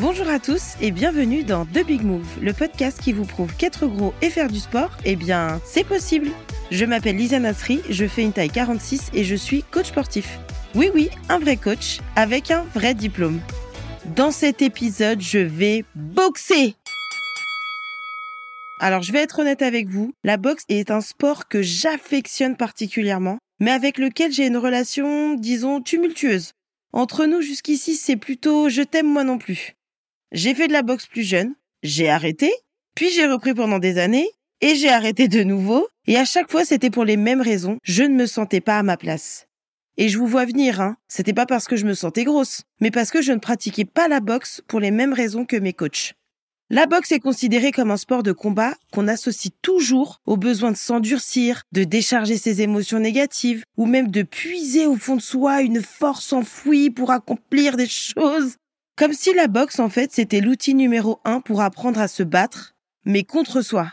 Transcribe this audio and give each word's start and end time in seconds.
Bonjour 0.00 0.30
à 0.30 0.38
tous 0.38 0.76
et 0.80 0.92
bienvenue 0.92 1.42
dans 1.42 1.66
The 1.66 1.84
Big 1.84 2.02
Move, 2.02 2.26
le 2.40 2.54
podcast 2.54 2.98
qui 3.02 3.12
vous 3.12 3.26
prouve 3.26 3.54
qu'être 3.54 3.86
gros 3.86 4.14
et 4.22 4.30
faire 4.30 4.48
du 4.48 4.58
sport, 4.58 4.96
eh 5.04 5.14
bien, 5.14 5.60
c'est 5.66 5.84
possible. 5.84 6.30
Je 6.70 6.86
m'appelle 6.86 7.18
Lisa 7.18 7.38
Nasri, 7.38 7.82
je 7.90 8.06
fais 8.06 8.22
une 8.22 8.32
taille 8.32 8.48
46 8.48 9.10
et 9.12 9.24
je 9.24 9.34
suis 9.34 9.62
coach 9.62 9.88
sportif. 9.88 10.38
Oui, 10.74 10.90
oui, 10.94 11.10
un 11.28 11.38
vrai 11.38 11.58
coach 11.58 11.98
avec 12.16 12.50
un 12.50 12.62
vrai 12.74 12.94
diplôme. 12.94 13.40
Dans 14.16 14.30
cet 14.30 14.62
épisode, 14.62 15.20
je 15.20 15.38
vais 15.38 15.84
boxer. 15.94 16.76
Alors, 18.80 19.02
je 19.02 19.12
vais 19.12 19.18
être 19.18 19.40
honnête 19.40 19.60
avec 19.60 19.90
vous, 19.90 20.14
la 20.24 20.38
boxe 20.38 20.64
est 20.70 20.90
un 20.90 21.02
sport 21.02 21.46
que 21.46 21.60
j'affectionne 21.60 22.56
particulièrement, 22.56 23.36
mais 23.60 23.70
avec 23.70 23.98
lequel 23.98 24.32
j'ai 24.32 24.46
une 24.46 24.56
relation, 24.56 25.34
disons, 25.34 25.82
tumultueuse. 25.82 26.52
Entre 26.94 27.26
nous 27.26 27.42
jusqu'ici, 27.42 27.96
c'est 27.96 28.16
plutôt 28.16 28.70
je 28.70 28.80
t'aime 28.80 29.12
moi 29.12 29.24
non 29.24 29.36
plus. 29.36 29.76
J'ai 30.32 30.54
fait 30.54 30.68
de 30.68 30.72
la 30.72 30.82
boxe 30.82 31.06
plus 31.06 31.24
jeune, 31.24 31.54
j'ai 31.82 32.08
arrêté, 32.08 32.52
puis 32.94 33.10
j'ai 33.10 33.26
repris 33.26 33.52
pendant 33.52 33.80
des 33.80 33.98
années, 33.98 34.28
et 34.60 34.76
j'ai 34.76 34.88
arrêté 34.88 35.26
de 35.26 35.42
nouveau, 35.42 35.88
et 36.06 36.16
à 36.16 36.24
chaque 36.24 36.50
fois 36.50 36.64
c'était 36.64 36.90
pour 36.90 37.04
les 37.04 37.16
mêmes 37.16 37.40
raisons, 37.40 37.78
je 37.82 38.04
ne 38.04 38.14
me 38.14 38.26
sentais 38.26 38.60
pas 38.60 38.78
à 38.78 38.84
ma 38.84 38.96
place. 38.96 39.46
Et 39.96 40.08
je 40.08 40.18
vous 40.18 40.28
vois 40.28 40.44
venir, 40.44 40.80
hein, 40.80 40.96
c'était 41.08 41.32
pas 41.32 41.46
parce 41.46 41.66
que 41.66 41.74
je 41.74 41.84
me 41.84 41.94
sentais 41.94 42.22
grosse, 42.22 42.62
mais 42.80 42.92
parce 42.92 43.10
que 43.10 43.22
je 43.22 43.32
ne 43.32 43.38
pratiquais 43.38 43.84
pas 43.84 44.06
la 44.06 44.20
boxe 44.20 44.62
pour 44.68 44.78
les 44.78 44.92
mêmes 44.92 45.14
raisons 45.14 45.44
que 45.44 45.56
mes 45.56 45.72
coachs. 45.72 46.14
La 46.72 46.86
boxe 46.86 47.10
est 47.10 47.18
considérée 47.18 47.72
comme 47.72 47.90
un 47.90 47.96
sport 47.96 48.22
de 48.22 48.30
combat 48.30 48.76
qu'on 48.92 49.08
associe 49.08 49.52
toujours 49.60 50.20
au 50.26 50.36
besoin 50.36 50.70
de 50.70 50.76
s'endurcir, 50.76 51.62
de 51.72 51.82
décharger 51.82 52.36
ses 52.36 52.62
émotions 52.62 53.00
négatives, 53.00 53.64
ou 53.76 53.86
même 53.86 54.12
de 54.12 54.22
puiser 54.22 54.86
au 54.86 54.94
fond 54.94 55.16
de 55.16 55.20
soi 55.20 55.62
une 55.62 55.82
force 55.82 56.32
enfouie 56.32 56.90
pour 56.90 57.10
accomplir 57.10 57.76
des 57.76 57.88
choses. 57.88 58.54
Comme 58.96 59.12
si 59.12 59.32
la 59.34 59.46
boxe, 59.46 59.78
en 59.78 59.88
fait, 59.88 60.12
c'était 60.12 60.40
l'outil 60.40 60.74
numéro 60.74 61.20
un 61.24 61.40
pour 61.40 61.62
apprendre 61.62 62.00
à 62.00 62.08
se 62.08 62.22
battre, 62.22 62.74
mais 63.04 63.24
contre 63.24 63.62
soi. 63.62 63.92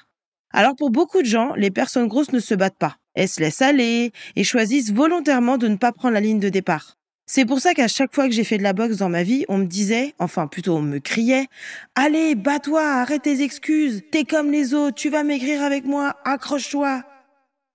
Alors 0.51 0.75
pour 0.75 0.89
beaucoup 0.89 1.21
de 1.21 1.27
gens, 1.27 1.53
les 1.55 1.71
personnes 1.71 2.07
grosses 2.07 2.31
ne 2.31 2.39
se 2.39 2.55
battent 2.55 2.77
pas. 2.77 2.97
Elles 3.13 3.29
se 3.29 3.39
laissent 3.39 3.61
aller 3.61 4.11
et 4.35 4.43
choisissent 4.43 4.91
volontairement 4.91 5.57
de 5.57 5.67
ne 5.67 5.75
pas 5.75 5.91
prendre 5.91 6.13
la 6.13 6.19
ligne 6.19 6.39
de 6.39 6.49
départ. 6.49 6.97
C'est 7.29 7.45
pour 7.45 7.59
ça 7.59 7.73
qu'à 7.73 7.89
chaque 7.89 8.15
fois 8.15 8.27
que 8.27 8.33
j'ai 8.33 8.45
fait 8.45 8.57
de 8.57 8.63
la 8.63 8.71
boxe 8.71 8.97
dans 8.97 9.09
ma 9.09 9.23
vie, 9.23 9.43
on 9.49 9.57
me 9.57 9.65
disait, 9.65 10.13
enfin 10.17 10.47
plutôt 10.47 10.77
on 10.77 10.81
me 10.81 10.99
criait, 10.99 11.47
allez, 11.95 12.35
bats-toi, 12.35 12.81
arrête 12.81 13.23
tes 13.23 13.41
excuses, 13.41 14.01
t'es 14.11 14.23
comme 14.23 14.49
les 14.49 14.73
autres, 14.73 14.95
tu 14.95 15.09
vas 15.09 15.23
maigrir 15.23 15.61
avec 15.61 15.83
moi, 15.83 16.15
accroche-toi. 16.23 17.03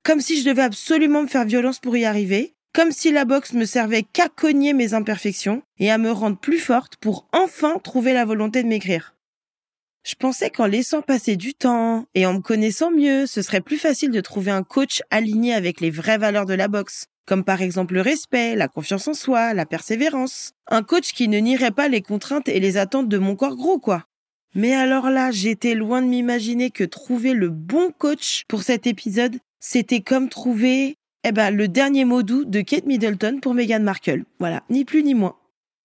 Comme 0.04 0.20
si 0.20 0.40
je 0.40 0.48
devais 0.48 0.62
absolument 0.62 1.22
me 1.22 1.26
faire 1.26 1.44
violence 1.44 1.80
pour 1.80 1.96
y 1.96 2.06
arriver, 2.06 2.54
comme 2.74 2.92
si 2.92 3.12
la 3.12 3.24
boxe 3.24 3.52
me 3.52 3.64
servait 3.64 4.02
qu'à 4.02 4.28
cogner 4.28 4.72
mes 4.72 4.94
imperfections 4.94 5.62
et 5.78 5.90
à 5.90 5.98
me 5.98 6.10
rendre 6.10 6.38
plus 6.38 6.58
forte 6.58 6.96
pour 6.96 7.28
enfin 7.32 7.78
trouver 7.78 8.12
la 8.12 8.24
volonté 8.24 8.62
de 8.62 8.68
maigrir. 8.68 9.14
Je 10.04 10.14
pensais 10.16 10.50
qu'en 10.50 10.66
laissant 10.66 11.00
passer 11.00 11.36
du 11.36 11.54
temps 11.54 12.06
et 12.14 12.26
en 12.26 12.34
me 12.34 12.40
connaissant 12.40 12.90
mieux, 12.90 13.26
ce 13.26 13.40
serait 13.40 13.60
plus 13.60 13.78
facile 13.78 14.10
de 14.10 14.20
trouver 14.20 14.50
un 14.50 14.64
coach 14.64 15.02
aligné 15.10 15.54
avec 15.54 15.80
les 15.80 15.90
vraies 15.90 16.18
valeurs 16.18 16.46
de 16.46 16.54
la 16.54 16.66
boxe, 16.66 17.06
comme 17.24 17.44
par 17.44 17.62
exemple 17.62 17.94
le 17.94 18.00
respect, 18.00 18.56
la 18.56 18.66
confiance 18.66 19.06
en 19.06 19.14
soi, 19.14 19.54
la 19.54 19.64
persévérance. 19.64 20.52
Un 20.66 20.82
coach 20.82 21.12
qui 21.12 21.28
ne 21.28 21.38
nierait 21.38 21.70
pas 21.70 21.86
les 21.86 22.02
contraintes 22.02 22.48
et 22.48 22.58
les 22.58 22.78
attentes 22.78 23.08
de 23.08 23.18
mon 23.18 23.36
corps 23.36 23.54
gros, 23.54 23.78
quoi. 23.78 24.04
Mais 24.54 24.74
alors 24.74 25.08
là, 25.08 25.30
j'étais 25.30 25.74
loin 25.74 26.02
de 26.02 26.08
m'imaginer 26.08 26.70
que 26.70 26.84
trouver 26.84 27.32
le 27.32 27.48
bon 27.48 27.92
coach 27.96 28.42
pour 28.48 28.62
cet 28.62 28.86
épisode, 28.88 29.38
c'était 29.60 30.00
comme 30.00 30.28
trouver 30.28 30.96
eh 31.24 31.32
ben, 31.32 31.50
le 31.50 31.68
dernier 31.68 32.04
mot 32.04 32.22
doux 32.22 32.44
de 32.44 32.60
Kate 32.60 32.86
Middleton 32.86 33.38
pour 33.40 33.54
Meghan 33.54 33.80
Markle. 33.80 34.24
Voilà, 34.40 34.62
ni 34.70 34.84
plus 34.84 35.02
ni 35.02 35.14
moins. 35.14 35.36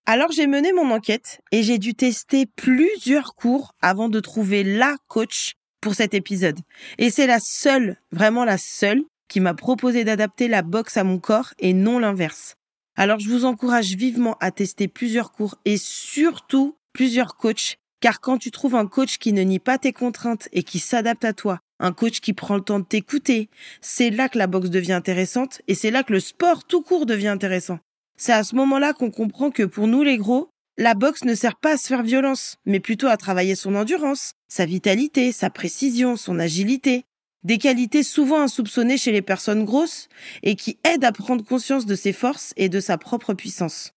Alors 0.06 0.32
j'ai 0.32 0.48
mené 0.48 0.72
mon 0.72 0.90
enquête 0.92 1.42
et 1.52 1.64
j'ai 1.64 1.78
dû 1.78 1.94
tester 1.94 2.46
plusieurs 2.46 3.36
cours 3.36 3.74
avant 3.82 4.10
de 4.10 4.20
trouver 4.20 4.64
la 4.64 4.96
coach 5.08 5.56
pour 5.82 5.96
cet 5.96 6.14
épisode. 6.14 6.60
Et 6.98 7.10
c'est 7.10 7.28
la 7.28 7.40
seule, 7.40 7.98
vraiment 8.12 8.46
la 8.46 8.58
seule, 8.58 9.04
qui 9.28 9.42
m'a 9.42 9.54
proposé 9.54 10.06
d'adapter 10.06 10.48
la 10.48 10.62
boxe 10.62 10.98
à 10.98 11.04
mon 11.04 11.20
corps 11.20 11.54
et 11.60 11.74
non 11.74 12.00
l'inverse. 12.00 12.56
Alors 12.96 13.20
je 13.20 13.30
vous 13.30 13.46
encourage 13.46 13.96
vivement 13.96 14.38
à 14.40 14.52
tester 14.52 14.88
plusieurs 14.88 15.32
cours 15.32 15.56
et 15.66 15.78
surtout 15.78 16.78
plusieurs 16.94 17.36
coachs, 17.36 17.78
car 18.00 18.22
quand 18.22 18.38
tu 18.38 18.52
trouves 18.52 18.76
un 18.76 18.88
coach 18.88 19.18
qui 19.18 19.34
ne 19.34 19.42
nie 19.42 19.60
pas 19.60 19.78
tes 19.78 19.94
contraintes 19.94 20.50
et 20.52 20.64
qui 20.64 20.80
s'adapte 20.80 21.26
à 21.26 21.34
toi, 21.34 21.60
un 21.80 21.94
coach 21.94 22.20
qui 22.20 22.34
prend 22.34 22.56
le 22.56 22.62
temps 22.62 22.80
de 22.80 22.86
t'écouter. 22.86 23.50
C'est 23.82 24.10
là 24.10 24.30
que 24.30 24.38
la 24.38 24.48
boxe 24.48 24.70
devient 24.70 24.94
intéressante 24.94 25.62
et 25.68 25.76
c'est 25.76 25.92
là 25.92 26.04
que 26.04 26.14
le 26.14 26.20
sport 26.20 26.64
tout 26.64 26.82
court 26.82 27.06
devient 27.06 27.28
intéressant. 27.28 27.80
C'est 28.18 28.34
à 28.34 28.44
ce 28.44 28.56
moment-là 28.56 28.94
qu'on 28.94 29.12
comprend 29.12 29.52
que 29.52 29.64
pour 29.64 29.88
nous 29.88 30.04
les 30.04 30.18
gros, 30.18 30.50
la 30.78 30.94
boxe 30.94 31.24
ne 31.24 31.36
sert 31.36 31.56
pas 31.56 31.74
à 31.74 31.78
se 31.78 31.88
faire 31.88 32.04
violence, 32.04 32.58
mais 32.66 32.80
plutôt 32.80 33.08
à 33.08 33.18
travailler 33.18 33.56
son 33.56 33.76
endurance, 33.76 34.34
sa 34.48 34.66
vitalité, 34.66 35.32
sa 35.32 35.50
précision, 35.50 36.16
son 36.18 36.40
agilité. 36.40 37.04
Des 37.44 37.58
qualités 37.58 38.04
souvent 38.04 38.42
insoupçonnées 38.42 38.98
chez 38.98 39.12
les 39.12 39.22
personnes 39.22 39.66
grosses 39.66 40.08
et 40.44 40.56
qui 40.56 40.78
aident 40.84 41.06
à 41.06 41.12
prendre 41.12 41.44
conscience 41.44 41.86
de 41.86 41.96
ses 41.96 42.14
forces 42.14 42.54
et 42.58 42.70
de 42.70 42.80
sa 42.80 42.98
propre 42.98 43.34
puissance. 43.34 43.94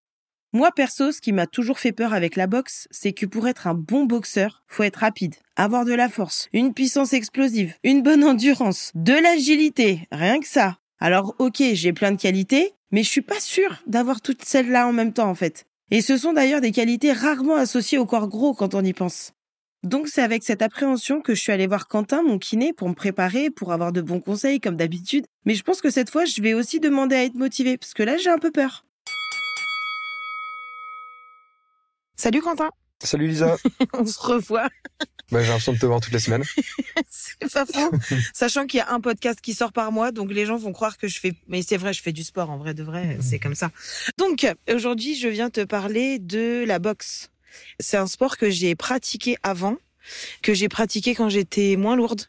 Moi 0.52 0.72
perso, 0.74 1.12
ce 1.12 1.20
qui 1.20 1.30
m'a 1.30 1.46
toujours 1.46 1.78
fait 1.78 1.92
peur 1.92 2.12
avec 2.12 2.34
la 2.34 2.48
boxe, 2.48 2.88
c'est 2.90 3.12
que 3.12 3.24
pour 3.24 3.46
être 3.46 3.68
un 3.68 3.74
bon 3.74 4.04
boxeur, 4.04 4.64
faut 4.66 4.82
être 4.82 4.96
rapide, 4.96 5.36
avoir 5.54 5.84
de 5.84 5.94
la 5.94 6.08
force, 6.08 6.48
une 6.52 6.74
puissance 6.74 7.12
explosive, 7.12 7.74
une 7.84 8.02
bonne 8.02 8.24
endurance, 8.24 8.90
de 8.96 9.12
l'agilité, 9.12 10.08
rien 10.10 10.40
que 10.40 10.48
ça. 10.48 10.78
Alors 10.98 11.36
ok, 11.38 11.62
j'ai 11.74 11.92
plein 11.92 12.10
de 12.10 12.20
qualités, 12.20 12.72
mais 12.90 13.04
je 13.04 13.08
suis 13.08 13.20
pas 13.20 13.38
sûre 13.38 13.80
d'avoir 13.86 14.20
toutes 14.20 14.44
celles-là 14.44 14.88
en 14.88 14.92
même 14.92 15.12
temps 15.12 15.30
en 15.30 15.36
fait. 15.36 15.66
Et 15.92 16.00
ce 16.00 16.16
sont 16.16 16.32
d'ailleurs 16.32 16.60
des 16.60 16.72
qualités 16.72 17.12
rarement 17.12 17.54
associées 17.54 17.98
au 17.98 18.06
corps 18.06 18.28
gros 18.28 18.52
quand 18.52 18.74
on 18.74 18.82
y 18.82 18.92
pense. 18.92 19.32
Donc 19.84 20.08
c'est 20.08 20.22
avec 20.22 20.42
cette 20.42 20.62
appréhension 20.62 21.20
que 21.20 21.32
je 21.32 21.40
suis 21.40 21.52
allée 21.52 21.68
voir 21.68 21.86
Quentin, 21.86 22.22
mon 22.24 22.40
kiné, 22.40 22.72
pour 22.72 22.88
me 22.88 22.94
préparer, 22.94 23.50
pour 23.50 23.72
avoir 23.72 23.92
de 23.92 24.02
bons 24.02 24.20
conseils 24.20 24.58
comme 24.58 24.76
d'habitude. 24.76 25.26
Mais 25.44 25.54
je 25.54 25.62
pense 25.62 25.80
que 25.80 25.90
cette 25.90 26.10
fois, 26.10 26.24
je 26.24 26.42
vais 26.42 26.54
aussi 26.54 26.80
demander 26.80 27.14
à 27.14 27.22
être 27.22 27.36
motivée, 27.36 27.78
parce 27.78 27.94
que 27.94 28.02
là, 28.02 28.16
j'ai 28.16 28.30
un 28.30 28.38
peu 28.38 28.50
peur. 28.50 28.84
Salut 32.20 32.42
Quentin. 32.42 32.68
Salut 33.02 33.28
Lisa. 33.28 33.56
On 33.94 34.04
se 34.04 34.18
revoit. 34.18 34.68
Bah, 35.32 35.40
j'ai 35.40 35.46
l'impression 35.46 35.72
de 35.72 35.78
te 35.78 35.86
voir 35.86 36.02
toutes 36.02 36.12
les 36.12 36.18
semaines. 36.18 36.44
c'est 37.08 37.50
pas 37.50 37.64
faux. 37.64 37.90
Sachant 38.34 38.66
qu'il 38.66 38.76
y 38.76 38.82
a 38.82 38.92
un 38.92 39.00
podcast 39.00 39.40
qui 39.40 39.54
sort 39.54 39.72
par 39.72 39.90
mois, 39.90 40.12
donc 40.12 40.30
les 40.30 40.44
gens 40.44 40.58
vont 40.58 40.74
croire 40.74 40.98
que 40.98 41.08
je 41.08 41.18
fais. 41.18 41.32
Mais 41.48 41.62
c'est 41.62 41.78
vrai, 41.78 41.94
je 41.94 42.02
fais 42.02 42.12
du 42.12 42.22
sport 42.22 42.50
en 42.50 42.58
vrai 42.58 42.74
de 42.74 42.82
vrai, 42.82 43.16
c'est 43.22 43.38
comme 43.38 43.54
ça. 43.54 43.70
Donc 44.18 44.46
aujourd'hui, 44.70 45.14
je 45.14 45.28
viens 45.28 45.48
te 45.48 45.64
parler 45.64 46.18
de 46.18 46.62
la 46.68 46.78
boxe. 46.78 47.30
C'est 47.78 47.96
un 47.96 48.06
sport 48.06 48.36
que 48.36 48.50
j'ai 48.50 48.74
pratiqué 48.74 49.38
avant, 49.42 49.78
que 50.42 50.52
j'ai 50.52 50.68
pratiqué 50.68 51.14
quand 51.14 51.30
j'étais 51.30 51.76
moins 51.76 51.96
lourde 51.96 52.26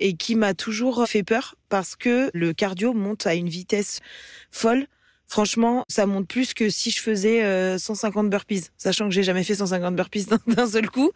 et 0.00 0.16
qui 0.16 0.34
m'a 0.34 0.52
toujours 0.52 1.06
fait 1.08 1.22
peur 1.22 1.54
parce 1.70 1.96
que 1.96 2.30
le 2.34 2.52
cardio 2.52 2.92
monte 2.92 3.26
à 3.26 3.32
une 3.32 3.48
vitesse 3.48 4.00
folle. 4.50 4.86
Franchement, 5.26 5.84
ça 5.88 6.06
monte 6.06 6.28
plus 6.28 6.54
que 6.54 6.68
si 6.68 6.90
je 6.90 7.00
faisais 7.00 7.78
150 7.78 8.26
euh, 8.26 8.28
burpees, 8.28 8.70
sachant 8.76 9.08
que 9.08 9.14
j'ai 9.14 9.22
jamais 9.22 9.44
fait 9.44 9.54
150 9.54 9.96
burpees 9.96 10.26
d'un 10.46 10.66
seul 10.66 10.90
coup. 10.90 11.10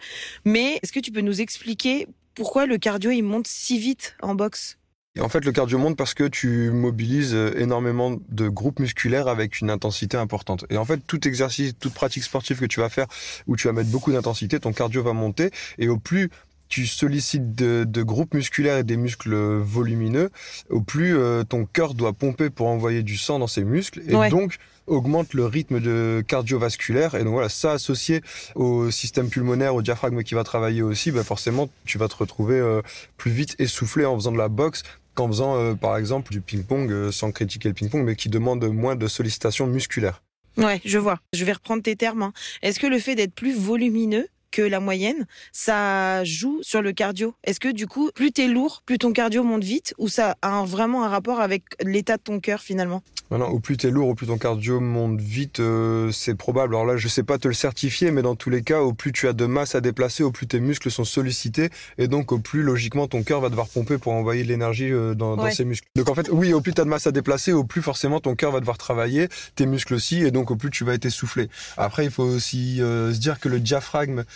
Mais 0.44 0.78
est-ce 0.82 0.92
que 0.92 1.00
tu 1.00 1.12
peux 1.12 1.20
nous 1.20 1.40
expliquer 1.40 2.08
pourquoi 2.34 2.66
le 2.66 2.78
cardio 2.78 3.10
il 3.10 3.22
monte 3.22 3.46
si 3.46 3.78
vite 3.78 4.16
en 4.22 4.34
boxe? 4.34 4.78
En 5.20 5.28
fait, 5.28 5.44
le 5.44 5.50
cardio 5.52 5.78
monte 5.78 5.96
parce 5.96 6.14
que 6.14 6.24
tu 6.24 6.70
mobilises 6.70 7.34
euh, 7.34 7.58
énormément 7.58 8.16
de 8.28 8.48
groupes 8.48 8.78
musculaires 8.78 9.26
avec 9.26 9.60
une 9.60 9.70
intensité 9.70 10.16
importante. 10.16 10.64
Et 10.70 10.76
en 10.76 10.84
fait, 10.84 11.00
tout 11.06 11.26
exercice, 11.26 11.72
toute 11.78 11.94
pratique 11.94 12.22
sportive 12.22 12.60
que 12.60 12.66
tu 12.66 12.80
vas 12.80 12.88
faire 12.88 13.06
où 13.46 13.56
tu 13.56 13.66
vas 13.66 13.72
mettre 13.72 13.90
beaucoup 13.90 14.12
d'intensité, 14.12 14.60
ton 14.60 14.72
cardio 14.72 15.02
va 15.02 15.12
monter. 15.12 15.50
Et 15.78 15.88
au 15.88 15.98
plus 15.98 16.30
tu 16.68 16.86
sollicites 16.86 17.54
de, 17.54 17.84
de, 17.84 18.02
groupes 18.02 18.34
musculaires 18.34 18.78
et 18.78 18.84
des 18.84 18.96
muscles 18.96 19.34
volumineux, 19.34 20.30
au 20.70 20.80
plus 20.80 21.16
euh, 21.16 21.44
ton 21.44 21.64
cœur 21.64 21.94
doit 21.94 22.12
pomper 22.12 22.50
pour 22.50 22.68
envoyer 22.68 23.02
du 23.02 23.16
sang 23.16 23.38
dans 23.38 23.46
ces 23.46 23.64
muscles 23.64 24.02
et 24.06 24.30
donc 24.30 24.56
augmente 24.86 25.34
le 25.34 25.44
rythme 25.44 25.80
de 25.80 26.24
cardiovasculaire 26.26 27.14
et 27.14 27.22
donc 27.22 27.34
voilà 27.34 27.50
ça 27.50 27.72
associé 27.72 28.22
au 28.54 28.90
système 28.90 29.28
pulmonaire 29.28 29.74
au 29.74 29.82
diaphragme 29.82 30.22
qui 30.22 30.34
va 30.34 30.44
travailler 30.44 30.80
aussi 30.80 31.10
bah 31.10 31.24
forcément 31.24 31.68
tu 31.84 31.98
vas 31.98 32.08
te 32.08 32.16
retrouver 32.16 32.58
euh, 32.58 32.80
plus 33.18 33.30
vite 33.30 33.54
essoufflé 33.58 34.06
en 34.06 34.14
faisant 34.16 34.32
de 34.32 34.38
la 34.38 34.48
boxe 34.48 34.84
qu'en 35.14 35.28
faisant 35.28 35.56
euh, 35.56 35.74
par 35.74 35.98
exemple 35.98 36.32
du 36.32 36.40
ping-pong 36.40 37.10
sans 37.10 37.32
critiquer 37.32 37.68
le 37.68 37.74
ping-pong 37.74 38.02
mais 38.02 38.16
qui 38.16 38.30
demande 38.30 38.64
moins 38.64 38.96
de 38.96 39.06
sollicitation 39.08 39.66
musculaire. 39.66 40.22
Ouais, 40.58 40.80
je 40.84 40.98
vois. 40.98 41.20
Je 41.32 41.44
vais 41.44 41.52
reprendre 41.52 41.82
tes 41.82 41.94
termes. 41.94 42.22
Hein. 42.22 42.32
Est-ce 42.62 42.80
que 42.80 42.86
le 42.88 42.98
fait 42.98 43.14
d'être 43.14 43.34
plus 43.34 43.56
volumineux 43.56 44.26
que 44.50 44.62
la 44.62 44.80
moyenne, 44.80 45.26
ça 45.52 46.24
joue 46.24 46.58
sur 46.62 46.82
le 46.82 46.92
cardio. 46.92 47.34
Est-ce 47.44 47.60
que 47.60 47.72
du 47.72 47.86
coup, 47.86 48.10
plus 48.14 48.32
t'es 48.32 48.48
lourd, 48.48 48.82
plus 48.84 48.98
ton 48.98 49.12
cardio 49.12 49.42
monte 49.42 49.64
vite, 49.64 49.94
ou 49.98 50.08
ça 50.08 50.36
a 50.42 50.64
vraiment 50.64 51.04
un 51.04 51.08
rapport 51.08 51.40
avec 51.40 51.64
l'état 51.82 52.16
de 52.16 52.22
ton 52.22 52.40
cœur 52.40 52.60
finalement? 52.60 53.02
Maintenant, 53.30 53.50
au 53.50 53.60
plus 53.60 53.76
t'es 53.76 53.90
lourd, 53.90 54.08
au 54.08 54.14
plus 54.14 54.26
ton 54.26 54.38
cardio 54.38 54.80
monte 54.80 55.20
vite, 55.20 55.60
euh, 55.60 56.10
c'est 56.12 56.34
probable. 56.34 56.74
Alors 56.74 56.86
là, 56.86 56.96
je 56.96 57.08
sais 57.08 57.22
pas 57.22 57.36
te 57.36 57.46
le 57.46 57.52
certifier, 57.52 58.10
mais 58.10 58.22
dans 58.22 58.36
tous 58.36 58.48
les 58.48 58.62
cas, 58.62 58.80
au 58.80 58.94
plus 58.94 59.12
tu 59.12 59.28
as 59.28 59.34
de 59.34 59.44
masse 59.44 59.74
à 59.74 59.82
déplacer, 59.82 60.22
au 60.22 60.30
plus 60.30 60.46
tes 60.46 60.60
muscles 60.60 60.90
sont 60.90 61.04
sollicités, 61.04 61.68
et 61.98 62.08
donc 62.08 62.32
au 62.32 62.38
plus 62.38 62.62
logiquement 62.62 63.06
ton 63.06 63.22
cœur 63.22 63.42
va 63.42 63.50
devoir 63.50 63.68
pomper 63.68 63.98
pour 63.98 64.14
envoyer 64.14 64.44
de 64.44 64.48
l'énergie 64.48 64.90
euh, 64.90 65.14
dans, 65.14 65.36
dans 65.36 65.50
ses 65.50 65.66
muscles. 65.66 65.86
Donc 65.94 66.08
en 66.08 66.14
fait, 66.14 66.30
oui, 66.30 66.54
au 66.54 66.62
plus 66.62 66.72
tu 66.72 66.80
as 66.80 66.84
de 66.84 66.88
masse 66.88 67.06
à 67.06 67.12
déplacer, 67.12 67.52
au 67.52 67.64
plus 67.64 67.82
forcément 67.82 68.18
ton 68.18 68.34
cœur 68.34 68.50
va 68.50 68.60
devoir 68.60 68.78
travailler, 68.78 69.28
tes 69.56 69.66
muscles 69.66 69.92
aussi, 69.92 70.24
et 70.24 70.30
donc 70.30 70.50
au 70.50 70.56
plus 70.56 70.70
tu 70.70 70.84
vas 70.84 70.94
être 70.94 71.04
essoufflé. 71.04 71.50
Après, 71.76 72.06
il 72.06 72.10
faut 72.10 72.24
aussi 72.24 72.80
euh, 72.80 73.12
se 73.12 73.18
dire 73.18 73.40
que 73.40 73.50
le 73.50 73.60
diaphragme, 73.60 74.24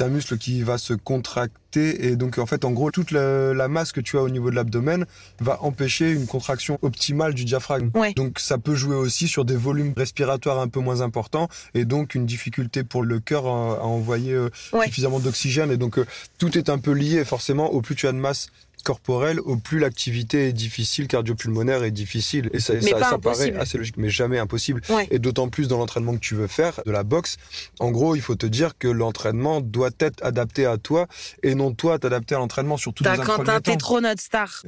c'est 0.00 0.06
un 0.06 0.08
muscle 0.08 0.38
qui 0.38 0.62
va 0.62 0.78
se 0.78 0.94
contracter 0.94 2.06
et 2.06 2.16
donc 2.16 2.38
en 2.38 2.46
fait 2.46 2.64
en 2.64 2.70
gros 2.70 2.90
toute 2.90 3.10
la, 3.10 3.68
masse 3.68 3.92
que 3.92 4.00
tu 4.00 4.16
as 4.16 4.22
au 4.22 4.30
niveau 4.30 4.48
de 4.48 4.54
l'abdomen 4.54 5.04
va 5.40 5.62
empêcher 5.62 6.10
une 6.10 6.26
contraction 6.26 6.78
optimale 6.80 7.34
du 7.34 7.44
diaphragme. 7.44 7.90
Donc 8.16 8.38
ça 8.38 8.56
peut 8.56 8.74
jouer 8.74 8.96
aussi 8.96 9.28
sur 9.28 9.44
des 9.44 9.56
volumes 9.56 9.92
respiratoires 9.94 10.58
un 10.58 10.68
peu 10.68 10.80
moins 10.80 11.02
importants 11.02 11.48
et 11.74 11.84
donc 11.84 12.14
une 12.14 12.24
difficulté 12.24 12.82
pour 12.82 13.02
le 13.02 13.20
cœur 13.20 13.46
à, 13.46 13.84
envoyer 13.84 14.32
euh, 14.32 14.48
suffisamment 14.84 15.20
d'oxygène 15.20 15.70
et 15.70 15.76
donc 15.76 15.98
euh, 15.98 16.06
tout 16.38 16.56
est 16.56 16.70
un 16.70 16.78
peu 16.78 16.92
lié 16.92 17.22
forcément 17.26 17.70
au 17.70 17.82
plus 17.82 17.94
tu 17.94 18.08
as 18.08 18.12
de 18.12 18.16
masse 18.16 18.48
corporelle, 18.82 19.40
au 19.40 19.56
plus 19.56 19.78
l'activité 19.78 20.48
est 20.48 20.52
difficile, 20.52 21.06
cardiopulmonaire 21.06 21.84
est 21.84 21.90
difficile. 21.90 22.50
Et 22.52 22.60
ça, 22.60 22.80
ça, 22.80 23.18
paraît 23.18 23.54
assez 23.54 23.78
logique, 23.78 23.96
mais 23.96 24.10
jamais 24.10 24.38
impossible. 24.38 24.80
Et 25.10 25.18
d'autant 25.18 25.48
plus 25.48 25.68
dans 25.68 25.78
l'entraînement 25.78 26.14
que 26.14 26.20
tu 26.20 26.34
veux 26.34 26.46
faire, 26.46 26.80
de 26.86 26.90
la 26.90 27.02
boxe. 27.02 27.36
En 27.78 27.90
gros, 27.90 28.14
il 28.16 28.22
faut 28.22 28.34
te 28.34 28.46
dire 28.46 28.76
que 28.78 28.88
l'entraînement 28.88 29.60
doit 29.60 29.89
être 29.98 30.24
adapté 30.24 30.66
à 30.66 30.78
toi 30.78 31.06
et 31.42 31.54
non 31.54 31.72
toi 31.72 31.98
t'adapter 31.98 32.34
à 32.34 32.38
l'entraînement, 32.38 32.76
surtout 32.76 33.04
dans 33.04 33.10
un 33.10 33.18
Quentin, 33.18 33.60
t'es 33.62 33.76
trop 33.76 34.00
notre 34.00 34.22
star. 34.22 34.62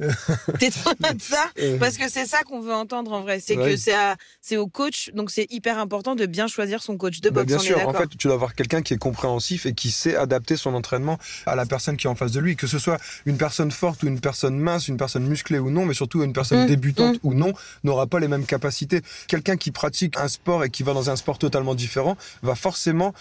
t'es 0.59 0.69
trop 0.69 0.91
notre 0.99 1.21
star. 1.21 1.51
Parce 1.79 1.97
que 1.97 2.09
c'est 2.09 2.25
ça 2.25 2.39
qu'on 2.43 2.61
veut 2.61 2.73
entendre 2.73 3.11
en 3.13 3.21
vrai. 3.21 3.39
C'est 3.39 3.55
que 3.55 3.75
c'est 3.77 3.93
c'est 4.41 4.57
au 4.57 4.67
coach, 4.67 5.11
donc 5.13 5.31
c'est 5.31 5.47
hyper 5.51 5.79
important 5.79 6.15
de 6.15 6.25
bien 6.25 6.47
choisir 6.47 6.81
son 6.83 6.97
coach 6.97 7.21
de 7.21 7.29
bah, 7.29 7.41
boxe. 7.41 7.47
bien 7.47 7.59
sûr, 7.59 7.87
en 7.87 7.93
fait, 7.93 8.09
tu 8.17 8.27
dois 8.27 8.35
avoir 8.35 8.55
quelqu'un 8.55 8.81
qui 8.81 8.93
est 8.93 8.97
compréhensif 8.97 9.65
et 9.65 9.73
qui 9.73 9.91
sait 9.91 10.15
adapter 10.15 10.57
son 10.57 10.73
entraînement 10.73 11.17
à 11.45 11.55
la 11.55 11.65
personne 11.65 11.97
qui 11.97 12.07
est 12.07 12.09
en 12.09 12.15
face 12.15 12.31
de 12.31 12.39
lui, 12.39 12.55
que 12.55 12.67
ce 12.67 12.79
soit 12.79 12.99
une 13.25 13.37
personne 13.37 13.71
forte 13.71 14.03
une 14.03 14.19
personne 14.19 14.57
mince, 14.57 14.87
une 14.87 14.97
personne 14.97 15.25
musclée 15.25 15.59
ou 15.59 15.69
non, 15.69 15.85
mais 15.85 15.93
surtout 15.93 16.23
une 16.23 16.33
personne 16.33 16.63
mmh. 16.63 16.67
débutante 16.67 17.15
mmh. 17.15 17.27
ou 17.27 17.33
non, 17.33 17.53
n'aura 17.83 18.07
pas 18.07 18.19
les 18.19 18.27
mêmes 18.27 18.45
capacités. 18.45 19.01
Quelqu'un 19.27 19.57
qui 19.57 19.71
pratique 19.71 20.17
un 20.17 20.27
sport 20.27 20.63
et 20.63 20.69
qui 20.69 20.83
va 20.83 20.93
dans 20.93 21.09
un 21.09 21.15
sport 21.15 21.37
totalement 21.37 21.75
différent 21.75 22.17
va 22.41 22.55
forcément 22.55 23.13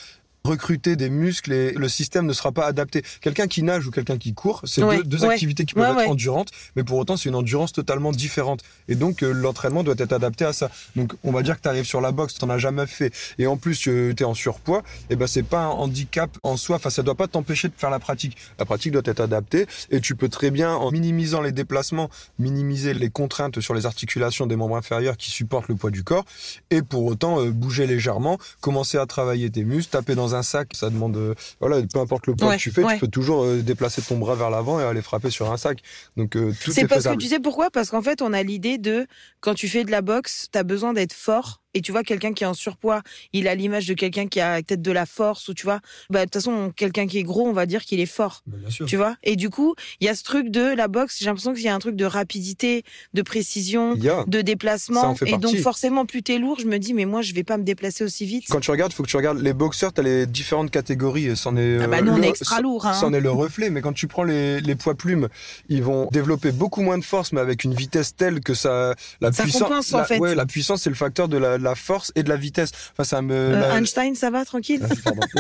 recruter 0.44 0.96
des 0.96 1.10
muscles 1.10 1.52
et 1.52 1.72
le 1.72 1.88
système 1.88 2.26
ne 2.26 2.32
sera 2.32 2.52
pas 2.52 2.66
adapté. 2.66 3.02
Quelqu'un 3.20 3.46
qui 3.46 3.62
nage 3.62 3.86
ou 3.86 3.90
quelqu'un 3.90 4.18
qui 4.18 4.34
court, 4.34 4.62
c'est 4.64 4.82
deux, 5.04 5.24
activités 5.24 5.64
qui 5.64 5.74
peuvent 5.74 5.98
être 5.98 6.10
endurantes, 6.10 6.50
mais 6.76 6.82
pour 6.82 6.98
autant 6.98 7.16
c'est 7.16 7.28
une 7.28 7.34
endurance 7.34 7.72
totalement 7.72 8.12
différente. 8.12 8.62
Et 8.88 8.94
donc 8.94 9.22
euh, 9.22 9.32
l'entraînement 9.32 9.84
doit 9.84 9.94
être 9.98 10.12
adapté 10.12 10.44
à 10.44 10.52
ça. 10.52 10.70
Donc 10.96 11.12
on 11.22 11.32
va 11.32 11.42
dire 11.42 11.56
que 11.56 11.62
tu 11.62 11.68
arrives 11.68 11.84
sur 11.84 12.00
la 12.00 12.12
boxe, 12.12 12.34
tu 12.34 12.44
n'en 12.44 12.52
as 12.52 12.58
jamais 12.58 12.86
fait, 12.86 13.12
et 13.38 13.46
en 13.46 13.56
plus 13.56 13.78
tu 13.78 14.14
es 14.18 14.24
en 14.24 14.34
surpoids, 14.34 14.82
et 15.10 15.14
eh 15.14 15.16
ben 15.16 15.26
c'est 15.26 15.42
pas 15.42 15.64
un 15.64 15.70
handicap 15.70 16.30
en 16.42 16.56
soi. 16.56 16.76
Enfin 16.76 16.90
ça 16.90 17.02
doit 17.02 17.14
pas 17.14 17.28
t'empêcher 17.28 17.68
de 17.68 17.74
faire 17.76 17.90
la 17.90 18.00
pratique. 18.00 18.36
La 18.58 18.64
pratique 18.64 18.92
doit 18.92 19.02
être 19.04 19.20
adaptée 19.20 19.66
et 19.90 20.00
tu 20.00 20.16
peux 20.16 20.28
très 20.28 20.50
bien 20.50 20.74
en 20.74 20.90
minimisant 20.90 21.40
les 21.40 21.52
déplacements, 21.52 22.10
minimiser 22.38 22.94
les 22.94 23.10
contraintes 23.10 23.60
sur 23.60 23.74
les 23.74 23.86
articulations 23.86 24.46
des 24.46 24.56
membres 24.56 24.76
inférieurs 24.76 25.16
qui 25.16 25.30
supportent 25.30 25.68
le 25.68 25.76
poids 25.76 25.90
du 25.90 26.02
corps, 26.02 26.24
et 26.70 26.82
pour 26.82 27.04
autant 27.04 27.40
euh, 27.40 27.50
bouger 27.50 27.86
légèrement, 27.86 28.38
commencer 28.60 28.98
à 28.98 29.06
travailler 29.06 29.50
tes 29.50 29.64
muscles, 29.64 29.92
taper 29.92 30.14
dans 30.14 30.31
un 30.34 30.42
sac, 30.42 30.68
ça 30.74 30.90
demande, 30.90 31.16
euh, 31.16 31.34
voilà, 31.60 31.80
peu 31.82 32.00
importe 32.00 32.26
le 32.26 32.34
poids 32.34 32.56
que 32.56 32.60
tu 32.60 32.70
fais, 32.70 32.82
tu 32.94 32.98
peux 32.98 33.08
toujours 33.08 33.44
euh, 33.44 33.62
déplacer 33.62 34.02
ton 34.02 34.18
bras 34.18 34.34
vers 34.34 34.50
l'avant 34.50 34.80
et 34.80 34.84
aller 34.84 35.02
frapper 35.02 35.30
sur 35.30 35.50
un 35.50 35.56
sac. 35.56 35.80
Donc 36.16 36.36
euh, 36.36 36.52
tout 36.62 36.72
C'est 36.72 36.86
parce 36.86 37.04
que 37.04 37.16
tu 37.16 37.28
sais 37.28 37.40
pourquoi? 37.40 37.70
Parce 37.70 37.90
qu'en 37.90 38.02
fait, 38.02 38.22
on 38.22 38.32
a 38.32 38.42
l'idée 38.42 38.78
de 38.78 39.06
quand 39.40 39.54
tu 39.54 39.68
fais 39.68 39.84
de 39.84 39.90
la 39.90 40.02
boxe, 40.02 40.48
tu 40.52 40.58
as 40.58 40.64
besoin 40.64 40.92
d'être 40.92 41.12
fort 41.12 41.61
et 41.74 41.80
tu 41.80 41.92
vois 41.92 42.02
quelqu'un 42.02 42.32
qui 42.32 42.44
est 42.44 42.46
en 42.46 42.54
surpoids, 42.54 43.02
il 43.32 43.48
a 43.48 43.54
l'image 43.54 43.86
de 43.86 43.94
quelqu'un 43.94 44.26
qui 44.26 44.40
a 44.40 44.62
peut-être 44.62 44.82
de 44.82 44.92
la 44.92 45.06
force 45.06 45.48
ou 45.48 45.54
tu 45.54 45.64
vois, 45.64 45.80
bah 46.10 46.20
de 46.20 46.24
toute 46.24 46.34
façon 46.34 46.72
quelqu'un 46.74 47.06
qui 47.06 47.18
est 47.18 47.22
gros, 47.22 47.46
on 47.46 47.52
va 47.52 47.66
dire 47.66 47.84
qu'il 47.84 48.00
est 48.00 48.06
fort. 48.06 48.42
Bah, 48.46 48.68
tu 48.86 48.96
vois 48.96 49.16
Et 49.22 49.36
du 49.36 49.50
coup, 49.50 49.74
il 50.00 50.06
y 50.06 50.10
a 50.10 50.14
ce 50.14 50.22
truc 50.22 50.50
de 50.50 50.74
la 50.74 50.88
boxe, 50.88 51.18
j'ai 51.18 51.26
l'impression 51.26 51.54
qu'il 51.54 51.62
y 51.62 51.68
a 51.68 51.74
un 51.74 51.78
truc 51.78 51.96
de 51.96 52.04
rapidité, 52.04 52.84
de 53.14 53.22
précision, 53.22 53.94
de 53.94 54.40
déplacement 54.42 55.14
et 55.24 55.38
donc 55.38 55.56
forcément 55.58 56.06
plus 56.06 56.22
t'es 56.22 56.38
lourd, 56.38 56.58
je 56.60 56.66
me 56.66 56.78
dis 56.78 56.94
mais 56.94 57.04
moi 57.04 57.22
je 57.22 57.32
vais 57.32 57.44
pas 57.44 57.56
me 57.56 57.64
déplacer 57.64 58.04
aussi 58.04 58.26
vite. 58.26 58.44
Quand 58.48 58.60
tu 58.60 58.70
regardes, 58.70 58.92
faut 58.92 59.02
que 59.02 59.08
tu 59.08 59.16
regardes 59.16 59.40
les 59.40 59.54
boxeurs, 59.54 59.92
tu 59.92 60.00
as 60.00 60.04
les 60.04 60.26
différentes 60.26 60.70
catégories, 60.70 61.36
c'en 61.36 61.56
est 61.56 61.78
ah 61.82 61.86
bah 61.86 62.02
nous, 62.02 62.12
on 62.12 62.22
est 62.22 62.28
extra 62.28 62.60
lourd 62.60 62.86
hein. 62.86 62.94
C'en 62.94 63.12
est 63.12 63.20
le 63.20 63.30
reflet, 63.30 63.70
mais 63.70 63.80
quand 63.80 63.92
tu 63.92 64.06
prends 64.06 64.24
les, 64.24 64.60
les 64.60 64.74
poids 64.74 64.94
plumes, 64.94 65.28
ils 65.68 65.82
vont 65.82 66.08
développer 66.12 66.52
beaucoup 66.52 66.82
moins 66.82 66.98
de 66.98 67.04
force 67.04 67.32
mais 67.32 67.40
avec 67.40 67.64
une 67.64 67.74
vitesse 67.74 68.14
telle 68.14 68.40
que 68.40 68.54
ça 68.54 68.94
la 69.20 69.32
ça 69.32 69.44
puissance 69.44 69.94
en 69.94 70.04
fait. 70.04 70.18
ouais, 70.18 70.34
la 70.34 70.46
puissance 70.46 70.82
c'est 70.82 70.90
le 70.90 70.96
facteur 70.96 71.28
de 71.28 71.36
la, 71.36 71.58
la 71.62 71.74
force 71.74 72.12
et 72.14 72.22
de 72.22 72.28
la 72.28 72.36
vitesse. 72.36 72.72
Enfin, 72.92 73.04
ça 73.04 73.22
me. 73.22 73.34
Euh, 73.34 73.76
Einstein, 73.76 74.14
ça 74.14 74.30
va, 74.30 74.44
tranquille? 74.44 74.86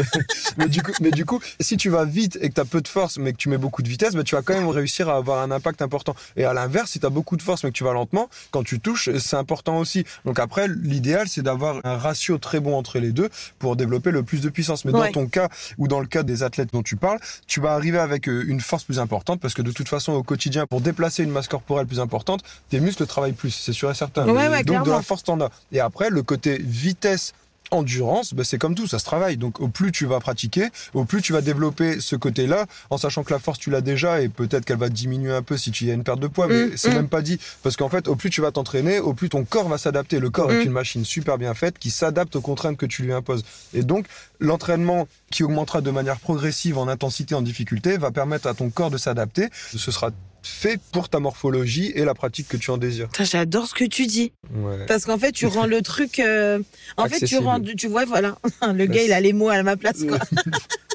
mais 0.56 0.68
du 0.68 0.82
coup, 0.82 0.92
mais 1.00 1.10
du 1.10 1.24
coup, 1.24 1.40
si 1.60 1.76
tu 1.76 1.90
vas 1.90 2.04
vite 2.04 2.38
et 2.40 2.48
que 2.48 2.54
tu 2.54 2.60
as 2.60 2.64
peu 2.64 2.80
de 2.80 2.88
force, 2.88 3.18
mais 3.18 3.32
que 3.32 3.38
tu 3.38 3.48
mets 3.48 3.58
beaucoup 3.58 3.82
de 3.82 3.88
vitesse, 3.88 4.14
bah, 4.14 4.22
tu 4.22 4.34
vas 4.34 4.42
quand 4.42 4.54
même 4.54 4.68
réussir 4.68 5.08
à 5.08 5.16
avoir 5.16 5.42
un 5.42 5.50
impact 5.50 5.82
important. 5.82 6.14
Et 6.36 6.44
à 6.44 6.52
l'inverse, 6.52 6.92
si 6.92 7.00
tu 7.00 7.06
as 7.06 7.10
beaucoup 7.10 7.36
de 7.36 7.42
force 7.42 7.64
mais 7.64 7.70
que 7.70 7.76
tu 7.76 7.84
vas 7.84 7.92
lentement, 7.92 8.28
quand 8.50 8.62
tu 8.62 8.80
touches, 8.80 9.10
c'est 9.18 9.36
important 9.36 9.78
aussi. 9.78 10.04
Donc 10.24 10.38
après, 10.38 10.68
l'idéal, 10.68 11.28
c'est 11.28 11.42
d'avoir 11.42 11.80
un 11.84 11.96
ratio 11.96 12.38
très 12.38 12.60
bon 12.60 12.76
entre 12.76 12.98
les 12.98 13.12
deux 13.12 13.28
pour 13.58 13.76
développer 13.76 14.10
le 14.10 14.22
plus 14.22 14.40
de 14.40 14.48
puissance. 14.48 14.84
Mais 14.84 14.92
dans 14.92 15.10
ton 15.10 15.26
cas 15.26 15.48
ou 15.78 15.88
dans 15.88 16.00
le 16.00 16.06
cas 16.06 16.22
des 16.22 16.42
athlètes 16.42 16.72
dont 16.72 16.82
tu 16.82 16.96
parles, 16.96 17.18
tu 17.46 17.60
vas 17.60 17.72
arriver 17.72 17.98
avec 17.98 18.28
euh, 18.28 18.44
une 18.46 18.60
force 18.60 18.84
plus 18.84 18.98
importante 18.98 19.40
parce 19.40 19.54
que 19.54 19.62
de 19.62 19.72
toute 19.72 19.88
façon, 19.88 20.12
au 20.12 20.22
quotidien, 20.22 20.66
pour 20.66 20.80
déplacer 20.80 21.22
une 21.22 21.30
masse 21.30 21.48
corporelle 21.48 21.86
plus 21.86 22.00
importante, 22.00 22.42
tes 22.68 22.80
muscles 22.80 23.06
travaillent 23.06 23.32
plus, 23.32 23.50
c'est 23.50 23.72
sûr 23.72 23.90
et 23.90 23.94
certain. 23.94 24.26
donc 24.26 24.84
de 24.84 24.90
la 24.90 25.02
force, 25.02 25.22
t'en 25.24 25.40
as. 25.40 25.50
Et 25.72 25.80
après, 25.80 26.10
le 26.12 26.22
côté 26.22 26.58
vitesse 26.58 27.32
endurance, 27.72 28.34
ben 28.34 28.44
c'est 28.44 28.58
comme 28.58 28.74
tout, 28.74 28.86
ça 28.86 28.98
se 28.98 29.04
travaille. 29.04 29.36
Donc 29.36 29.60
au 29.60 29.68
plus 29.68 29.92
tu 29.92 30.06
vas 30.06 30.20
pratiquer, 30.20 30.68
au 30.94 31.04
plus 31.04 31.22
tu 31.22 31.32
vas 31.32 31.40
développer 31.40 32.00
ce 32.00 32.16
côté-là, 32.16 32.66
en 32.90 32.98
sachant 32.98 33.24
que 33.24 33.32
la 33.32 33.38
force 33.38 33.58
tu 33.58 33.70
l'as 33.70 33.80
déjà 33.80 34.20
et 34.20 34.28
peut-être 34.28 34.64
qu'elle 34.64 34.78
va 34.78 34.88
diminuer 34.88 35.32
un 35.32 35.42
peu 35.42 35.56
si 35.56 35.70
tu 35.70 35.86
y 35.86 35.90
as 35.90 35.94
une 35.94 36.04
perte 36.04 36.20
de 36.20 36.26
poids, 36.26 36.46
mais 36.46 36.66
mm, 36.66 36.72
c'est 36.76 36.90
mm. 36.90 36.94
même 36.94 37.08
pas 37.08 37.22
dit. 37.22 37.38
Parce 37.62 37.76
qu'en 37.76 37.88
fait, 37.88 38.08
au 38.08 38.16
plus 38.16 38.30
tu 38.30 38.40
vas 38.40 38.52
t'entraîner, 38.52 39.00
au 39.00 39.14
plus 39.14 39.28
ton 39.28 39.44
corps 39.44 39.68
va 39.68 39.78
s'adapter. 39.78 40.20
Le 40.20 40.30
corps 40.30 40.52
est 40.52 40.60
mm. 40.60 40.66
une 40.66 40.72
machine 40.72 41.04
super 41.04 41.38
bien 41.38 41.54
faite 41.54 41.78
qui 41.78 41.90
s'adapte 41.90 42.36
aux 42.36 42.40
contraintes 42.40 42.76
que 42.76 42.86
tu 42.86 43.02
lui 43.02 43.12
imposes. 43.12 43.44
Et 43.74 43.82
donc 43.82 44.06
l'entraînement 44.38 45.08
qui 45.30 45.42
augmentera 45.42 45.80
de 45.80 45.90
manière 45.90 46.20
progressive 46.20 46.78
en 46.78 46.88
intensité, 46.88 47.34
en 47.34 47.42
difficulté, 47.42 47.96
va 47.96 48.10
permettre 48.10 48.46
à 48.46 48.54
ton 48.54 48.70
corps 48.70 48.90
de 48.90 48.98
s'adapter. 48.98 49.48
Ce 49.52 49.90
sera 49.90 50.10
fait 50.42 50.80
pour 50.92 51.08
ta 51.08 51.20
morphologie 51.20 51.92
et 51.94 52.04
la 52.04 52.14
pratique 52.14 52.48
que 52.48 52.56
tu 52.56 52.70
en 52.70 52.78
désires. 52.78 53.08
J'adore 53.20 53.66
ce 53.66 53.74
que 53.74 53.84
tu 53.84 54.06
dis. 54.06 54.32
Parce 54.88 55.04
qu'en 55.04 55.18
fait, 55.18 55.32
tu 55.32 55.46
rends 55.46 55.66
le 55.66 55.82
truc. 55.82 56.18
Euh, 56.18 56.58
en 56.96 57.06
fait, 57.06 57.24
tu 57.24 57.38
rends. 57.38 57.60
Tu 57.60 57.88
vois, 57.88 58.04
voilà. 58.04 58.36
Le 58.74 58.86
gars, 58.86 59.02
il 59.02 59.12
a 59.12 59.20
les 59.20 59.32
mots 59.32 59.48
à 59.48 59.62
ma 59.62 59.76
place, 59.76 60.04
quoi. 60.04 60.18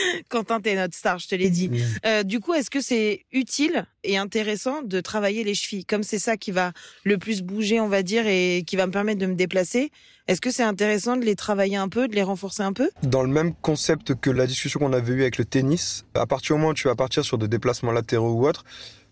Quentin, 0.28 0.60
t'es 0.60 0.74
notre 0.74 0.94
star, 0.94 1.18
je 1.18 1.28
te 1.28 1.34
l'ai 1.34 1.50
dit. 1.50 1.70
Euh, 2.04 2.22
du 2.22 2.40
coup, 2.40 2.54
est-ce 2.54 2.70
que 2.70 2.80
c'est 2.80 3.24
utile 3.32 3.86
et 4.04 4.16
intéressant 4.16 4.82
de 4.82 5.00
travailler 5.00 5.44
les 5.44 5.54
chevilles? 5.54 5.84
Comme 5.84 6.02
c'est 6.02 6.18
ça 6.18 6.36
qui 6.36 6.50
va 6.50 6.72
le 7.04 7.18
plus 7.18 7.42
bouger, 7.42 7.80
on 7.80 7.88
va 7.88 8.02
dire, 8.02 8.26
et 8.26 8.64
qui 8.66 8.76
va 8.76 8.86
me 8.86 8.92
permettre 8.92 9.20
de 9.20 9.26
me 9.26 9.34
déplacer, 9.34 9.90
est-ce 10.28 10.40
que 10.40 10.50
c'est 10.50 10.62
intéressant 10.62 11.16
de 11.16 11.24
les 11.24 11.36
travailler 11.36 11.76
un 11.76 11.88
peu, 11.88 12.08
de 12.08 12.14
les 12.14 12.22
renforcer 12.22 12.62
un 12.62 12.72
peu? 12.72 12.90
Dans 13.02 13.22
le 13.22 13.28
même 13.28 13.54
concept 13.54 14.14
que 14.14 14.30
la 14.30 14.46
discussion 14.46 14.80
qu'on 14.80 14.92
avait 14.92 15.12
eue 15.12 15.22
avec 15.22 15.38
le 15.38 15.44
tennis, 15.44 16.04
à 16.14 16.26
partir 16.26 16.56
du 16.56 16.60
moment 16.60 16.72
où 16.72 16.74
tu 16.74 16.88
vas 16.88 16.96
partir 16.96 17.24
sur 17.24 17.38
des 17.38 17.48
déplacements 17.48 17.92
latéraux 17.92 18.32
ou 18.32 18.46
autres, 18.46 18.64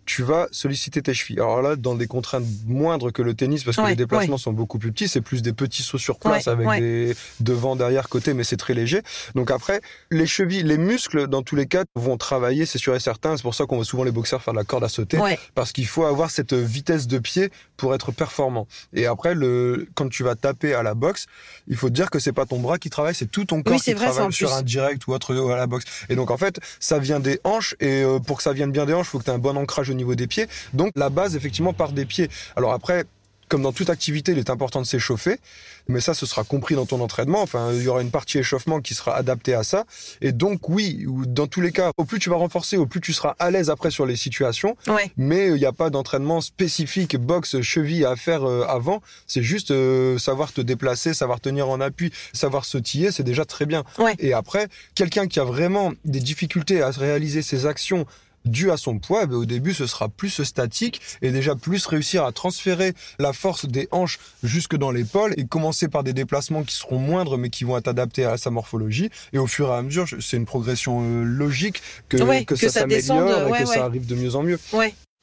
tu 0.06 0.22
vas 0.22 0.48
solliciter 0.50 1.02
tes 1.02 1.14
chevilles. 1.14 1.40
Alors 1.40 1.62
là, 1.62 1.76
dans 1.76 1.94
des 1.94 2.06
contraintes 2.06 2.44
moindres 2.66 3.12
que 3.12 3.22
le 3.22 3.34
tennis, 3.34 3.64
parce 3.64 3.76
que 3.76 3.86
les 3.86 3.96
déplacements 3.96 4.38
sont 4.38 4.52
beaucoup 4.52 4.78
plus 4.78 4.92
petits, 4.92 5.08
c'est 5.08 5.20
plus 5.20 5.42
des 5.42 5.52
petits 5.52 5.82
sauts 5.82 5.98
sur 5.98 6.18
place 6.18 6.48
avec 6.48 6.68
des 6.80 7.14
devant, 7.40 7.76
derrière, 7.76 8.08
côté, 8.08 8.34
mais 8.34 8.44
c'est 8.44 8.56
très 8.56 8.74
léger. 8.74 9.02
Donc 9.34 9.50
après, 9.50 9.80
les 10.10 10.26
chevilles, 10.26 10.62
les 10.62 10.78
muscles, 10.78 11.26
dans 11.26 11.42
tous 11.42 11.56
les 11.56 11.66
cas, 11.66 11.84
vont 11.94 12.16
travailler, 12.16 12.66
c'est 12.66 12.78
sûr 12.78 12.94
et 12.94 13.00
certain. 13.00 13.36
C'est 13.36 13.42
pour 13.42 13.54
ça 13.54 13.66
qu'on 13.66 13.76
voit 13.76 13.84
souvent 13.84 14.04
les 14.04 14.12
boxeurs 14.12 14.42
faire 14.42 14.54
de 14.54 14.58
la 14.58 14.64
corde 14.64 14.84
à 14.84 14.88
sauter, 14.88 15.18
parce 15.54 15.72
qu'il 15.72 15.86
faut 15.86 16.04
avoir 16.04 16.30
cette 16.30 16.54
vitesse 16.54 17.06
de 17.06 17.18
pied 17.18 17.50
pour 17.76 17.94
être 17.94 18.12
performant. 18.12 18.66
Et 18.92 19.06
après, 19.06 19.34
le, 19.34 19.86
quand 19.94 20.08
tu 20.08 20.22
vas 20.22 20.34
taper 20.34 20.74
à 20.74 20.82
la 20.82 20.94
boxe, 20.94 21.26
il 21.66 21.76
faut 21.76 21.88
te 21.88 21.94
dire 21.94 22.10
que 22.10 22.18
c'est 22.18 22.32
pas 22.32 22.46
ton 22.46 22.60
bras 22.60 22.78
qui 22.78 22.90
travaille, 22.90 23.14
c'est 23.14 23.30
tout 23.30 23.44
ton 23.44 23.62
corps 23.62 23.80
qui 23.80 23.94
travaille 23.94 24.32
sur 24.32 24.52
un 24.54 24.62
direct 24.62 25.06
ou 25.06 25.12
autre 25.12 25.34
à 25.34 25.56
la 25.56 25.66
boxe. 25.66 25.84
Et 26.08 26.16
donc 26.16 26.30
en 26.30 26.36
fait, 26.36 26.60
ça 26.80 26.98
vient 26.98 27.20
des 27.20 27.40
hanches, 27.44 27.74
et 27.80 28.02
euh, 28.02 28.18
pour 28.18 28.38
que 28.38 28.42
ça 28.42 28.52
vienne 28.52 28.72
bien 28.72 28.86
des 28.86 28.94
hanches, 28.94 29.06
il 29.06 29.10
faut 29.10 29.18
que 29.18 29.24
tu 29.24 29.30
aies 29.30 29.34
un 29.34 29.38
bon 29.38 29.56
ancrage 29.56 29.90
au 29.94 29.96
niveau 29.96 30.14
des 30.14 30.26
pieds. 30.26 30.46
Donc 30.72 30.92
la 30.96 31.08
base, 31.08 31.36
effectivement, 31.36 31.72
part 31.72 31.92
des 31.92 32.04
pieds. 32.04 32.28
Alors 32.56 32.72
après, 32.72 33.04
comme 33.48 33.62
dans 33.62 33.72
toute 33.72 33.90
activité, 33.90 34.32
il 34.32 34.38
est 34.38 34.50
important 34.50 34.80
de 34.80 34.86
s'échauffer, 34.86 35.38
mais 35.86 36.00
ça, 36.00 36.14
ce 36.14 36.26
sera 36.26 36.44
compris 36.44 36.74
dans 36.74 36.86
ton 36.86 37.00
entraînement. 37.00 37.42
Enfin, 37.42 37.72
il 37.72 37.82
y 37.82 37.88
aura 37.88 38.02
une 38.02 38.10
partie 38.10 38.38
échauffement 38.38 38.80
qui 38.80 38.94
sera 38.94 39.14
adaptée 39.16 39.54
à 39.54 39.62
ça. 39.62 39.84
Et 40.20 40.32
donc, 40.32 40.68
oui, 40.68 41.04
dans 41.06 41.46
tous 41.46 41.60
les 41.60 41.70
cas, 41.70 41.92
au 41.96 42.04
plus 42.04 42.18
tu 42.18 42.30
vas 42.30 42.36
renforcer, 42.36 42.76
au 42.76 42.86
plus 42.86 43.00
tu 43.00 43.12
seras 43.12 43.36
à 43.38 43.50
l'aise 43.50 43.70
après 43.70 43.90
sur 43.90 44.06
les 44.06 44.16
situations. 44.16 44.76
Ouais. 44.86 45.10
Mais 45.16 45.48
il 45.48 45.54
n'y 45.54 45.66
a 45.66 45.72
pas 45.72 45.90
d'entraînement 45.90 46.40
spécifique 46.40 47.16
boxe 47.16 47.60
cheville 47.60 48.04
à 48.06 48.16
faire 48.16 48.44
euh, 48.44 48.64
avant. 48.66 49.02
C'est 49.26 49.42
juste 49.42 49.70
euh, 49.70 50.18
savoir 50.18 50.52
te 50.52 50.60
déplacer, 50.60 51.12
savoir 51.12 51.40
tenir 51.40 51.68
en 51.68 51.80
appui, 51.80 52.12
savoir 52.32 52.64
sautiller, 52.64 53.12
c'est 53.12 53.22
déjà 53.22 53.44
très 53.44 53.66
bien. 53.66 53.84
Ouais. 53.98 54.14
Et 54.18 54.32
après, 54.32 54.68
quelqu'un 54.94 55.26
qui 55.26 55.38
a 55.38 55.44
vraiment 55.44 55.92
des 56.04 56.20
difficultés 56.20 56.82
à 56.82 56.90
réaliser 56.90 57.42
ses 57.42 57.66
actions 57.66 58.06
dû 58.44 58.70
à 58.70 58.76
son 58.76 58.98
poids, 58.98 59.22
eh 59.24 59.26
ben, 59.26 59.36
au 59.36 59.44
début, 59.44 59.74
ce 59.74 59.86
sera 59.86 60.08
plus 60.08 60.42
statique 60.42 61.00
et 61.22 61.30
déjà 61.30 61.54
plus 61.54 61.86
réussir 61.86 62.24
à 62.24 62.32
transférer 62.32 62.94
la 63.18 63.32
force 63.32 63.66
des 63.66 63.88
hanches 63.90 64.18
jusque 64.42 64.76
dans 64.76 64.90
l'épaule 64.90 65.34
et 65.36 65.46
commencer 65.46 65.88
par 65.88 66.04
des 66.04 66.12
déplacements 66.12 66.62
qui 66.62 66.74
seront 66.74 66.98
moindres 66.98 67.38
mais 67.38 67.50
qui 67.50 67.64
vont 67.64 67.76
être 67.76 67.88
adaptés 67.88 68.24
à 68.24 68.36
sa 68.36 68.50
morphologie. 68.50 69.10
Et 69.32 69.38
au 69.38 69.46
fur 69.46 69.68
et 69.68 69.74
à 69.74 69.82
mesure, 69.82 70.06
c'est 70.20 70.36
une 70.36 70.46
progression 70.46 71.02
euh, 71.02 71.24
logique 71.24 71.82
que, 72.08 72.22
Ouais, 72.22 72.44
que, 72.44 72.54
que 72.54 72.68
ça 72.68 72.80
s'améliore 72.80 73.48
et 73.48 73.50
ouais, 73.50 73.58
que 73.58 73.68
ouais. 73.68 73.74
ça 73.74 73.84
arrive 73.84 74.06
de 74.06 74.14
mieux 74.14 74.34
en 74.34 74.42
mieux. 74.42 74.58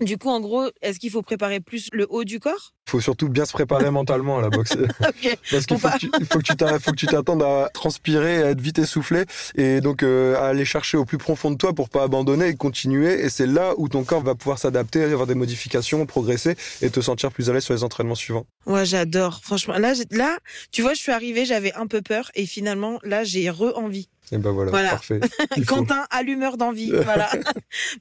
Du 0.01 0.17
coup, 0.17 0.29
en 0.29 0.39
gros, 0.39 0.63
est-ce 0.81 0.99
qu'il 0.99 1.11
faut 1.11 1.21
préparer 1.21 1.59
plus 1.59 1.87
le 1.93 2.07
haut 2.09 2.23
du 2.23 2.39
corps? 2.39 2.73
Il 2.87 2.91
faut 2.91 2.99
surtout 3.01 3.29
bien 3.29 3.45
se 3.45 3.53
préparer 3.53 3.89
mentalement 3.91 4.39
à 4.39 4.41
la 4.41 4.49
boxe. 4.49 4.71
Ok. 4.73 5.37
Parce 5.51 5.65
qu'il 5.67 5.77
Faut 5.77 5.87
faut, 5.89 6.39
que 6.39 6.95
tu- 6.95 7.05
t'attendes 7.05 7.43
à 7.43 7.69
transpirer, 7.73 8.41
à 8.43 8.49
être 8.49 8.59
vite 8.59 8.79
essoufflé 8.79 9.25
et 9.55 9.79
donc 9.79 10.01
euh, 10.03 10.35
à 10.37 10.47
aller 10.47 10.65
chercher 10.65 10.97
au 10.97 11.05
plus 11.05 11.17
profond 11.19 11.51
de 11.51 11.55
toi 11.55 11.73
pour 11.73 11.89
pas 11.89 12.03
abandonner 12.03 12.47
et 12.47 12.55
continuer. 12.55 13.21
Et 13.23 13.29
c'est 13.29 13.45
là 13.47 13.73
où 13.77 13.87
ton 13.87 14.03
corps 14.03 14.23
va 14.23 14.33
pouvoir 14.35 14.57
s'adapter, 14.57 15.03
avoir 15.03 15.27
des 15.27 15.35
modifications, 15.35 16.05
progresser 16.07 16.55
et 16.81 16.89
te 16.89 16.99
sentir 16.99 17.31
plus 17.31 17.49
à 17.49 17.53
l'aise 17.53 17.63
sur 17.63 17.73
les 17.75 17.83
entraînements 17.83 18.15
suivants. 18.15 18.45
Ouais, 18.65 18.85
j'adore. 18.85 19.39
Franchement, 19.43 19.77
là, 19.77 19.93
là, 20.09 20.37
tu 20.71 20.81
vois, 20.81 20.93
je 20.95 20.99
suis 20.99 21.11
arrivée, 21.11 21.45
j'avais 21.45 21.73
un 21.73 21.85
peu 21.87 22.01
peur 22.01 22.31
et 22.35 22.45
finalement, 22.47 22.99
là, 23.03 23.23
j'ai 23.23 23.49
re-envie. 23.49 24.09
Et 24.33 24.37
ben 24.37 24.51
voilà, 24.51 24.71
Voilà. 24.71 24.89
parfait. 24.91 25.19
Quentin, 25.67 26.05
allumeur 26.09 26.55
d'envie. 26.57 26.91
Voilà. 27.03 27.29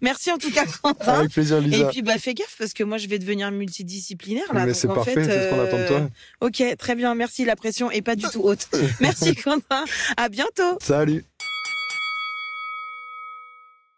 Merci 0.01 0.31
en 0.31 0.39
tout 0.39 0.51
cas, 0.53 0.65
Quentin. 0.67 1.13
Avec 1.15 1.33
plaisir, 1.33 1.59
Et 1.59 1.63
Lisa. 1.63 1.89
puis, 1.89 2.03
bah, 2.03 2.19
fais 2.19 2.35
gaffe 2.35 2.55
parce 2.59 2.73
que 2.73 2.85
moi, 2.85 2.99
je 2.99 3.09
vais 3.09 3.19
devenir 3.19 3.51
multidisciplinaire 3.51 4.53
là. 4.55 4.65
Mais 4.67 4.75
c'est 4.75 4.89
en 4.89 4.95
parfait, 4.95 5.15
fait, 5.15 5.25
c'est 5.25 5.45
ce 5.45 5.51
qu'on 5.51 5.61
attend 5.61 5.79
de 5.79 5.87
toi. 5.87 5.97
euh, 6.01 6.47
Ok, 6.47 6.63
très 6.79 6.95
bien. 6.95 7.15
Merci. 7.15 7.45
La 7.45 7.57
pression 7.57 7.91
est 7.91 8.03
pas 8.03 8.15
du 8.17 8.25
tout 8.33 8.41
haute. 8.43 8.69
Merci, 9.01 9.35
Quentin. 9.35 9.85
À 10.17 10.29
bientôt. 10.29 10.79
Salut. 10.81 11.25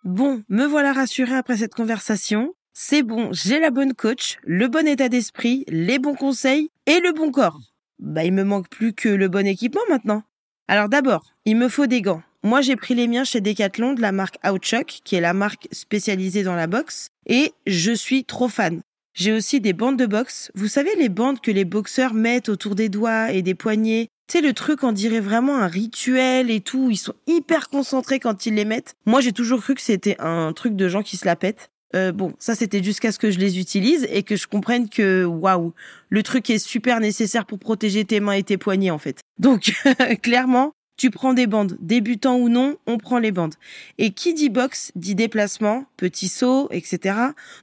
Bon, 0.04 0.42
me 0.48 0.64
voilà 0.66 0.92
rassurée 0.92 1.34
après 1.36 1.58
cette 1.58 1.74
conversation. 1.74 2.54
C'est 2.74 3.02
bon, 3.02 3.28
j'ai 3.32 3.60
la 3.60 3.70
bonne 3.70 3.92
coach, 3.92 4.38
le 4.44 4.66
bon 4.66 4.86
état 4.88 5.08
d'esprit, 5.10 5.64
les 5.68 5.98
bons 5.98 6.14
conseils 6.14 6.70
et 6.86 7.00
le 7.00 7.12
bon 7.12 7.30
corps. 7.30 7.60
Bah, 7.98 8.24
il 8.24 8.32
me 8.32 8.44
manque 8.44 8.68
plus 8.70 8.94
que 8.94 9.10
le 9.10 9.28
bon 9.28 9.46
équipement 9.46 9.82
maintenant. 9.90 10.22
Alors 10.68 10.88
d'abord, 10.88 11.32
il 11.44 11.56
me 11.56 11.68
faut 11.68 11.86
des 11.86 12.02
gants. 12.02 12.22
Moi, 12.44 12.60
j'ai 12.60 12.76
pris 12.76 12.94
les 12.94 13.06
miens 13.06 13.24
chez 13.24 13.40
Decathlon 13.40 13.92
de 13.92 14.00
la 14.00 14.10
marque 14.10 14.38
Outshock, 14.44 15.00
qui 15.04 15.14
est 15.14 15.20
la 15.20 15.32
marque 15.32 15.68
spécialisée 15.70 16.42
dans 16.42 16.56
la 16.56 16.66
boxe, 16.66 17.08
et 17.26 17.52
je 17.66 17.92
suis 17.92 18.24
trop 18.24 18.48
fan. 18.48 18.80
J'ai 19.14 19.32
aussi 19.32 19.60
des 19.60 19.74
bandes 19.74 19.98
de 19.98 20.06
boxe. 20.06 20.50
Vous 20.54 20.68
savez 20.68 20.90
les 20.96 21.08
bandes 21.08 21.40
que 21.40 21.50
les 21.50 21.64
boxeurs 21.64 22.14
mettent 22.14 22.48
autour 22.48 22.74
des 22.74 22.88
doigts 22.88 23.30
et 23.30 23.42
des 23.42 23.54
poignets? 23.54 24.08
Tu 24.28 24.38
sais, 24.38 24.44
le 24.44 24.54
truc, 24.54 24.82
on 24.82 24.92
dirait 24.92 25.20
vraiment 25.20 25.58
un 25.58 25.66
rituel 25.66 26.50
et 26.50 26.60
tout. 26.60 26.88
Ils 26.90 26.96
sont 26.96 27.14
hyper 27.26 27.68
concentrés 27.68 28.18
quand 28.18 28.46
ils 28.46 28.54
les 28.54 28.64
mettent. 28.64 28.94
Moi, 29.04 29.20
j'ai 29.20 29.32
toujours 29.32 29.60
cru 29.60 29.74
que 29.74 29.82
c'était 29.82 30.16
un 30.18 30.52
truc 30.52 30.74
de 30.74 30.88
gens 30.88 31.02
qui 31.02 31.18
se 31.18 31.26
la 31.26 31.36
pètent. 31.36 31.70
Euh, 31.94 32.12
bon, 32.12 32.34
ça, 32.38 32.54
c'était 32.54 32.82
jusqu'à 32.82 33.12
ce 33.12 33.18
que 33.18 33.30
je 33.30 33.38
les 33.38 33.58
utilise 33.58 34.06
et 34.10 34.22
que 34.22 34.36
je 34.36 34.46
comprenne 34.46 34.88
que, 34.88 35.24
waouh, 35.24 35.72
le 36.08 36.22
truc 36.22 36.48
est 36.50 36.58
super 36.58 37.00
nécessaire 37.00 37.46
pour 37.46 37.58
protéger 37.58 38.04
tes 38.04 38.20
mains 38.20 38.32
et 38.32 38.42
tes 38.42 38.56
poignets, 38.56 38.90
en 38.90 38.98
fait. 38.98 39.20
Donc, 39.38 39.72
clairement, 40.22 40.72
tu 40.96 41.10
prends 41.10 41.34
des 41.34 41.46
bandes. 41.46 41.76
Débutant 41.80 42.36
ou 42.36 42.48
non, 42.48 42.76
on 42.86 42.98
prend 42.98 43.18
les 43.18 43.32
bandes. 43.32 43.54
Et 43.98 44.10
qui 44.10 44.34
dit 44.34 44.48
boxe, 44.48 44.92
dit 44.94 45.14
déplacement, 45.14 45.84
petit 45.96 46.28
saut, 46.28 46.68
etc. 46.70 47.16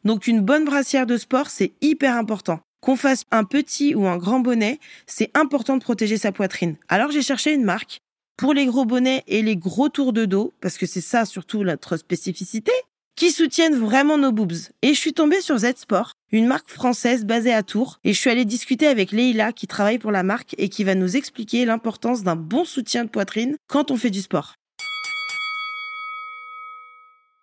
Donc, 0.04 0.28
une 0.28 0.42
bonne 0.42 0.66
brassière 0.66 1.06
de 1.06 1.18
sport, 1.18 1.50
c'est 1.50 1.72
hyper 1.82 2.16
important. 2.16 2.60
Qu'on 2.82 2.96
fasse 2.96 3.26
un 3.32 3.44
petit 3.44 3.94
ou 3.94 4.08
un 4.08 4.18
grand 4.18 4.40
bonnet, 4.40 4.80
c'est 5.06 5.32
important 5.36 5.76
de 5.76 5.84
protéger 5.84 6.18
sa 6.18 6.32
poitrine. 6.32 6.78
Alors 6.88 7.12
j'ai 7.12 7.22
cherché 7.22 7.54
une 7.54 7.66
marque 7.66 8.00
pour 8.38 8.54
les 8.54 8.66
gros 8.66 8.86
bonnets 8.86 9.24
et 9.28 9.42
les 9.42 9.58
gros 9.58 9.90
tours 9.90 10.14
de 10.14 10.24
dos, 10.24 10.54
parce 10.62 10.78
que 10.78 10.86
c'est 10.86 11.02
ça 11.02 11.26
surtout 11.26 11.66
notre 11.66 11.98
spécificité, 11.98 12.72
qui 13.20 13.32
soutiennent 13.32 13.76
vraiment 13.76 14.18
nos 14.18 14.32
boobs. 14.32 14.54
Et 14.82 14.94
je 14.94 14.98
suis 15.00 15.12
tombée 15.12 15.42
sur 15.42 15.58
Z-Sport, 15.58 16.14
une 16.32 16.48
marque 16.48 16.70
française 16.70 17.26
basée 17.26 17.52
à 17.52 17.64
Tours, 17.64 18.00
et 18.06 18.14
je 18.14 18.18
suis 18.20 18.30
allée 18.30 18.46
discuter 18.46 18.88
avec 18.88 19.12
Leïla 19.12 19.52
qui 19.52 19.68
travaille 19.68 20.00
pour 20.00 20.12
la 20.12 20.24
marque 20.24 20.56
et 20.58 20.70
qui 20.70 20.86
va 20.86 20.96
nous 20.96 21.18
expliquer 21.18 21.66
l'importance 21.66 22.24
d'un 22.24 22.38
bon 22.38 22.64
soutien 22.64 23.04
de 23.04 23.10
poitrine 23.10 23.58
quand 23.68 23.92
on 23.92 23.98
fait 23.98 24.10
du 24.10 24.22
sport. 24.22 24.56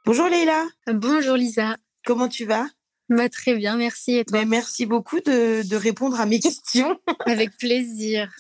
Bonjour 0.07 0.29
Leïla, 0.29 0.65
Bonjour 0.95 1.37
Lisa. 1.37 1.77
comment 2.07 2.29
tu 2.29 2.47
vas? 2.47 2.67
Bah, 3.11 3.29
très 3.29 3.55
bien, 3.55 3.77
merci. 3.77 4.17
Et 4.17 4.25
toi? 4.25 4.39
Ben, 4.39 4.49
Merci 4.49 4.87
beaucoup 4.87 5.21
de, 5.21 5.63
de 5.69 5.77
répondre 5.77 6.19
à 6.19 6.25
mes 6.25 6.41
questions. 6.41 6.99
Avec 7.27 7.55
plaisir. 7.59 8.33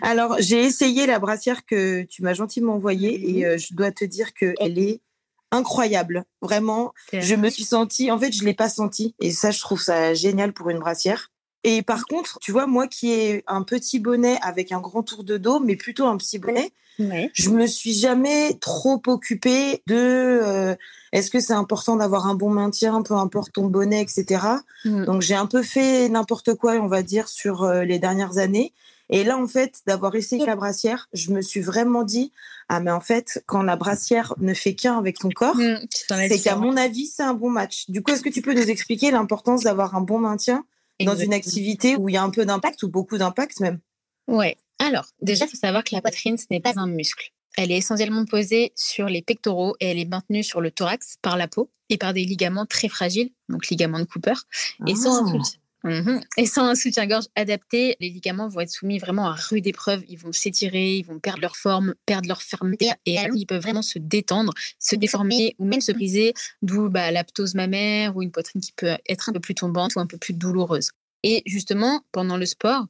Alors, 0.00 0.36
j'ai 0.40 0.64
essayé 0.64 1.06
la 1.06 1.18
brassière 1.18 1.66
que 1.66 2.04
tu 2.04 2.22
m'as 2.22 2.32
gentiment 2.32 2.72
envoyée 2.74 3.38
et 3.38 3.44
euh, 3.44 3.58
je 3.58 3.74
dois 3.74 3.92
te 3.92 4.06
dire 4.06 4.32
qu'elle 4.32 4.78
est 4.78 5.02
incroyable. 5.50 6.24
Vraiment, 6.42 6.92
je 7.12 7.34
me 7.34 7.48
suis 7.48 7.64
sentie, 7.64 8.10
en 8.10 8.18
fait, 8.18 8.32
je 8.32 8.44
l'ai 8.44 8.54
pas 8.54 8.68
sentie 8.68 9.14
et 9.20 9.30
ça, 9.30 9.50
je 9.50 9.60
trouve 9.60 9.80
ça 9.80 10.14
génial 10.14 10.52
pour 10.52 10.70
une 10.70 10.78
brassière. 10.78 11.30
Et 11.64 11.82
par 11.82 12.04
contre, 12.04 12.38
tu 12.40 12.52
vois, 12.52 12.66
moi 12.66 12.86
qui 12.86 13.12
ai 13.12 13.44
un 13.46 13.62
petit 13.62 13.98
bonnet 13.98 14.38
avec 14.42 14.72
un 14.72 14.80
grand 14.80 15.02
tour 15.02 15.24
de 15.24 15.36
dos, 15.36 15.60
mais 15.60 15.76
plutôt 15.76 16.06
un 16.06 16.16
petit 16.16 16.38
bonnet, 16.38 16.72
Ouais. 16.98 17.30
je 17.32 17.50
me 17.50 17.66
suis 17.66 17.92
jamais 17.92 18.54
trop 18.60 19.00
occupée 19.06 19.82
de 19.86 19.94
euh, 19.94 20.74
est-ce 21.12 21.30
que 21.30 21.38
c'est 21.38 21.52
important 21.52 21.94
d'avoir 21.96 22.26
un 22.26 22.34
bon 22.34 22.50
maintien, 22.50 23.02
peu 23.02 23.14
importe 23.14 23.52
ton 23.52 23.66
bonnet, 23.66 24.02
etc. 24.02 24.44
Mm. 24.84 25.04
Donc 25.04 25.22
j'ai 25.22 25.36
un 25.36 25.46
peu 25.46 25.62
fait 25.62 26.08
n'importe 26.08 26.54
quoi, 26.54 26.72
on 26.74 26.88
va 26.88 27.02
dire, 27.02 27.28
sur 27.28 27.62
euh, 27.62 27.84
les 27.84 28.00
dernières 28.00 28.38
années. 28.38 28.72
Et 29.10 29.24
là, 29.24 29.38
en 29.38 29.46
fait, 29.46 29.80
d'avoir 29.86 30.14
essayé 30.14 30.44
la 30.44 30.56
brassière, 30.56 31.08
je 31.12 31.32
me 31.32 31.40
suis 31.40 31.60
vraiment 31.60 32.02
dit, 32.02 32.32
ah 32.68 32.80
mais 32.80 32.90
en 32.90 33.00
fait, 33.00 33.42
quand 33.46 33.62
la 33.62 33.76
brassière 33.76 34.34
ne 34.38 34.52
fait 34.52 34.74
qu'un 34.74 34.98
avec 34.98 35.18
ton 35.18 35.30
corps, 35.30 35.56
Mm, 35.56 35.86
as 36.10 36.28
c'est 36.28 36.40
qu'à 36.40 36.56
mon 36.56 36.76
avis, 36.76 37.06
c'est 37.06 37.22
un 37.22 37.34
bon 37.34 37.50
match. 37.50 37.88
Du 37.88 38.02
coup, 38.02 38.12
est-ce 38.12 38.22
que 38.22 38.28
tu 38.28 38.42
peux 38.42 38.54
nous 38.54 38.70
expliquer 38.70 39.10
l'importance 39.10 39.64
d'avoir 39.64 39.94
un 39.94 40.00
bon 40.00 40.18
maintien 40.18 40.64
dans 41.00 41.16
une 41.16 41.32
activité 41.32 41.96
où 41.96 42.08
il 42.08 42.14
y 42.14 42.18
a 42.18 42.22
un 42.22 42.30
peu 42.30 42.44
d'impact 42.44 42.82
ou 42.82 42.88
beaucoup 42.88 43.18
d'impact 43.18 43.60
même? 43.60 43.78
Ouais. 44.26 44.56
Alors, 44.78 45.06
déjà, 45.22 45.46
il 45.46 45.48
faut 45.48 45.56
savoir 45.56 45.84
que 45.84 45.94
la 45.94 46.00
poitrine, 46.00 46.36
ce 46.36 46.46
n'est 46.50 46.60
pas 46.60 46.74
un 46.76 46.86
muscle. 46.86 47.32
Elle 47.56 47.72
est 47.72 47.78
essentiellement 47.78 48.24
posée 48.24 48.72
sur 48.76 49.06
les 49.06 49.22
pectoraux 49.22 49.74
et 49.80 49.90
elle 49.90 49.98
est 49.98 50.08
maintenue 50.08 50.44
sur 50.44 50.60
le 50.60 50.70
thorax 50.70 51.16
par 51.22 51.36
la 51.36 51.48
peau 51.48 51.70
et 51.88 51.96
par 51.96 52.12
des 52.12 52.24
ligaments 52.24 52.66
très 52.66 52.88
fragiles, 52.88 53.30
donc 53.48 53.68
ligaments 53.68 53.98
de 53.98 54.04
Cooper. 54.04 54.34
Et 54.86 54.94
sans, 54.94 55.26
un 55.26 55.42
Mhm. 55.88 56.20
et 56.36 56.46
sans 56.46 56.64
un 56.64 56.74
soutien-gorge 56.74 57.26
adapté, 57.34 57.96
les 58.00 58.10
ligaments 58.10 58.48
vont 58.48 58.60
être 58.60 58.70
soumis 58.70 58.98
vraiment 58.98 59.26
à 59.26 59.32
rude 59.32 59.66
épreuve. 59.66 60.02
Ils 60.08 60.18
vont 60.18 60.32
s'étirer, 60.32 60.96
ils 60.96 61.04
vont 61.04 61.18
perdre 61.18 61.40
leur 61.40 61.56
forme, 61.56 61.94
perdre 62.06 62.28
leur 62.28 62.42
fermeté 62.42 62.90
et 63.06 63.16
ils 63.34 63.46
peuvent 63.46 63.62
vraiment 63.62 63.82
se 63.82 63.98
détendre, 63.98 64.52
se 64.78 64.96
déformer 64.96 65.54
ou 65.58 65.64
même 65.64 65.80
se 65.80 65.92
briser, 65.92 66.34
d'où 66.62 66.88
bah, 66.88 67.10
la 67.10 67.24
ptose 67.24 67.54
mammaire 67.54 68.16
ou 68.16 68.22
une 68.22 68.30
poitrine 68.30 68.60
qui 68.60 68.72
peut 68.72 68.96
être 69.08 69.28
un 69.28 69.32
peu 69.32 69.40
plus 69.40 69.54
tombante 69.54 69.96
ou 69.96 70.00
un 70.00 70.06
peu 70.06 70.18
plus 70.18 70.34
douloureuse. 70.34 70.90
Et 71.22 71.42
justement, 71.46 72.02
pendant 72.12 72.36
le 72.36 72.46
sport, 72.46 72.86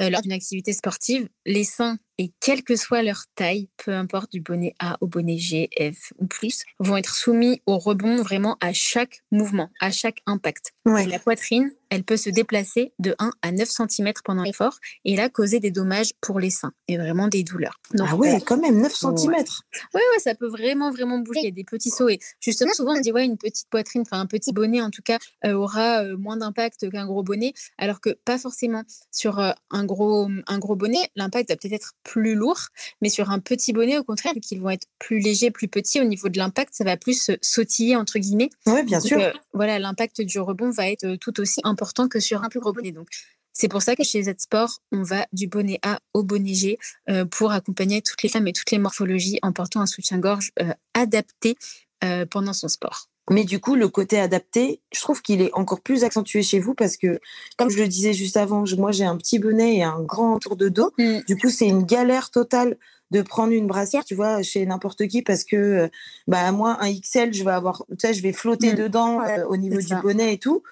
euh, 0.00 0.08
lors 0.08 0.22
d'une 0.22 0.32
activité 0.32 0.72
sportive, 0.72 1.28
les 1.44 1.64
seins, 1.64 1.98
et 2.22 2.32
quelle 2.38 2.62
que 2.62 2.76
soit 2.76 3.02
leur 3.02 3.24
taille, 3.34 3.68
peu 3.84 3.90
importe 3.92 4.30
du 4.30 4.40
bonnet 4.40 4.74
A 4.78 4.96
au 5.00 5.08
bonnet 5.08 5.38
G, 5.38 5.68
F 5.76 6.12
ou 6.18 6.26
plus, 6.26 6.62
vont 6.78 6.96
être 6.96 7.16
soumis 7.16 7.60
au 7.66 7.78
rebond 7.78 8.22
vraiment 8.22 8.56
à 8.60 8.72
chaque 8.72 9.22
mouvement, 9.32 9.70
à 9.80 9.90
chaque 9.90 10.18
impact. 10.26 10.72
La 10.84 11.18
poitrine, 11.18 11.72
elle 11.90 12.04
peut 12.04 12.16
se 12.16 12.30
déplacer 12.30 12.92
de 13.00 13.16
1 13.18 13.32
à 13.42 13.50
9 13.50 13.68
cm 13.68 14.12
pendant 14.24 14.44
l'effort 14.44 14.78
et 15.04 15.16
là 15.16 15.28
causer 15.28 15.58
des 15.58 15.72
dommages 15.72 16.10
pour 16.20 16.38
les 16.38 16.50
seins 16.50 16.72
et 16.86 16.96
vraiment 16.96 17.26
des 17.26 17.42
douleurs. 17.42 17.80
Donc, 17.94 18.06
Ah 18.10 18.14
ouais, 18.14 18.36
euh, 18.36 18.38
quand 18.46 18.56
même, 18.56 18.80
9 18.80 18.92
Ouais. 19.02 19.16
cm. 19.16 19.32
Ouais, 19.32 20.00
ouais, 20.12 20.18
ça 20.20 20.34
peut 20.36 20.46
vraiment, 20.48 20.90
vraiment 20.92 21.18
bouger. 21.18 21.40
Il 21.40 21.44
y 21.46 21.48
a 21.48 21.50
des 21.50 21.64
petits 21.64 21.90
sauts. 21.90 22.08
Et 22.08 22.20
justement, 22.40 22.72
souvent, 22.72 22.96
on 22.96 23.00
dit, 23.00 23.10
ouais, 23.10 23.24
une 23.24 23.36
petite 23.36 23.68
poitrine, 23.68 24.02
enfin, 24.02 24.20
un 24.20 24.26
petit 24.26 24.52
bonnet, 24.52 24.80
en 24.80 24.90
tout 24.90 25.02
cas, 25.02 25.18
euh, 25.44 25.54
aura 25.54 26.04
euh, 26.04 26.16
moins 26.16 26.36
d'impact 26.36 26.88
qu'un 26.90 27.06
gros 27.06 27.22
bonnet. 27.24 27.52
Alors 27.78 28.00
que 28.00 28.10
pas 28.24 28.38
forcément. 28.38 28.84
Sur 29.10 29.38
un, 29.40 29.84
gros, 29.84 30.28
un 30.46 30.58
gros 30.58 30.76
bonnet, 30.76 31.10
l'impact 31.16 31.48
va 31.50 31.56
peut-être 31.56 31.72
être 31.72 31.92
plus 32.04 32.11
lourd. 32.20 32.60
Mais 33.00 33.08
sur 33.08 33.30
un 33.30 33.38
petit 33.38 33.72
bonnet, 33.72 33.98
au 33.98 34.04
contraire, 34.04 34.34
vu 34.34 34.40
qu'ils 34.40 34.60
vont 34.60 34.70
être 34.70 34.86
plus 34.98 35.18
légers, 35.18 35.50
plus 35.50 35.68
petits, 35.68 36.00
au 36.00 36.04
niveau 36.04 36.28
de 36.28 36.38
l'impact, 36.38 36.74
ça 36.74 36.84
va 36.84 36.96
plus 36.96 37.30
euh, 37.30 37.36
sautiller, 37.42 37.96
entre 37.96 38.18
guillemets. 38.18 38.50
Ouais, 38.66 38.82
bien 38.82 38.98
Donc, 38.98 39.06
sûr. 39.08 39.20
euh, 39.20 39.30
voilà, 39.54 39.78
l'impact 39.78 40.20
du 40.20 40.38
rebond 40.40 40.70
va 40.70 40.88
être 40.90 41.04
euh, 41.04 41.16
tout 41.16 41.40
aussi 41.40 41.60
important 41.64 42.08
que 42.08 42.20
sur 42.20 42.42
un 42.44 42.48
plus 42.48 42.60
gros 42.60 42.72
bonnet. 42.72 42.92
Donc, 42.92 43.08
c'est 43.54 43.68
pour 43.68 43.82
ça 43.82 43.96
que 43.96 44.02
chez 44.02 44.22
Z-Sport, 44.22 44.78
on 44.92 45.02
va 45.02 45.26
du 45.32 45.46
bonnet 45.46 45.78
A 45.82 46.00
au 46.14 46.22
bonnet 46.22 46.54
G 46.54 46.78
euh, 47.10 47.24
pour 47.24 47.52
accompagner 47.52 48.00
toutes 48.02 48.22
les 48.22 48.28
femmes 48.28 48.48
et 48.48 48.52
toutes 48.52 48.70
les 48.70 48.78
morphologies 48.78 49.38
en 49.42 49.52
portant 49.52 49.80
un 49.80 49.86
soutien-gorge 49.86 50.52
euh, 50.60 50.72
adapté 50.94 51.56
pendant 52.30 52.52
son 52.52 52.66
sport. 52.66 53.08
Mais 53.30 53.44
du 53.44 53.60
coup, 53.60 53.76
le 53.76 53.88
côté 53.88 54.18
adapté, 54.18 54.80
je 54.92 55.00
trouve 55.00 55.22
qu'il 55.22 55.40
est 55.42 55.52
encore 55.54 55.80
plus 55.80 56.02
accentué 56.04 56.42
chez 56.42 56.58
vous 56.58 56.74
parce 56.74 56.96
que, 56.96 57.20
comme 57.56 57.70
je 57.70 57.78
le 57.78 57.86
disais 57.88 58.12
juste 58.12 58.36
avant, 58.36 58.64
moi 58.76 58.90
j'ai 58.90 59.04
un 59.04 59.16
petit 59.16 59.38
bonnet 59.38 59.76
et 59.76 59.82
un 59.84 60.00
grand 60.00 60.38
tour 60.38 60.56
de 60.56 60.68
dos. 60.68 60.90
Mm. 60.98 61.20
Du 61.28 61.36
coup, 61.36 61.48
c'est 61.48 61.68
une 61.68 61.84
galère 61.84 62.30
totale 62.30 62.76
de 63.12 63.22
prendre 63.22 63.52
une 63.52 63.66
brassière, 63.66 64.04
tu 64.04 64.14
vois, 64.14 64.42
chez 64.42 64.64
n'importe 64.66 65.06
qui 65.06 65.22
parce 65.22 65.44
que, 65.44 65.88
bah 66.26 66.50
moi, 66.50 66.78
un 66.80 66.92
XL, 66.92 67.32
je 67.32 67.44
vais 67.44 67.50
avoir, 67.52 67.84
tu 67.90 67.96
sais, 68.00 68.14
je 68.14 68.22
vais 68.22 68.32
flotter 68.32 68.72
Mm. 68.72 68.76
dedans 68.76 69.20
euh, 69.20 69.44
au 69.46 69.56
niveau 69.56 69.76
du 69.78 69.86
ça. 69.86 70.00
bonnet 70.00 70.34
et 70.34 70.38
tout. 70.38 70.62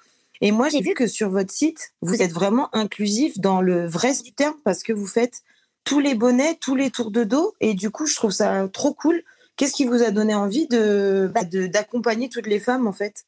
Et 0.41 0.51
moi, 0.51 0.69
j'ai 0.69 0.81
vu 0.81 0.93
que 0.95 1.05
sur 1.07 1.29
votre 1.29 1.53
site, 1.53 1.93
vous 2.01 2.21
êtes 2.21 2.31
vraiment 2.31 2.75
inclusif 2.75 3.39
dans 3.39 3.61
le 3.61 3.85
vrai 3.87 4.11
du 4.23 4.33
terme 4.33 4.55
parce 4.63 4.81
que 4.81 4.91
vous 4.91 5.05
faites 5.05 5.41
tous 5.83 5.99
les 5.99 6.15
bonnets, 6.15 6.57
tous 6.59 6.75
les 6.75 6.89
tours 6.89 7.11
de 7.11 7.23
dos. 7.23 7.53
Et 7.61 7.75
du 7.75 7.91
coup, 7.91 8.07
je 8.07 8.15
trouve 8.15 8.31
ça 8.31 8.67
trop 8.73 8.93
cool. 8.93 9.21
Qu'est-ce 9.55 9.73
qui 9.73 9.85
vous 9.85 10.01
a 10.01 10.11
donné 10.11 10.33
envie 10.33 10.67
de 10.67 11.31
bah, 11.33 11.43
de- 11.43 11.67
d'accompagner 11.67 12.29
toutes 12.29 12.47
les 12.47 12.59
femmes 12.59 12.87
en 12.87 12.93
fait? 12.93 13.25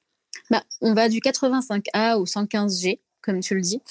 Bah, 0.50 0.64
on 0.82 0.94
va 0.94 1.10
du 1.10 1.20
85A 1.20 2.18
au 2.18 2.26
115G, 2.26 3.00
comme 3.22 3.40
tu 3.40 3.56
le 3.56 3.62
dis. 3.62 3.82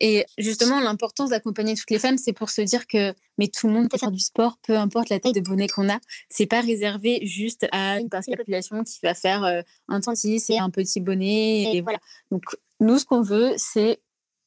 Et 0.00 0.26
justement, 0.38 0.80
l'importance 0.80 1.30
d'accompagner 1.30 1.74
toutes 1.74 1.90
les 1.90 1.98
femmes, 1.98 2.18
c'est 2.18 2.32
pour 2.32 2.50
se 2.50 2.60
dire 2.60 2.86
que 2.86 3.12
mais 3.36 3.48
tout 3.48 3.66
le 3.66 3.72
monde 3.72 3.90
peut 3.90 3.98
faire 3.98 4.12
du 4.12 4.20
sport, 4.20 4.58
peu 4.62 4.76
importe 4.76 5.08
la 5.08 5.18
taille 5.18 5.32
de 5.32 5.40
bonnet 5.40 5.66
qu'on 5.66 5.88
a. 5.88 5.98
C'est 6.28 6.46
pas 6.46 6.60
réservé 6.60 7.20
juste 7.26 7.66
à 7.72 7.98
une 7.98 8.08
partie 8.08 8.30
de 8.30 8.36
la 8.36 8.38
population 8.38 8.84
qui 8.84 9.00
va 9.02 9.14
faire 9.14 9.44
euh, 9.44 9.62
un 9.88 10.00
36 10.00 10.50
et 10.50 10.58
un 10.58 10.70
petit 10.70 11.00
bonnet. 11.00 11.74
Et 11.74 11.80
voilà. 11.80 11.98
Donc, 12.30 12.44
nous, 12.80 12.98
ce 12.98 13.04
qu'on 13.04 13.22
veut, 13.22 13.54
c'est 13.56 13.98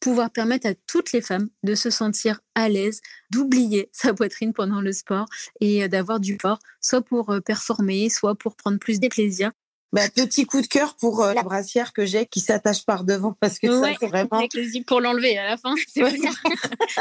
pouvoir 0.02 0.30
permettre 0.32 0.68
à 0.68 0.74
toutes 0.88 1.14
les 1.14 1.22
femmes 1.22 1.48
de 1.64 1.74
se 1.76 1.90
sentir 1.90 2.42
à 2.56 2.68
l'aise, 2.68 3.00
d'oublier 3.30 3.90
sa 3.94 4.14
poitrine 4.14 4.52
pendant 4.52 4.82
le 4.82 4.92
sport 4.92 5.28
et 5.62 5.84
euh, 5.84 5.88
d'avoir 5.88 6.20
du 6.20 6.34
sport, 6.36 6.60
soit 6.82 7.02
pour 7.02 7.30
euh, 7.30 7.40
performer, 7.40 8.10
soit 8.10 8.36
pour 8.36 8.56
prendre 8.58 8.78
plus 8.80 9.00
de 9.00 9.08
plaisir. 9.08 9.52
bah, 9.94 10.10
Petit 10.14 10.46
coup 10.46 10.62
de 10.62 10.68
cœur 10.68 10.96
pour 10.96 11.22
euh, 11.24 11.34
la 11.34 11.44
brassière 11.44 11.94
que 11.94 12.06
j'ai 12.06 12.26
qui 12.26 12.40
s'attache 12.40 12.86
par 12.86 13.04
devant 13.04 13.34
parce 13.40 13.60
que 13.60 13.68
ça 13.70 13.92
c'est 14.00 14.08
vraiment. 14.08 14.40
Avec 14.40 14.52
pour 14.88 15.02
l'enlever 15.02 15.38
à 15.38 15.50
la 15.52 15.58
fin. 15.58 15.76
Ouais. 15.96 16.12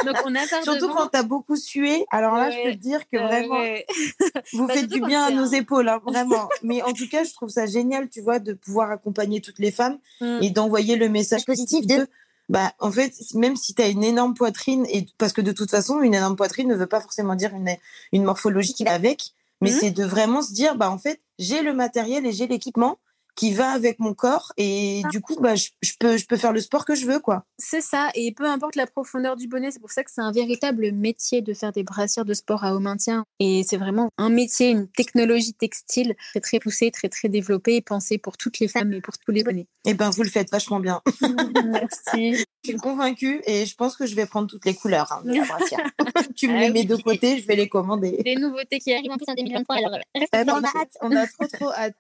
Donc 0.05 0.17
on 0.27 0.35
a 0.35 0.47
par 0.47 0.63
Surtout 0.63 0.87
devant. 0.87 0.95
quand 0.97 1.07
t'as 1.09 1.23
beaucoup 1.23 1.57
sué, 1.57 2.05
alors 2.11 2.35
là 2.35 2.51
je 2.51 2.63
peux 2.65 2.73
te 2.73 2.79
dire 2.83 3.01
que 3.11 3.17
euh, 3.17 3.27
vraiment 3.27 3.61
vous 4.53 4.67
Bah, 4.67 4.75
faites 4.75 4.89
du 4.89 5.01
bien 5.01 5.25
à 5.25 5.31
nos 5.31 5.47
épaules, 5.47 5.89
hein, 5.89 6.01
vraiment. 6.05 6.49
Mais 6.63 6.83
en 6.83 6.93
tout 6.93 7.09
cas, 7.09 7.25
je 7.25 7.33
trouve 7.33 7.49
ça 7.49 7.67
génial, 7.67 8.09
tu 8.11 8.21
vois, 8.21 8.39
de 8.39 8.53
pouvoir 8.53 8.91
accompagner 8.91 9.41
toutes 9.41 9.59
les 9.59 9.71
femmes 9.73 9.99
Mm. 10.21 10.41
et 10.43 10.51
d'envoyer 10.51 10.97
le 10.97 11.09
message 11.09 11.45
positif 11.47 11.87
de 11.87 12.07
bah 12.51 12.73
en 12.81 12.91
fait 12.91 13.15
même 13.35 13.57
si 13.57 13.75
tu 13.75 13.81
as 13.81 13.89
une 13.89 14.05
énorme 14.05 14.35
poitrine 14.35 14.85
et 14.91 15.07
parce 15.19 15.33
que 15.33 15.41
de 15.41 15.53
toute 15.53 15.71
façon 15.71 16.03
une 16.03 16.15
énorme 16.15 16.37
poitrine 16.37 16.69
ne 16.69 16.75
veut 16.75 16.87
pas 16.89 17.01
forcément 17.01 17.37
dire 17.37 17.55
une, 17.55 17.71
une 18.13 18.25
morphologie 18.25 18.75
qui 18.75 18.85
va 18.85 18.93
avec 18.93 19.33
mais 19.63 19.71
Mhm. 19.71 19.77
c'est 19.81 19.91
de 19.93 20.05
vraiment 20.05 20.43
se 20.43 20.53
dire 20.53 20.75
bah 20.75 20.91
en 20.91 20.99
fait 20.99 21.21
j'ai 21.39 21.63
le 21.63 21.73
matériel 21.73 22.27
et 22.27 22.33
j'ai 22.33 22.47
l'équipement 22.49 22.99
qui 23.37 23.53
va 23.53 23.71
avec 23.71 23.99
mon 23.99 24.15
corps 24.15 24.53
et 24.57 25.03
du 25.11 25.21
coup 25.21 25.37
bah 25.41 25.55
je, 25.55 25.69
je 25.83 25.93
peux 25.99 26.17
je 26.17 26.27
peux 26.27 26.37
faire 26.37 26.53
le 26.53 26.61
sport 26.61 26.85
que 26.85 26.95
je 26.95 27.07
veux 27.07 27.19
quoi 27.21 27.45
C'est 27.59 27.81
ça, 27.81 28.11
et 28.15 28.33
peu 28.33 28.45
importe 28.47 28.77
la 28.77 28.87
profondeur 28.87 29.37
du 29.37 29.49
bonnet, 29.49 29.71
c'est 29.71 29.81
pour 29.81 29.91
ça 29.91 30.03
que 30.05 30.11
c'est 30.11 30.21
un 30.21 30.33
véritable 30.33 30.93
métier 30.93 31.43
de 31.43 31.55
faire 31.55 31.73
des 31.73 31.83
brassières 31.83 32.25
de 32.25 32.35
sport 32.35 32.65
à 32.65 32.75
haut 32.75 32.81
maintien. 32.81 33.25
Et 33.39 33.63
c'est 33.67 33.77
vraiment 33.77 34.11
un 34.19 34.29
métier, 34.31 34.71
une 34.71 34.89
technologie 34.89 35.55
textile 35.55 36.15
très 36.31 36.41
très 36.41 36.59
poussée, 36.59 36.91
très 36.91 37.09
très 37.09 37.29
développée 37.29 37.77
et 37.77 37.81
pensée 37.83 38.19
pour 38.19 38.37
toutes 38.37 38.59
les 38.59 38.69
femmes 38.69 38.93
et 38.93 39.01
pour 39.01 39.17
tous 39.19 39.31
les 39.33 39.43
bonnets. 39.45 39.67
et 39.87 39.95
ben 39.95 40.11
vous 40.11 40.23
le 40.23 40.29
faites 40.31 40.51
vachement 40.51 40.81
bien 40.81 41.01
Merci. 41.65 42.35
je 42.35 42.71
suis 42.71 42.77
convaincue 42.79 43.41
et 43.47 43.65
je 43.67 43.75
pense 43.75 43.97
que 43.97 44.07
je 44.07 44.15
vais 44.15 44.27
prendre 44.27 44.49
toutes 44.49 44.65
les 44.65 44.75
couleurs 44.75 45.11
hein, 45.13 45.23
de 45.25 45.35
la 45.35 45.45
brassière 45.45 45.81
tu 46.37 46.49
me 46.49 46.57
Ah 46.57 46.61
les 46.61 46.71
mets 46.71 46.81
oui. 46.81 46.87
de 46.87 46.97
côté 46.97 47.39
je 47.41 47.47
vais 47.47 47.57
les 47.57 47.69
commander 47.69 48.19
Des 48.25 48.37
nouveautés 48.37 48.79
qui 48.79 48.93
arrivent 48.93 49.11
en 49.13 49.17
plus 49.17 49.27
en 49.29 49.35
2023, 49.35 49.77
alors 49.77 49.91
reste 49.93 50.29
Eh 50.33 50.45
ben, 50.45 50.49
on 50.49 50.63
a 50.65 50.69
hâte, 50.81 50.97
on 51.01 51.15
a 51.17 51.27
trop 51.27 51.47
trop 51.47 51.71
hâte. 51.73 51.95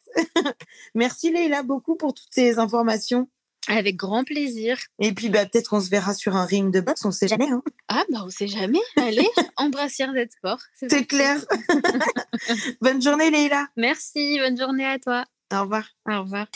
Merci 0.95 1.30
Leïla 1.31 1.63
beaucoup 1.63 1.97
pour 1.97 2.15
toutes 2.15 2.33
ces 2.33 2.59
informations. 2.59 3.29
Avec 3.69 3.97
grand 3.97 4.25
plaisir. 4.25 4.79
Et 4.99 5.13
puis 5.13 5.29
bah, 5.29 5.45
peut-être 5.47 5.69
qu'on 5.69 5.81
se 5.81 5.91
verra 5.91 6.15
sur 6.15 6.35
un 6.35 6.45
ring 6.45 6.73
de 6.73 6.81
boxe, 6.81 7.05
on 7.05 7.11
sait 7.11 7.29
jamais. 7.29 7.51
Hein. 7.51 7.63
Ah 7.89 8.05
bah 8.11 8.23
on 8.25 8.31
sait 8.31 8.49
jamais. 8.49 8.81
Allez, 8.97 9.29
embrassière 9.57 10.13
Z 10.15 10.31
Sport. 10.31 10.59
C'est 10.75 11.05
clair. 11.05 11.45
Bonne 12.81 13.03
journée 13.03 13.31
Leïla. 13.31 13.69
Merci, 13.77 14.39
bonne 14.39 14.59
journée 14.59 14.87
à 14.87 14.99
toi. 14.99 15.25
Au 15.53 15.61
revoir. 15.63 15.85
Au 16.09 16.23
revoir. 16.23 16.47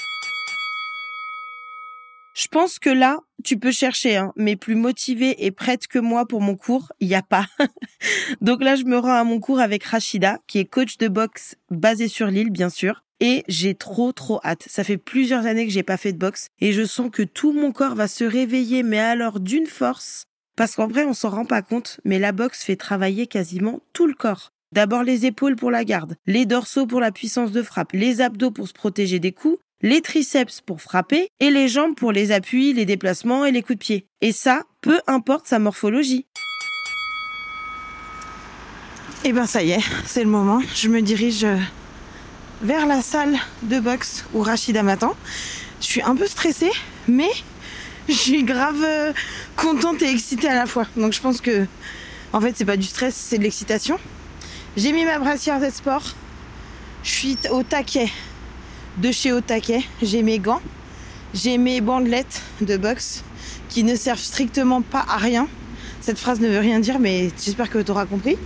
Je 2.35 2.49
pense 2.49 2.81
que 2.81 2.91
là, 2.91 3.21
tu 3.45 3.59
peux 3.59 3.71
chercher, 3.71 4.17
hein, 4.17 4.33
mais 4.35 4.57
plus 4.57 4.75
motivée 4.75 5.45
et 5.47 5.53
prête 5.53 5.87
que 5.87 6.01
moi 6.01 6.27
pour 6.27 6.41
mon 6.41 6.57
cours, 6.57 6.93
il 6.99 7.07
n'y 7.07 7.15
a 7.15 7.23
pas. 7.23 7.47
Donc 8.41 8.63
là, 8.63 8.75
je 8.75 8.85
me 8.85 8.99
rends 8.99 9.15
à 9.15 9.23
mon 9.23 9.39
cours 9.39 9.61
avec 9.61 9.85
Rachida, 9.85 10.41
qui 10.49 10.59
est 10.59 10.65
coach 10.65 10.99
de 10.99 11.07
boxe 11.07 11.55
basé 11.71 12.09
sur 12.09 12.27
l'île, 12.27 12.51
bien 12.51 12.71
sûr. 12.71 13.04
Et 13.21 13.45
j'ai 13.49 13.75
trop 13.75 14.13
trop 14.13 14.41
hâte. 14.45 14.65
Ça 14.67 14.85
fait 14.85 14.97
plusieurs 14.97 15.47
années 15.47 15.67
que 15.67 15.73
j'ai 15.73 15.83
pas 15.83 15.97
fait 15.97 16.13
de 16.13 16.19
boxe 16.19 16.49
et 16.61 16.73
je 16.73 16.85
sens 16.85 17.11
que 17.13 17.23
tout 17.23 17.53
mon 17.53 17.73
corps 17.73 17.95
va 17.95 18.09
se 18.09 18.25
réveiller, 18.25 18.83
mais 18.83 18.99
alors 18.99 19.41
d'une 19.41 19.67
force. 19.67 20.25
Parce 20.57 20.77
qu'en 20.77 20.87
vrai, 20.87 21.05
on 21.05 21.15
s'en 21.15 21.31
rend 21.31 21.45
pas 21.45 21.63
compte, 21.63 22.01
mais 22.05 22.19
la 22.19 22.33
boxe 22.33 22.63
fait 22.63 22.77
travailler 22.77 23.27
quasiment 23.27 23.81
tout 23.93 24.07
le 24.07 24.15
corps. 24.15 24.51
D'abord 24.73 25.05
les 25.05 25.27
épaules 25.27 25.57
pour 25.57 25.71
la 25.71 25.85
garde, 25.85 26.17
les 26.27 26.47
dorsaux 26.47 26.87
pour 26.87 27.01
la 27.01 27.13
puissance 27.13 27.53
de 27.53 27.63
frappe, 27.63 27.93
les 27.93 28.21
abdos 28.21 28.51
pour 28.51 28.67
se 28.67 28.73
protéger 28.73 29.21
des 29.21 29.33
coups, 29.33 29.59
les 29.83 30.01
triceps 30.01 30.61
pour 30.61 30.81
frapper 30.81 31.29
et 31.41 31.51
les 31.51 31.69
jambes 31.69 31.95
pour 31.95 32.11
les 32.11 32.33
appuis, 32.33 32.73
les 32.73 32.85
déplacements 32.85 33.45
et 33.45 33.53
les 33.53 33.63
coups 33.63 33.79
de 33.79 33.85
pied. 33.85 34.07
Et 34.21 34.33
ça, 34.33 34.63
peu 34.81 35.01
importe 35.07 35.47
sa 35.47 35.59
morphologie. 35.59 36.27
Et 39.25 39.33
ben 39.33 39.47
ça 39.47 39.63
y 39.63 39.71
est, 39.71 39.85
c'est 40.07 40.25
le 40.25 40.31
moment. 40.31 40.61
Je 40.75 40.89
me 40.89 41.01
dirige 41.01 41.45
euh, 41.45 41.57
vers 42.65 42.87
la 42.87 43.03
salle 43.03 43.37
de 43.63 43.79
boxe 43.79 44.25
où 44.33 44.41
Rachida 44.41 44.83
m'attend. 44.83 45.15
Je 45.81 45.87
suis 45.87 46.03
un 46.03 46.17
peu 46.17 46.27
stressée, 46.27 46.73
mais 47.07 47.31
je 48.09 48.15
suis 48.15 48.43
grave 48.43 48.83
euh, 48.83 49.13
contente 49.55 50.01
et 50.01 50.11
excitée 50.11 50.49
à 50.49 50.55
la 50.55 50.67
fois. 50.67 50.87
Donc 50.97 51.13
je 51.13 51.21
pense 51.21 51.43
que, 51.43 51.67
en 52.33 52.41
fait, 52.41 52.55
c'est 52.57 52.65
pas 52.65 52.79
du 52.79 52.87
stress, 52.87 53.15
c'est 53.15 53.37
de 53.37 53.43
l'excitation. 53.43 53.99
J'ai 54.79 54.93
mis 54.93 55.05
ma 55.05 55.19
brassière 55.19 55.61
Z 55.61 55.75
Sport. 55.75 56.15
Je 57.03 57.11
suis 57.11 57.37
au 57.51 57.63
taquet 57.63 58.11
de 58.97 59.13
chez 59.13 59.33
Au 59.33 59.43
Taquet. 59.43 59.85
J'ai 60.03 60.23
mes 60.23 60.39
gants. 60.39 60.63
J'ai 61.35 61.59
mes 61.59 61.83
bandelettes 61.83 62.41
de 62.63 62.77
boxe 62.77 63.25
qui 63.69 63.85
ne 63.85 63.95
servent 63.95 64.19
strictement 64.19 64.81
pas 64.81 65.05
à 65.07 65.19
rien. 65.19 65.49
Cette 66.01 66.19
phrase 66.19 66.41
ne 66.41 66.49
veut 66.49 66.61
rien 66.61 66.81
dire, 66.81 66.99
mais 66.99 67.31
j'espère 67.43 67.69
que 67.69 67.79
tu 67.79 67.91
auras 67.91 68.07
compris. 68.07 68.39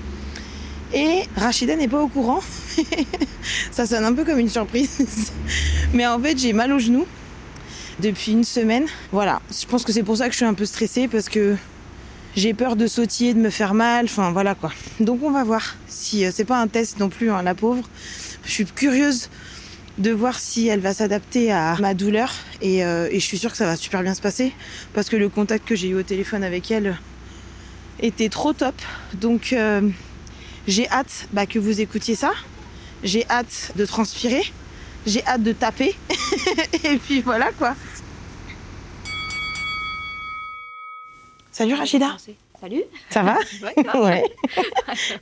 Et 0.92 1.24
Rachida 1.37 1.76
n'est 1.76 1.88
pas 1.88 2.00
au 2.00 2.09
courant. 2.09 2.40
Ça 3.71 3.87
sonne 3.87 4.05
un 4.05 4.12
peu 4.12 4.25
comme 4.25 4.38
une 4.38 4.49
surprise. 4.49 5.33
Mais 5.95 6.07
en 6.07 6.21
fait, 6.21 6.38
j'ai 6.38 6.53
mal 6.53 6.73
au 6.73 6.79
genou 6.79 7.07
depuis 8.01 8.33
une 8.33 8.45
semaine. 8.45 8.87
Voilà, 9.12 9.41
je 9.51 9.67
pense 9.67 9.85
que 9.85 9.93
c'est 9.93 10.03
pour 10.03 10.17
ça 10.17 10.27
que 10.27 10.33
je 10.33 10.38
suis 10.38 10.47
un 10.47 10.55
peu 10.55 10.67
stressée 10.67 11.09
parce 11.09 11.29
que 11.29 11.57
j'ai 12.37 12.55
peur 12.55 12.77
de 12.77 12.87
sautiller, 12.87 13.35
de 13.35 13.41
me 13.41 13.51
faire 13.51 13.75
mal. 13.75 14.05
Enfin, 14.05 14.31
voilà 14.33 14.55
quoi. 14.55 14.73
Donc, 15.01 15.23
on 15.23 15.31
va 15.31 15.45
voir 15.45 15.77
si 15.87 16.25
euh, 16.25 16.31
c'est 16.33 16.45
pas 16.45 16.61
un 16.61 16.69
test 16.69 16.99
non 16.99 17.09
plus, 17.09 17.31
hein, 17.31 17.43
la 17.43 17.55
pauvre. 17.55 17.88
Je 18.45 18.51
suis 18.51 18.64
curieuse 18.64 19.31
de 19.99 20.12
voir 20.12 20.38
si 20.38 20.69
elle 20.69 20.81
va 20.81 20.95
s'adapter 20.95 21.51
à 21.51 21.77
ma 21.81 21.93
douleur 21.93 22.33
et, 22.62 22.85
euh, 22.85 23.09
et 23.11 23.19
je 23.19 23.25
suis 23.25 23.37
sûre 23.37 23.51
que 23.51 23.57
ça 23.57 23.67
va 23.67 23.75
super 23.75 24.03
bien 24.03 24.14
se 24.14 24.21
passer 24.21 24.53
parce 24.95 25.09
que 25.09 25.17
le 25.17 25.29
contact 25.29 25.67
que 25.67 25.75
j'ai 25.75 25.88
eu 25.88 25.97
au 25.97 26.05
téléphone 26.05 26.45
avec 26.45 26.71
elle 26.71 26.97
était 28.01 28.29
trop 28.29 28.53
top. 28.53 28.75
Donc 29.14 29.53
euh, 29.53 29.88
j'ai 30.67 30.88
hâte 30.88 31.29
bah, 31.33 31.47
que 31.47 31.59
vous 31.59 31.81
écoutiez 31.81 32.14
ça. 32.14 32.31
J'ai 33.03 33.25
hâte 33.31 33.73
de 33.77 33.87
transpirer. 33.87 34.43
J'ai 35.07 35.25
hâte 35.27 35.43
de 35.43 35.53
taper. 35.53 35.95
et 36.85 36.97
puis 36.99 37.21
voilà 37.21 37.51
quoi. 37.53 37.75
Salut 41.53 41.75
Rachida, 41.75 42.17
Salut. 42.61 42.83
ça 43.11 43.23
va? 43.23 43.37
Ouais, 44.01 44.23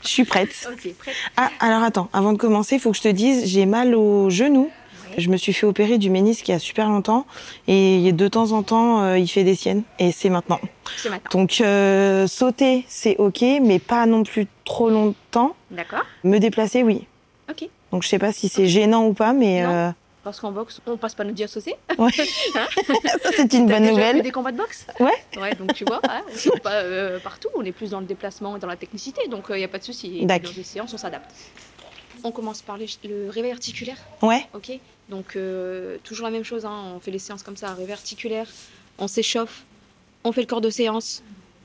je 0.03 0.07
suis 0.09 0.25
prête. 0.25 0.69
Ok, 0.73 0.93
prête. 0.99 1.15
Ah, 1.39 1.51
alors 1.61 1.83
attends, 1.83 2.11
avant 2.13 2.35
de 2.35 2.39
commencer, 2.39 2.75
il 2.75 2.81
faut 2.81 2.91
que 2.91 2.97
je 2.99 3.03
te 3.03 3.09
dise, 3.09 3.47
j'ai 3.47 3.65
mal 3.65 3.95
au 3.95 4.29
genou. 4.29 4.71
Je 5.17 5.31
me 5.31 5.39
suis 5.39 5.55
fait 5.55 5.65
opérer 5.65 5.97
du 5.97 6.11
ménisque 6.11 6.47
il 6.49 6.51
y 6.51 6.55
a 6.55 6.59
super 6.59 6.91
longtemps 6.91 7.27
et 7.69 8.13
de 8.13 8.29
temps 8.29 8.53
en 8.53 8.63
temps, 8.63 9.01
euh, 9.03 9.19
il 9.19 9.29
fait 9.29 9.45
des 9.45 9.55
siennes 9.55 9.83
et 9.99 10.13
c'est 10.13 10.29
maintenant. 10.29 10.61
C'est 10.99 11.09
matin. 11.09 11.29
Donc 11.33 11.63
euh, 11.63 12.27
sauter, 12.27 12.85
c'est 12.87 13.17
ok, 13.17 13.43
mais 13.63 13.79
pas 13.79 14.05
non 14.05 14.23
plus 14.23 14.47
trop 14.67 14.91
longtemps. 14.91 15.57
D'accord. 15.71 16.03
Me 16.23 16.37
déplacer, 16.39 16.83
oui. 16.83 17.07
Donc 17.93 18.03
je 18.03 18.09
sais 18.09 18.19
pas 18.19 18.33
si 18.33 18.49
c'est 18.49 18.67
gênant 18.67 19.07
ou 19.07 19.13
pas, 19.15 19.33
mais 19.33 19.63
Non. 19.63 19.71
euh, 19.71 19.91
Parce 20.25 20.41
qu'en 20.41 20.51
boxe, 20.53 20.81
on 20.87 20.97
passe 20.97 21.15
pas 21.15 21.25
à 21.25 21.47
saucer. 21.49 21.75
ouais. 21.99 22.11
Hein 22.57 22.67
ça 23.23 23.31
c'est 23.37 23.53
une 23.55 23.67
bonne 23.67 23.81
déjà 23.83 23.91
nouvelle. 23.93 24.17
fait 24.17 24.23
des 24.23 24.31
combats 24.33 24.53
de 24.53 24.57
boxe 24.57 24.87
Ouais. 25.01 25.13
Ouais, 25.41 25.55
donc 25.55 25.73
tu 25.75 25.85
vois, 25.85 26.01
hein, 26.09 26.23
on 26.55 26.59
pas 26.59 26.73
euh, 26.83 27.19
partout, 27.21 27.49
on 27.55 27.65
est 27.65 27.73
plus 27.73 27.91
dans 27.91 28.01
le 28.01 28.07
déplacement 28.07 28.57
et 28.57 28.61
dans 28.61 28.67
la 28.67 28.77
technicité, 28.77 29.29
donc 29.29 29.45
il 29.51 29.57
n'y 29.57 29.65
a 29.65 29.69
pas 29.69 29.79
de 29.79 29.85
souci. 29.85 30.27
Dans 30.27 30.41
les 30.57 30.63
séances, 30.65 30.93
on 30.95 30.99
s'adapte. 30.99 31.31
On 32.25 32.33
commence 32.33 32.61
par 32.63 32.77
les- 32.77 32.89
le 33.05 33.31
réveil 33.31 33.53
articulaire, 33.53 33.99
Ouais. 34.23 34.45
ok 34.55 34.73
Donc 35.11 35.37
euh, 35.37 35.99
toujours 36.03 36.25
la 36.27 36.33
même 36.33 36.43
chose, 36.45 36.65
hein, 36.65 36.93
on 36.97 36.99
fait 36.99 37.13
les 37.13 37.21
séances 37.21 37.45
comme 37.45 37.57
ça, 37.57 37.73
réveil 37.75 37.93
articulaire, 37.93 38.49
on 38.99 39.07
s'échauffe, 39.07 39.63
on 40.25 40.33
fait 40.33 40.41
le 40.41 40.47
corps 40.49 40.61
de 40.63 40.71
séance, 40.71 41.23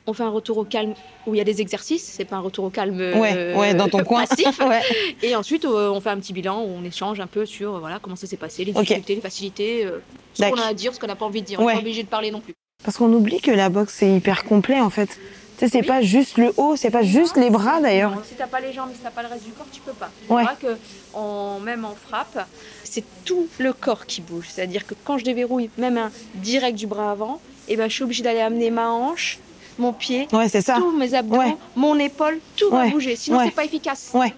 on 0.07 0.13
fait 0.13 0.23
un 0.23 0.29
retour 0.29 0.57
au 0.57 0.63
calme 0.63 0.93
où 1.27 1.35
il 1.35 1.37
y 1.37 1.41
a 1.41 1.43
des 1.43 1.61
exercices, 1.61 2.03
c'est 2.03 2.25
pas 2.25 2.35
un 2.37 2.39
retour 2.41 2.65
au 2.65 2.69
calme 2.69 2.97
Ouais, 2.97 3.33
euh, 3.35 3.55
ouais, 3.55 3.73
dans 3.73 3.87
ton 3.87 4.03
coin. 4.03 4.25
passif. 4.25 4.59
ouais. 4.67 4.81
Et 5.21 5.35
ensuite, 5.35 5.65
euh, 5.65 5.89
on 5.91 6.01
fait 6.01 6.09
un 6.09 6.17
petit 6.17 6.33
bilan 6.33 6.61
où 6.63 6.69
on 6.79 6.83
échange 6.83 7.19
un 7.19 7.27
peu 7.27 7.45
sur 7.45 7.75
euh, 7.75 7.79
voilà, 7.79 7.99
comment 8.01 8.15
ça 8.15 8.27
s'est 8.27 8.37
passé, 8.37 8.63
les 8.65 8.71
difficultés, 8.73 9.15
les 9.15 9.21
facilités, 9.21 9.85
euh, 9.85 9.99
ce 10.33 10.43
qu'on 10.43 10.55
a 10.59 10.65
à 10.65 10.73
dire, 10.73 10.93
ce 10.93 10.99
qu'on 10.99 11.07
n'a 11.07 11.15
pas 11.15 11.25
envie 11.25 11.41
de 11.41 11.47
dire. 11.47 11.59
On 11.59 11.67
n'est 11.67 11.73
pas 11.73 11.79
obligé 11.79 12.03
de 12.03 12.07
parler 12.07 12.31
non 12.31 12.39
plus. 12.39 12.53
Parce 12.83 12.97
qu'on 12.97 13.13
oublie 13.13 13.39
que 13.41 13.51
la 13.51 13.69
boxe 13.69 13.93
c'est 13.99 14.11
hyper 14.11 14.43
complet 14.43 14.79
en 14.79 14.89
fait. 14.89 15.19
Tu 15.59 15.67
sais, 15.67 15.71
c'est 15.73 15.81
Oui. 15.81 15.85
pas 15.87 16.01
juste 16.01 16.39
le 16.39 16.51
haut, 16.57 16.75
c'est 16.75 16.89
pas 16.89 17.03
juste 17.03 17.37
les 17.37 17.51
bras 17.51 17.79
d'ailleurs. 17.79 18.13
Si 18.27 18.33
t'as 18.33 18.47
pas 18.47 18.59
les 18.59 18.73
jambes, 18.73 18.89
si 18.95 19.01
t'as 19.01 19.11
pas 19.11 19.21
le 19.21 19.27
reste 19.27 19.43
du 19.45 19.51
corps, 19.51 19.67
tu 19.71 19.79
peux 19.81 19.91
pas. 19.93 20.09
Ouais. 20.27 20.43
Que 20.59 20.75
en, 21.13 21.59
même 21.59 21.85
en 21.85 21.93
frappe, 21.93 22.47
c'est 22.83 23.03
tout 23.25 23.47
le 23.59 23.71
corps 23.71 24.07
qui 24.07 24.21
bouge. 24.21 24.47
C'est-à-dire 24.49 24.87
que 24.87 24.95
quand 25.03 25.19
je 25.19 25.23
déverrouille 25.23 25.69
même 25.77 25.99
un 25.99 26.11
direct 26.35 26.75
du 26.79 26.87
bras 26.87 27.11
avant, 27.11 27.39
et 27.67 27.75
ben, 27.77 27.87
je 27.87 27.93
suis 27.93 28.03
obligée 28.03 28.23
d'aller 28.23 28.39
amener 28.39 28.71
ma 28.71 28.89
hanche, 28.89 29.37
mon 29.81 29.93
pied, 29.93 30.27
Ouais, 30.31 30.47
c'est 30.47 30.61
ça. 30.61 30.75
tous 30.75 30.91
mes 30.97 31.13
abdos, 31.13 31.37
Ouais. 31.37 31.55
mon 31.75 31.97
épaule, 31.99 32.39
tout 32.55 32.69
va 32.69 32.87
bouger. 32.87 33.15
Sinon, 33.15 33.41
c'est 33.43 33.51
pas 33.51 33.65
efficace. 33.65 34.11
Ouais. 34.13 34.33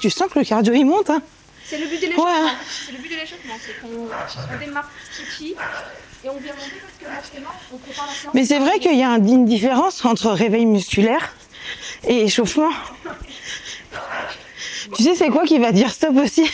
Tu 0.00 0.10
sens 0.10 0.28
que 0.30 0.38
le 0.38 0.44
cardio 0.44 0.74
il 0.74 0.84
monte, 0.84 1.08
hein 1.10 1.22
C'est 1.64 1.78
le 1.78 1.86
but 1.86 1.96
de 2.00 2.06
l'échauffement. 2.08 2.24
Ouais. 2.24 2.50
C'est 2.86 2.92
le 2.92 2.98
but 2.98 3.08
de 3.08 3.14
l'échauffement, 3.16 3.54
c'est 3.64 3.80
qu'on 3.80 4.54
on 4.54 4.58
démarre 4.58 4.90
petit 5.16 5.54
et 6.22 6.28
on 6.28 6.36
vient 6.36 6.52
monter 6.52 6.80
parce 6.82 6.98
que 6.98 7.06
forcément, 7.22 7.50
on 7.72 7.76
prépare 7.78 8.06
la 8.06 8.12
séance. 8.12 8.34
Mais 8.34 8.44
c'est 8.44 8.58
vrai 8.58 8.78
qu'il 8.78 8.94
y 8.98 9.02
a 9.02 9.08
un- 9.08 9.24
une 9.26 9.46
différence 9.46 10.04
entre 10.04 10.30
réveil 10.32 10.66
musculaire 10.66 11.32
et 12.06 12.24
échauffement. 12.24 12.68
Tu 14.96 15.02
sais, 15.02 15.14
c'est 15.14 15.28
quoi 15.28 15.44
qui 15.46 15.58
va 15.58 15.72
dire 15.72 15.90
stop 15.90 16.16
aussi? 16.16 16.50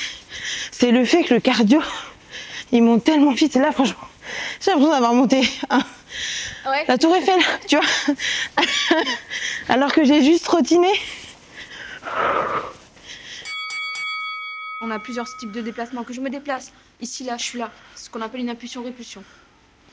C'est 0.70 0.92
le 0.92 1.04
fait 1.04 1.24
que 1.24 1.34
le 1.34 1.40
cardio, 1.40 1.80
il 2.70 2.82
monte 2.84 3.02
tellement 3.02 3.32
vite. 3.32 3.56
Et 3.56 3.58
là, 3.60 3.72
franchement, 3.72 3.96
j'ai 4.60 4.70
l'impression 4.70 4.92
d'avoir 4.92 5.14
monté 5.14 5.48
un- 5.70 5.82
Ouais. 6.66 6.84
la 6.88 6.98
tour 6.98 7.14
Eiffel, 7.16 7.40
tu 7.68 7.76
vois. 7.76 7.86
Alors 9.68 9.92
que 9.92 10.04
j'ai 10.04 10.22
juste 10.24 10.44
trottiné. 10.44 10.88
On 14.80 14.90
a 14.90 14.98
plusieurs 14.98 15.26
types 15.38 15.52
de 15.52 15.60
déplacements. 15.60 16.04
Que 16.04 16.12
je 16.12 16.20
me 16.20 16.30
déplace 16.30 16.72
ici, 17.00 17.24
là, 17.24 17.36
je 17.36 17.42
suis 17.44 17.58
là. 17.58 17.70
C'est 17.94 18.04
ce 18.06 18.10
qu'on 18.10 18.20
appelle 18.22 18.40
une 18.40 18.50
impulsion-répulsion. 18.50 19.24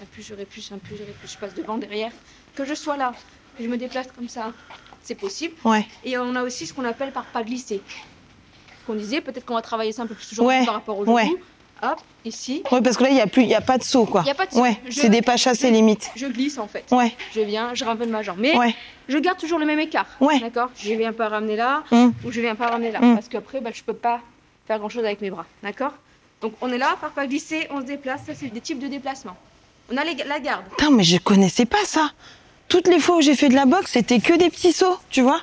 Impulsion, 0.01 0.35
répulsion, 0.35 0.75
impulsion, 0.75 1.05
répulsion. 1.05 1.39
Je 1.39 1.45
passe 1.45 1.55
devant, 1.55 1.77
derrière. 1.77 2.11
Que 2.55 2.65
je 2.65 2.73
sois 2.73 2.97
là, 2.97 3.13
que 3.57 3.63
je 3.63 3.69
me 3.69 3.77
déplace 3.77 4.07
comme 4.15 4.29
ça, 4.29 4.51
c'est 5.01 5.15
possible. 5.15 5.55
Ouais. 5.63 5.85
Et 6.03 6.17
on 6.17 6.35
a 6.35 6.43
aussi 6.43 6.67
ce 6.67 6.73
qu'on 6.73 6.85
appelle 6.85 7.11
par 7.11 7.25
pas 7.25 7.43
glisser. 7.43 7.81
Ce 8.81 8.85
qu'on 8.85 8.95
disait, 8.95 9.21
peut-être 9.21 9.45
qu'on 9.45 9.55
va 9.55 9.61
travailler 9.61 9.91
ça 9.93 10.03
un 10.03 10.07
peu 10.07 10.15
plus 10.15 10.31
aujourd'hui 10.33 10.59
Ouais, 10.59 10.65
par 10.65 10.75
rapport 10.75 10.99
au 10.99 11.05
ouais. 11.05 11.29
Hop, 11.83 11.99
ici. 12.23 12.63
Ouais, 12.71 12.81
parce 12.81 12.95
que 12.97 13.03
là, 13.03 13.09
il 13.09 13.15
n'y 13.15 13.21
a, 13.21 13.27
plus- 13.27 13.43
il 13.43 13.49
y 13.49 13.55
a 13.55 13.61
pas 13.61 13.77
de 13.77 13.83
saut, 13.83 14.05
quoi. 14.05 14.21
Il 14.23 14.27
y 14.27 14.31
a 14.31 14.35
pas 14.35 14.45
de 14.45 14.53
saut. 14.53 14.61
Ouais, 14.61 14.79
c'est 14.89 15.09
des 15.09 15.21
pas 15.21 15.35
chassés 15.37 15.69
limite. 15.69 16.09
Je 16.15 16.27
glisse 16.27 16.57
en 16.57 16.67
fait. 16.67 16.85
Ouais, 16.91 17.11
Je 17.35 17.41
viens, 17.41 17.73
je 17.73 17.83
ramène 17.83 18.09
ma 18.09 18.21
jambe. 18.23 18.37
Mais 18.39 18.55
ouais, 18.57 18.73
je 19.09 19.17
garde 19.17 19.37
toujours 19.37 19.59
le 19.59 19.65
même 19.65 19.79
écart. 19.79 20.05
Ouais. 20.21 20.39
D'accord? 20.39 20.69
Je 20.77 20.93
viens 20.93 21.11
pas 21.13 21.27
ramener 21.27 21.55
là 21.57 21.83
Hum. 21.91 22.13
ou 22.25 22.31
je 22.31 22.39
viens 22.39 22.55
pas 22.55 22.67
ramener 22.67 22.91
là. 22.91 22.99
Hum. 23.01 23.15
Parce 23.15 23.27
qu'après, 23.27 23.59
bah, 23.59 23.71
je 23.73 23.83
peux 23.83 23.93
pas 23.93 24.21
faire 24.65 24.79
grand 24.79 24.89
chose 24.89 25.03
avec 25.03 25.19
mes 25.21 25.29
bras. 25.29 25.45
D'accord? 25.61 25.91
Donc 26.41 26.53
on 26.61 26.71
est 26.71 26.77
là, 26.77 26.95
par 27.01 27.11
pas 27.11 27.27
glisser, 27.27 27.67
on 27.71 27.79
se 27.81 27.85
déplace. 27.85 28.21
Ça, 28.25 28.33
c'est 28.33 28.47
des 28.47 28.61
types 28.61 28.79
de 28.79 28.87
déplacements. 28.87 29.35
On 29.91 29.97
a 29.97 30.03
les- 30.05 30.15
la 30.25 30.39
garde. 30.39 30.63
Putain, 30.69 30.89
mais 30.91 31.03
je 31.03 31.17
connaissais 31.17 31.65
pas 31.65 31.83
ça. 31.85 32.11
Toutes 32.69 32.87
les 32.87 32.99
fois 32.99 33.17
où 33.17 33.21
j'ai 33.21 33.35
fait 33.35 33.49
de 33.49 33.55
la 33.55 33.65
boxe, 33.65 33.91
c'était 33.91 34.19
que 34.19 34.33
des 34.37 34.49
petits 34.49 34.71
sauts, 34.71 34.97
tu 35.09 35.21
vois. 35.21 35.41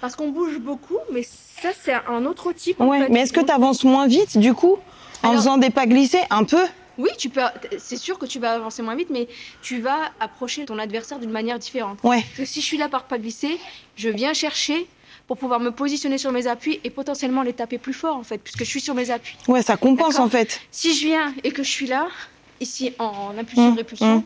Parce 0.00 0.14
qu'on 0.16 0.28
bouge 0.28 0.58
beaucoup, 0.58 0.98
mais 1.12 1.22
ça, 1.24 1.70
c'est 1.82 1.94
un 2.08 2.24
autre 2.26 2.52
type. 2.52 2.80
en 2.80 2.86
Ouais, 2.86 3.00
fait. 3.00 3.08
mais 3.08 3.20
est-ce 3.20 3.32
que 3.32 3.40
tu 3.40 3.50
avances 3.50 3.82
moins 3.84 4.06
vite 4.06 4.38
du 4.38 4.54
coup? 4.54 4.76
En 5.24 5.30
Alors- 5.30 5.40
faisant 5.42 5.56
des 5.58 5.70
pas 5.70 5.86
glissés 5.86 6.22
un 6.30 6.44
peu 6.44 6.62
Oui, 6.96 7.10
tu 7.18 7.28
peux. 7.28 7.40
C'est 7.78 7.96
sûr 7.96 8.18
que 8.20 8.26
tu 8.26 8.38
vas 8.38 8.52
avancer 8.52 8.80
moins 8.82 8.94
vite, 8.94 9.08
mais 9.10 9.26
tu 9.62 9.80
vas 9.80 9.98
approcher 10.20 10.64
ton 10.64 10.78
adversaire 10.78 11.18
d'une 11.18 11.30
manière 11.32 11.58
différente. 11.58 11.98
Ouais, 12.04 12.20
Parce 12.20 12.36
que 12.36 12.44
si 12.44 12.60
je 12.60 12.66
suis 12.66 12.76
là 12.76 12.88
par 12.88 13.02
pas 13.04 13.18
glisser, 13.18 13.58
je 13.96 14.08
viens 14.08 14.32
chercher 14.32 14.86
pour 15.26 15.36
pouvoir 15.36 15.58
me 15.58 15.70
positionner 15.72 16.18
sur 16.18 16.30
mes 16.30 16.46
appuis 16.46 16.80
et 16.84 16.90
potentiellement 16.90 17.42
les 17.42 17.52
taper 17.52 17.78
plus 17.78 17.94
fort 17.94 18.16
en 18.16 18.22
fait, 18.22 18.38
puisque 18.38 18.60
je 18.60 18.68
suis 18.68 18.80
sur 18.80 18.94
mes 18.94 19.10
appuis. 19.10 19.36
ouais, 19.48 19.62
ça 19.62 19.76
compense 19.76 20.18
en 20.20 20.28
fait. 20.28 20.60
Si 20.70 20.94
je 20.94 21.06
viens 21.06 21.34
et 21.42 21.50
que 21.50 21.62
je 21.64 21.70
suis 21.70 21.86
là, 21.88 22.06
ici 22.60 22.92
en, 23.00 23.36
impulsion-répulsion, 23.38 24.18
Mmh, 24.18 24.22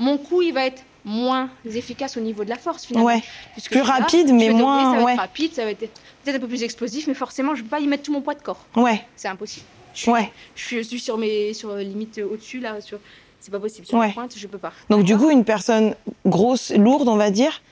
mon 0.00 0.18
coup 0.18 0.42
il 0.42 0.52
va 0.52 0.66
être 0.66 0.82
moins 1.06 1.48
efficace 1.64 2.16
au 2.18 2.20
niveau 2.20 2.44
de 2.44 2.50
la 2.50 2.58
force 2.58 2.84
finalement. 2.84 3.06
Ouais, 3.06 3.22
Puisque 3.52 3.70
plus 3.70 3.78
là, 3.80 3.84
rapide, 3.94 4.26
mais 4.34 4.48
doubler, 4.48 4.62
moins- 4.62 4.92
Ça 4.92 4.98
va 4.98 5.04
ouais. 5.04 5.12
être 5.14 5.18
rapide, 5.20 5.54
ça 5.54 5.64
va 5.64 5.70
être 5.70 5.78
peut-être 5.78 6.36
un 6.36 6.40
peu 6.40 6.48
plus 6.48 6.62
explosif, 6.64 7.06
mais 7.06 7.14
forcément 7.14 7.54
je 7.54 7.60
ne 7.60 7.64
peux 7.64 7.70
pas 7.70 7.80
y 7.80 7.86
mettre 7.86 8.02
tout 8.02 8.12
mon 8.12 8.20
poids 8.20 8.34
de 8.34 8.42
corps. 8.42 8.66
ouais, 8.76 9.06
C'est 9.16 9.28
impossible. 9.28 9.64
Je 9.94 10.00
suis, 10.00 10.10
ouais. 10.10 10.30
je 10.54 10.80
suis- 10.82 11.00
sur 11.00 11.18
mes 11.18 11.52
sur 11.54 11.70
euh, 11.70 11.82
limite 11.82 12.18
euh, 12.18 12.28
au-dessus 12.32 12.60
là, 12.60 12.80
sur 12.80 12.98
c'est 13.40 13.50
pas 13.50 13.58
possible. 13.60 13.86
Sur 13.86 13.98
Ouais. 13.98 14.08
la 14.08 14.12
pointe, 14.12 14.34
je 14.36 14.46
peux 14.46 14.58
pas. 14.58 14.72
Donc 14.90 15.04
du 15.04 15.16
coup, 15.16 15.30
une 15.30 15.44
personne 15.44 15.94
grosse, 16.26 16.70
lourde, 16.72 17.08
on 17.08 17.16
va 17.16 17.30
dire, 17.30 17.62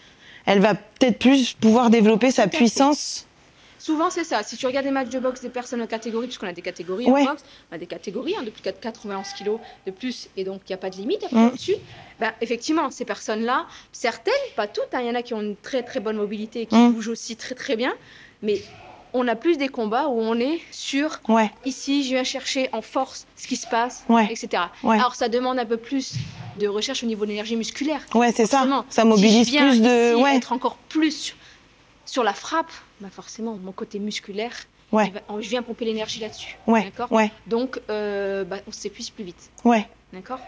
elle 0.47 0.61
va 0.61 0.75
peut-être 0.75 1.19
plus 1.19 1.53
pouvoir 1.55 1.91
développer 1.91 2.31
sa 2.31 2.47
puissance. 2.49 3.27
Souvent, 3.79 4.11
c'est 4.11 4.25
ça. 4.25 4.43
Si 4.43 4.57
tu 4.57 4.67
regardes 4.67 4.87
des 4.87 4.91
matchs 4.91 5.09
de 5.11 5.19
boxe 5.21 5.41
des 5.41 5.51
personnes 5.51 5.81
en 5.81 5.87
catégorie, 5.87 6.27
puisqu'on 6.27 6.49
a 6.49 6.53
des 6.53 6.63
catégories 6.63 7.07
Ouais. 7.11 7.23
en 7.23 7.27
boxe, 7.27 7.45
on 7.71 7.77
a 7.77 7.79
des 7.79 7.87
catégories 7.87 8.35
hein, 8.39 8.43
de 8.43 8.51
plus 8.51 8.61
de 8.63 8.71
91 8.71 9.29
kilos 9.35 9.61
de 9.87 9.91
plus, 9.93 10.29
et 10.37 10.43
donc 10.45 10.63
il 10.67 10.73
n'y 10.73 10.75
a 10.75 10.79
pas 10.79 10.91
de 10.91 10.97
limite 10.97 11.23
après 11.25 11.37
Mm. 11.37 11.47
au-dessus. 11.49 11.77
Ben, 12.19 12.33
effectivement, 12.41 12.91
ces 12.91 13.05
personnes-là, 13.05 13.67
certaines, 13.93 14.33
pas 14.57 14.67
toutes, 14.67 14.93
hein, 14.95 15.01
il 15.03 15.07
y 15.07 15.11
en 15.11 15.15
a 15.15 15.23
qui 15.23 15.33
ont 15.35 15.41
une 15.43 15.55
très 15.57 15.83
très 15.85 16.01
bonne 16.01 16.17
mobilité 16.17 16.63
et 16.63 16.67
qui 16.67 16.75
Mm. 16.75 16.93
bougent 16.93 17.09
aussi 17.09 17.37
très 17.37 17.55
très 17.55 17.77
bien, 17.77 17.95
mais 18.43 18.61
on 19.19 19.29
a 19.29 19.35
plus 19.37 19.57
des 19.59 19.69
combats 19.69 20.09
où 20.09 20.21
on 20.21 20.39
est 20.39 20.61
sur 20.71 21.21
Ouais, 21.29 21.51
ici, 21.65 22.03
je 22.05 22.11
viens 22.11 22.25
chercher 22.25 22.69
en 22.73 22.83
force 22.83 23.27
ce 23.37 23.47
qui 23.47 23.57
se 23.57 23.67
passe, 23.67 24.05
Ouais. 24.09 24.27
etc. 24.31 24.65
Ouais. 24.83 24.97
Alors 24.97 25.15
ça 25.15 25.29
demande 25.29 25.59
un 25.59 25.67
peu 25.67 25.77
plus 25.77 26.15
de 26.59 26.67
recherche 26.69 27.03
au 27.03 27.07
niveau 27.07 27.25
de 27.25 27.31
l'énergie 27.31 27.57
musculaire. 27.57 28.01
ouais, 28.15 28.33
c'est 28.33 28.47
ça. 28.47 28.67
Ça 28.89 29.03
Si 29.03 29.09
mobilise 29.09 29.47
je 29.47 29.53
viens 29.53 29.69
plus 29.71 29.81
de. 29.81 30.15
ici 30.15 30.37
être 30.37 30.53
encore 30.53 30.77
plus 30.89 31.13
sur, 31.17 31.37
sur 32.07 32.25
la 32.25 32.33
frappe, 32.33 32.71
bah 33.01 33.09
forcément, 33.13 33.59
mon 33.63 33.73
côté 33.73 33.99
musculaire, 33.99 34.53
Ouais. 34.91 35.13
va- 35.29 35.41
je 35.41 35.49
viens 35.49 35.63
pomper 35.63 35.85
l'énergie 35.85 36.21
là-dessus. 36.21 36.57
ouais, 36.67 36.85
D'accord 36.85 37.13
ouais, 37.13 37.31
Donc, 37.47 37.79
euh, 37.91 38.45
bah, 38.45 38.57
on 38.67 38.73
s'épuise 38.73 39.11
plus 39.11 39.25
vite. 39.25 39.51
ouais. 39.65 39.87
D'accord 40.15 40.41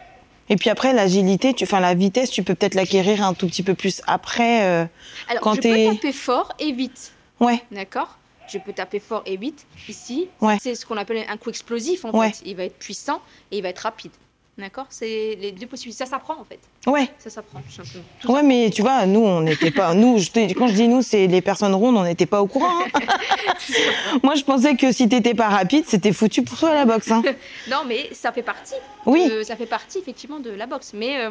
Et 0.48 0.56
puis 0.56 0.70
après, 0.70 0.92
l'agilité, 0.94 1.52
tu, 1.54 1.64
enfin 1.64 1.78
la 1.80 1.92
vitesse, 1.94 2.30
tu 2.30 2.42
peux 2.42 2.54
peut-être 2.54 2.74
l'acquérir 2.74 3.22
un 3.22 3.34
tout 3.34 3.46
petit 3.46 3.62
peu 3.62 3.74
plus 3.74 4.00
après. 4.06 4.64
euh, 4.64 4.86
Alors, 5.28 5.42
Quand 5.42 5.54
je 5.54 5.60
peux 5.60 5.94
taper 5.94 6.12
fort 6.12 6.52
et 6.58 6.72
vite. 6.72 7.12
Ouais, 7.40 7.62
D'accord 7.70 8.16
Je 8.52 8.58
peux 8.58 8.72
taper 8.72 8.98
fort 9.00 9.22
et 9.26 9.36
vite. 9.36 9.66
Ici, 9.88 10.28
Ouais. 10.40 10.56
c'est 10.60 10.74
ce 10.74 10.84
qu'on 10.84 10.96
appelle 10.96 11.24
un 11.28 11.36
coup 11.36 11.50
explosif, 11.50 12.04
en 12.04 12.10
Ouais. 12.10 12.30
fait. 12.32 12.42
Il 12.44 12.56
va 12.56 12.64
être 12.64 12.78
puissant 12.78 13.20
et 13.52 13.58
il 13.58 13.62
va 13.62 13.68
être 13.68 13.78
rapide. 13.80 14.10
D'accord? 14.58 14.86
C'est 14.90 15.38
les 15.40 15.52
deux 15.52 15.66
possibilités. 15.66 16.04
Ça 16.04 16.10
s'apprend, 16.10 16.34
en 16.34 16.44
fait. 16.44 16.58
ouais. 16.86 17.08
Ça 17.18 17.30
s'apprend, 17.30 17.60
tout 17.60 17.70
simplement. 17.72 18.04
Tout 18.20 18.32
Ouais, 18.32 18.42
mais 18.42 18.68
tu 18.70 18.82
vois, 18.82 19.06
nous, 19.06 19.20
on 19.20 19.40
n'était 19.40 19.70
pas. 19.70 19.94
Nous, 19.94 20.18
je 20.18 20.28
quand 20.54 20.66
je 20.68 20.74
dis 20.74 20.86
nous, 20.88 21.00
c'est 21.00 21.26
les 21.28 21.40
personnes 21.40 21.74
rondes, 21.74 21.96
on 21.96 22.02
n'était 22.04 22.26
pas 22.26 22.42
au 22.42 22.46
courant. 22.46 22.82
hein. 22.84 23.00
Moi, 24.22 24.34
je 24.34 24.42
pensais 24.44 24.76
que 24.76 24.92
si 24.92 25.08
t'étais 25.08 25.34
pas 25.34 25.48
rapide, 25.48 25.84
c'était 25.86 26.12
foutu 26.12 26.42
pour 26.42 26.58
toi 26.58 26.74
la 26.74 26.84
boxe. 26.84 27.10
Hein. 27.10 27.22
Non, 27.70 27.84
mais 27.86 28.10
ça 28.12 28.32
fait 28.32 28.42
partie. 28.42 28.74
Oui, 29.06 29.30
ça 29.44 29.56
fait 29.56 29.66
partie 29.66 29.98
effectivement 29.98 30.40
de 30.40 30.50
la 30.50 30.66
boxe. 30.66 30.92
Mais 30.94 31.18
euh, 31.20 31.30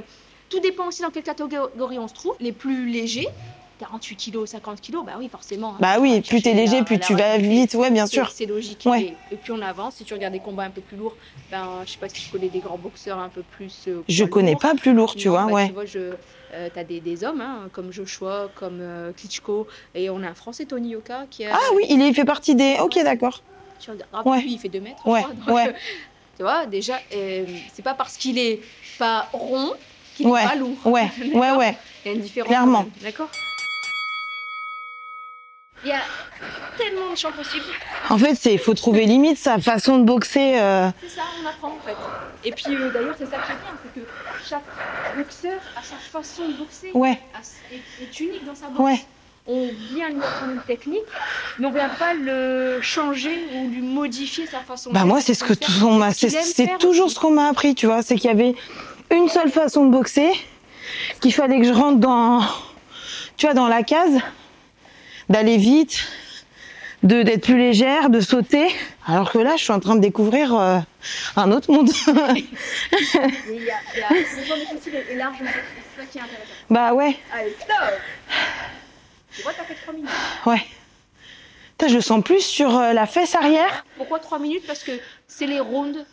tout 0.50 0.60
dépend 0.60 0.88
aussi 0.88 1.02
dans 1.02 1.10
quelle 1.12 1.24
catégorie 1.24 2.00
on 2.00 2.08
se 2.08 2.14
trouve. 2.14 2.36
Les 2.40 2.52
plus 2.54 2.88
légers, 2.90 3.28
48 3.80 4.16
kilos, 4.18 4.50
50 4.50 4.82
kilos, 4.82 5.06
bah 5.06 5.14
oui, 5.18 5.30
forcément. 5.32 5.76
bah 5.80 5.96
on 5.98 6.02
oui, 6.02 6.22
plus 6.22 6.42
t'es 6.42 6.54
léger, 6.54 6.84
plus 6.84 7.00
tu 7.00 7.16
vas 7.16 7.38
vite. 7.38 7.74
Ouais, 7.76 7.90
bien 7.92 8.06
sûr. 8.06 8.30
C'est 8.30 8.46
logique. 8.46 8.84
Ouais. 8.86 9.02
Et, 9.32 9.34
et 9.34 9.38
puis 9.38 9.52
on 9.52 9.62
avance. 9.62 9.96
Si 9.96 10.04
tu 10.04 10.14
regardes 10.14 10.34
des 10.34 10.40
combats 10.40 10.64
un 10.64 10.70
peu 10.70 10.82
plus 10.82 10.98
lourds, 10.98 11.16
ben, 11.50 11.66
je 11.86 11.92
sais 11.92 11.98
pas 11.98 12.10
si 12.10 12.22
tu 12.26 12.30
connais 12.30 12.50
des 12.50 12.60
grands 12.60 12.78
boxeurs 12.78 13.18
un 13.20 13.30
peu 13.30 13.42
plus. 13.42 13.86
euh, 13.88 14.02
Je 14.10 14.26
connais 14.26 14.52
lourds. 14.52 14.60
pas 14.62 14.76
plus 14.76 14.94
lourd, 14.94 15.16
tu 15.16 15.28
Non, 15.30 15.34
vois. 15.34 15.46
bah, 15.46 15.52
Ouais. 15.54 15.68
Tu 15.68 15.74
vois, 15.74 15.86
je, 15.86 16.00
euh, 16.54 16.70
t'as 16.74 16.84
des, 16.84 17.00
des 17.00 17.24
hommes 17.24 17.42
hein, 17.42 17.70
comme 17.72 17.92
Joshua, 17.94 18.50
comme 18.56 18.80
euh, 18.82 19.12
Klitschko, 19.14 19.68
et 19.96 20.10
on 20.10 20.22
a 20.24 20.28
un 20.28 20.34
Français, 20.34 20.66
Tony 20.66 20.90
Yoka, 20.90 21.26
qui 21.30 21.46
a. 21.46 21.52
Ah 21.56 21.74
oui, 21.76 21.86
il 21.90 22.02
est- 22.02 22.14
fait 22.14 22.26
partie 22.26 22.56
des. 22.56 22.78
Ok, 22.82 22.96
d'accord. 23.04 23.42
Tu 23.80 23.92
regardes, 23.92 24.28
Ouais. 24.28 24.42
lui, 24.42 24.54
il 24.54 24.60
fait 24.60 24.68
2 24.68 24.82
mètres. 24.82 25.08
Ouais, 25.08 25.22
je 25.22 25.26
crois, 25.26 25.46
donc, 25.46 25.56
ouais. 25.56 25.68
euh, 25.70 25.74
Tu 26.38 26.44
vois, 26.44 26.66
déjà, 26.66 27.00
euh, 27.16 27.46
c'est 27.74 27.82
pas 27.84 27.94
parce 27.94 28.18
qu'il 28.18 28.38
est 28.38 28.60
pas 28.98 29.28
rond 29.32 29.72
qu'il 30.18 30.28
est 30.28 30.32
pas 30.32 30.56
lourd. 30.56 30.76
Ouais, 30.86 31.08
ouais, 31.34 31.52
ouais. 31.52 31.78
Il 32.04 32.08
y 32.10 32.12
a 32.12 32.16
une 32.18 32.22
différence. 32.22 32.50
Clairement. 32.50 32.86
D'accord 33.02 33.30
Il 35.86 35.90
y 35.90 35.94
a 35.94 36.02
tellement 36.78 37.12
de 37.12 37.16
champs 37.18 37.32
possibles. 37.32 37.64
En 38.10 38.18
fait, 38.18 38.36
c'est 38.36 38.58
faut 38.58 38.74
trouver 38.74 39.06
limite 39.06 39.38
sa 39.38 39.60
façon 39.60 39.98
de 40.00 40.04
boxer. 40.04 40.60
euh, 40.60 40.90
C'est 41.02 41.16
ça, 41.16 41.22
on 41.42 41.48
apprend 41.48 41.70
en 41.70 41.80
fait. 41.86 41.96
Et 42.44 42.52
puis 42.52 42.76
euh, 42.76 42.92
d'ailleurs, 42.92 43.16
c'est 43.18 43.26
ça 43.26 43.38
qui 43.38 43.52
est 43.52 43.56
bien, 43.56 43.74
c'est 43.84 44.02
que 44.02 44.08
chaque 44.48 44.64
boxeur 45.18 45.60
a 45.78 45.82
sa 45.82 45.96
façon 45.96 46.48
de 46.50 46.54
boxer, 46.54 46.92
Ouais, 46.94 47.20
est, 47.72 48.04
est 48.04 48.20
unique 48.20 48.46
dans 48.46 48.56
sa 48.56 48.68
boxe. 48.68 48.80
ouais. 48.80 49.00
On 49.52 49.68
vient 49.94 50.10
lui 50.10 50.22
apprendre 50.22 50.52
une 50.52 50.62
technique, 50.62 51.00
mais 51.58 51.66
on 51.66 51.72
vient 51.72 51.90
pas 51.90 52.14
le 52.14 52.80
changer 52.84 53.48
ou 53.56 53.68
lui 53.70 53.82
modifier 53.82 54.46
sa 54.46 54.60
façon 54.60 54.90
de 54.90 54.94
Bah 54.94 55.00
faire, 55.00 55.08
moi, 55.08 55.22
c'est 55.22 55.34
ce 55.34 55.44
que 55.44 55.54
de 55.54 56.44
C'est 56.44 56.78
toujours 56.78 57.10
ce 57.10 57.20
qu'on 57.20 57.32
m'a 57.32 57.48
appris, 57.48 57.74
tu 57.74 57.88
vois. 57.88 58.04
C'est 58.04 58.16
qu'il 58.16 58.30
y 58.30 58.34
avait 58.34 58.54
une 59.10 59.28
seule 59.28 59.50
façon 59.50 59.86
de 59.86 59.92
boxer, 59.92 60.30
qu'il 61.20 61.34
fallait 61.34 61.58
que 61.60 61.66
je 61.66 61.74
rentre 61.74 61.98
dans, 61.98 62.42
tu 63.38 63.48
vois, 63.48 63.56
dans 63.56 63.68
la 63.68 63.82
case, 63.82 64.20
d'aller 65.30 65.58
vite, 65.58 66.08
de 67.04 67.22
d'être 67.24 67.44
plus 67.46 67.58
légère, 67.58 68.10
de 68.10 68.20
sauter. 68.20 68.68
Alors 69.08 69.32
que 69.32 69.38
là, 69.38 69.56
je 69.58 69.64
suis 69.64 69.72
en 69.74 69.80
train 69.80 69.96
de 69.96 70.02
découvrir 70.02 70.54
euh, 70.56 70.80
un 71.36 71.52
autre 71.52 71.72
monde. 71.72 71.90
Mais 72.34 72.44
il 73.48 73.64
y 73.64 73.72
a, 73.72 73.76
il 73.96 74.00
y 74.00 74.20
est. 74.20 74.26
C'est 74.36 74.46
ça 74.46 76.06
qui 76.12 76.18
est 76.18 76.22
intéressant. 76.22 76.54
bah 76.70 76.94
ouais, 76.94 77.16
Allez, 77.34 77.56
stop 77.60 77.76
Tu 79.36 79.42
vois, 79.44 79.54
t'as 79.54 79.64
fait 79.64 79.76
3 79.76 79.94
minutes. 79.94 80.10
ouais. 80.46 80.62
Putain, 81.72 81.88
je 81.92 81.96
le 81.96 82.02
sens 82.02 82.22
plus 82.24 82.42
sur 82.42 82.78
euh, 82.78 82.92
la 82.94 83.06
fesse 83.06 83.36
arrière. 83.36 83.86
Pourquoi 83.98 84.20
3 84.20 84.40
minutes? 84.40 84.68
Parce 84.68 84.84
que 84.84 84.92
c'est 85.28 85.48
les 85.48 85.60
rounds 85.62 86.06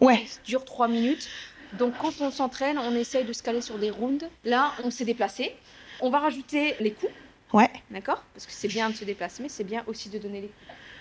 Ouais, 0.00 0.18
qui 0.44 0.50
durent 0.50 0.64
3 0.66 0.86
minutes. 0.88 1.28
Donc 1.74 1.94
quand 2.00 2.12
on 2.20 2.30
s'entraîne, 2.30 2.78
on 2.78 2.94
essaye 2.94 3.24
de 3.24 3.32
se 3.32 3.42
caler 3.42 3.60
sur 3.62 3.78
des 3.78 3.90
rounds. 3.90 4.26
Là, 4.44 4.72
on 4.84 4.90
s'est 4.90 5.04
déplacé. 5.06 5.54
On 6.00 6.10
va 6.10 6.18
rajouter 6.20 6.74
les 6.80 6.92
coups, 6.92 7.10
ouais. 7.52 7.70
d'accord? 7.90 8.22
Parce 8.34 8.46
que 8.46 8.52
c'est 8.52 8.68
bien 8.68 8.90
de 8.90 8.94
se 8.96 9.04
déplacer, 9.04 9.42
mais 9.42 9.48
c'est 9.48 9.64
bien 9.64 9.82
aussi 9.86 10.08
de 10.08 10.18
donner 10.18 10.40
les. 10.42 10.50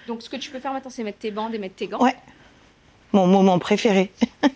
Donc 0.08 0.22
ce 0.22 0.30
que 0.30 0.38
tu 0.38 0.50
peux 0.52 0.60
faire 0.60 0.74
maintenant, 0.74 0.92
c'est 0.92 1.04
mettre 1.04 1.20
tes 1.20 1.32
bandes 1.32 1.54
et 1.54 1.58
mettre 1.58 1.76
tes 1.76 1.88
gants. 1.88 2.02
Ouais. 2.04 2.16
Mon 3.14 3.28
moment 3.28 3.60
préféré. 3.60 4.12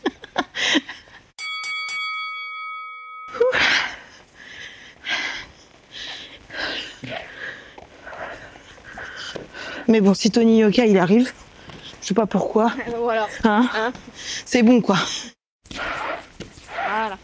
Mais 9.88 10.02
bon, 10.02 10.14
si 10.14 10.32
Tony 10.32 10.60
Yoka 10.60 10.86
il 10.86 10.98
arrive, 10.98 11.34
je 12.02 12.08
sais 12.08 12.14
pas 12.14 12.26
pourquoi, 12.26 12.72
voilà. 12.98 13.28
hein, 13.44 13.70
Hein? 13.74 13.92
C'est 14.24 14.64
bon 14.64 14.82
quoi. 14.82 14.98
Voilà. 16.88 17.18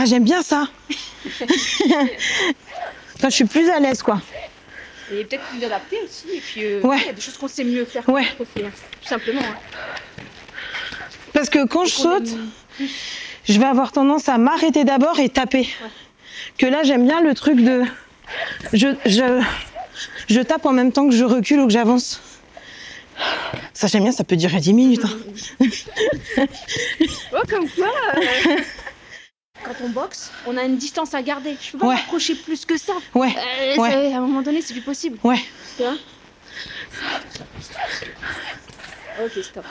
Ah, 0.00 0.04
j'aime 0.06 0.24
bien 0.24 0.42
ça. 0.42 0.68
Enfin, 3.16 3.30
je 3.30 3.34
suis 3.34 3.44
plus 3.46 3.68
à 3.68 3.80
l'aise 3.80 4.00
quoi. 4.02 4.20
Et 5.12 5.24
peut-être 5.24 5.42
plus 5.46 5.64
adapté 5.64 5.96
aussi. 6.04 6.26
Et 6.36 6.40
puis, 6.40 6.64
euh, 6.64 6.80
Ouais. 6.82 6.98
il 7.00 7.06
y 7.06 7.08
a 7.08 7.12
des 7.14 7.20
choses 7.20 7.36
qu'on 7.36 7.48
sait 7.48 7.64
mieux 7.64 7.84
faire. 7.84 8.08
Ouais. 8.08 8.22
hein. 8.40 8.70
Tout 9.02 9.08
simplement. 9.08 9.40
hein. 9.42 9.56
Parce 11.32 11.50
que 11.50 11.66
quand 11.66 11.84
je 11.84 11.90
saute, 11.94 12.28
je 13.48 13.58
vais 13.58 13.64
avoir 13.66 13.90
tendance 13.90 14.28
à 14.28 14.38
m'arrêter 14.38 14.84
d'abord 14.84 15.18
et 15.18 15.28
taper. 15.30 15.68
Que 16.58 16.66
là, 16.66 16.84
j'aime 16.84 17.04
bien 17.06 17.20
le 17.22 17.34
truc 17.34 17.56
de. 17.60 17.82
Je, 18.72 18.88
je, 19.06 19.42
je 20.28 20.40
tape 20.40 20.64
en 20.66 20.72
même 20.72 20.92
temps 20.92 21.08
que 21.08 21.14
je 21.14 21.24
recule 21.24 21.58
ou 21.60 21.66
que 21.66 21.72
j'avance. 21.72 22.20
Ça, 23.74 23.88
j'aime 23.88 24.04
bien, 24.04 24.12
ça 24.12 24.22
peut 24.22 24.36
durer 24.36 24.60
10 24.60 24.74
minutes. 24.74 25.04
hein. 25.04 25.66
Oh, 27.32 27.42
comme 27.48 27.68
quoi 27.70 27.88
euh, 28.16 28.20
Quand 29.68 29.84
on 29.84 29.88
boxe, 29.90 30.30
on 30.46 30.56
a 30.56 30.64
une 30.64 30.76
distance 30.78 31.12
à 31.14 31.22
garder. 31.22 31.56
Je 31.60 31.72
peux 31.72 31.78
pas 31.78 31.86
Ouais. 31.88 31.94
m'approcher 31.96 32.34
plus 32.34 32.64
que 32.64 32.78
ça. 32.78 32.94
Ouais, 33.14 33.34
Euh, 33.36 33.76
Ouais. 33.76 34.12
À 34.14 34.16
un 34.18 34.20
moment 34.20 34.40
donné, 34.42 34.62
c'est 34.62 34.72
plus 34.72 34.82
possible. 34.82 35.18
ouais. 35.24 35.38
Tu 35.76 35.82
vois 35.82 35.94
Ok, 39.24 39.42
stop. 39.42 39.64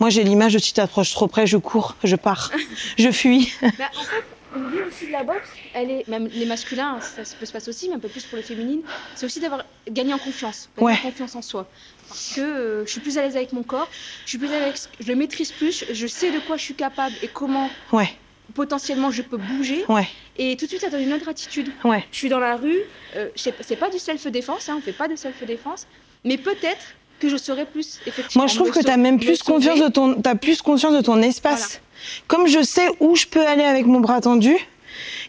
Moi, 0.00 0.10
j'ai 0.10 0.22
l'image 0.22 0.52
de 0.54 0.58
tu 0.58 0.72
t'approches 0.72 1.12
trop 1.12 1.28
près, 1.28 1.46
je 1.46 1.56
cours, 1.56 1.96
je 2.04 2.14
pars, 2.16 2.50
je 2.98 3.10
fuis. 3.10 3.52
Bah, 3.62 3.68
en 3.96 4.02
fait, 4.02 4.24
l'idée 4.56 4.82
aussi 4.82 5.06
de 5.06 5.12
la 5.12 5.24
boxe, 5.24 5.48
elle 5.74 5.90
est, 5.90 6.08
même 6.08 6.26
les 6.28 6.46
masculins, 6.46 6.98
ça 7.00 7.22
peut 7.38 7.46
se 7.46 7.52
passer 7.52 7.68
aussi, 7.70 7.88
mais 7.88 7.96
un 7.96 7.98
peu 7.98 8.08
plus 8.08 8.24
pour 8.24 8.36
les 8.36 8.42
féminines, 8.44 8.82
c'est 9.14 9.26
aussi 9.26 9.40
d'avoir 9.40 9.64
gagné 9.90 10.12
en 10.14 10.18
confiance, 10.18 10.68
gagner 10.76 10.86
Ouais. 10.92 10.98
en 10.98 11.10
confiance 11.10 11.34
en 11.36 11.42
soi. 11.42 11.68
Parce 12.08 12.32
que 12.34 12.40
euh, 12.40 12.86
je 12.86 12.90
suis 12.92 13.00
plus 13.00 13.18
à 13.18 13.22
l'aise 13.22 13.36
avec 13.36 13.52
mon 13.52 13.62
corps, 13.62 13.88
je 14.24 14.30
suis 14.30 14.38
plus 14.38 14.52
à 14.52 14.60
l'aise, 14.60 14.88
je 15.00 15.06
le 15.08 15.14
maîtrise 15.16 15.50
plus, 15.52 15.84
je 15.90 16.06
sais 16.06 16.30
de 16.30 16.38
quoi 16.40 16.56
je 16.56 16.62
suis 16.62 16.74
capable 16.74 17.14
et 17.22 17.28
comment 17.28 17.68
Ouais, 17.92 18.10
potentiellement 18.54 19.10
je 19.10 19.22
peux 19.22 19.36
bouger. 19.36 19.84
ouais, 19.88 20.08
Et 20.38 20.56
tout 20.56 20.64
de 20.64 20.70
suite, 20.70 20.80
ça 20.80 20.90
donne 20.90 21.02
une 21.02 21.12
autre 21.12 21.28
attitude. 21.28 21.70
ouais. 21.84 22.04
Je 22.10 22.16
suis 22.16 22.28
dans 22.28 22.38
la 22.40 22.56
rue, 22.56 22.78
euh, 23.16 23.28
c'est 23.34 23.76
pas 23.76 23.90
du 23.90 23.98
self-défense, 23.98 24.68
hein, 24.68 24.76
on 24.78 24.80
fait 24.80 24.92
pas 24.92 25.08
de 25.08 25.16
self-défense, 25.16 25.86
mais 26.24 26.36
peut-être 26.38 26.94
que 27.20 27.28
je 27.28 27.36
serais 27.36 27.66
plus 27.66 28.00
effectivement. 28.06 28.44
Moi, 28.44 28.46
je 28.46 28.54
trouve 28.56 28.70
que 28.70 28.78
tu 28.80 28.88
as 28.90 28.96
même 28.96 29.16
me 29.16 29.20
plus 29.20 29.42
confiance 29.42 29.80
de 29.80 29.88
ton, 29.88 30.20
as 30.24 30.34
plus 30.36 30.62
conscience 30.62 30.94
de 30.94 31.00
ton 31.00 31.20
espace. 31.22 31.80
Comme 32.28 32.46
je 32.46 32.62
sais 32.62 32.88
où 33.00 33.16
je 33.16 33.26
peux 33.26 33.44
aller 33.44 33.64
avec 33.64 33.86
mon 33.86 33.98
bras 34.00 34.20
tendu, 34.20 34.54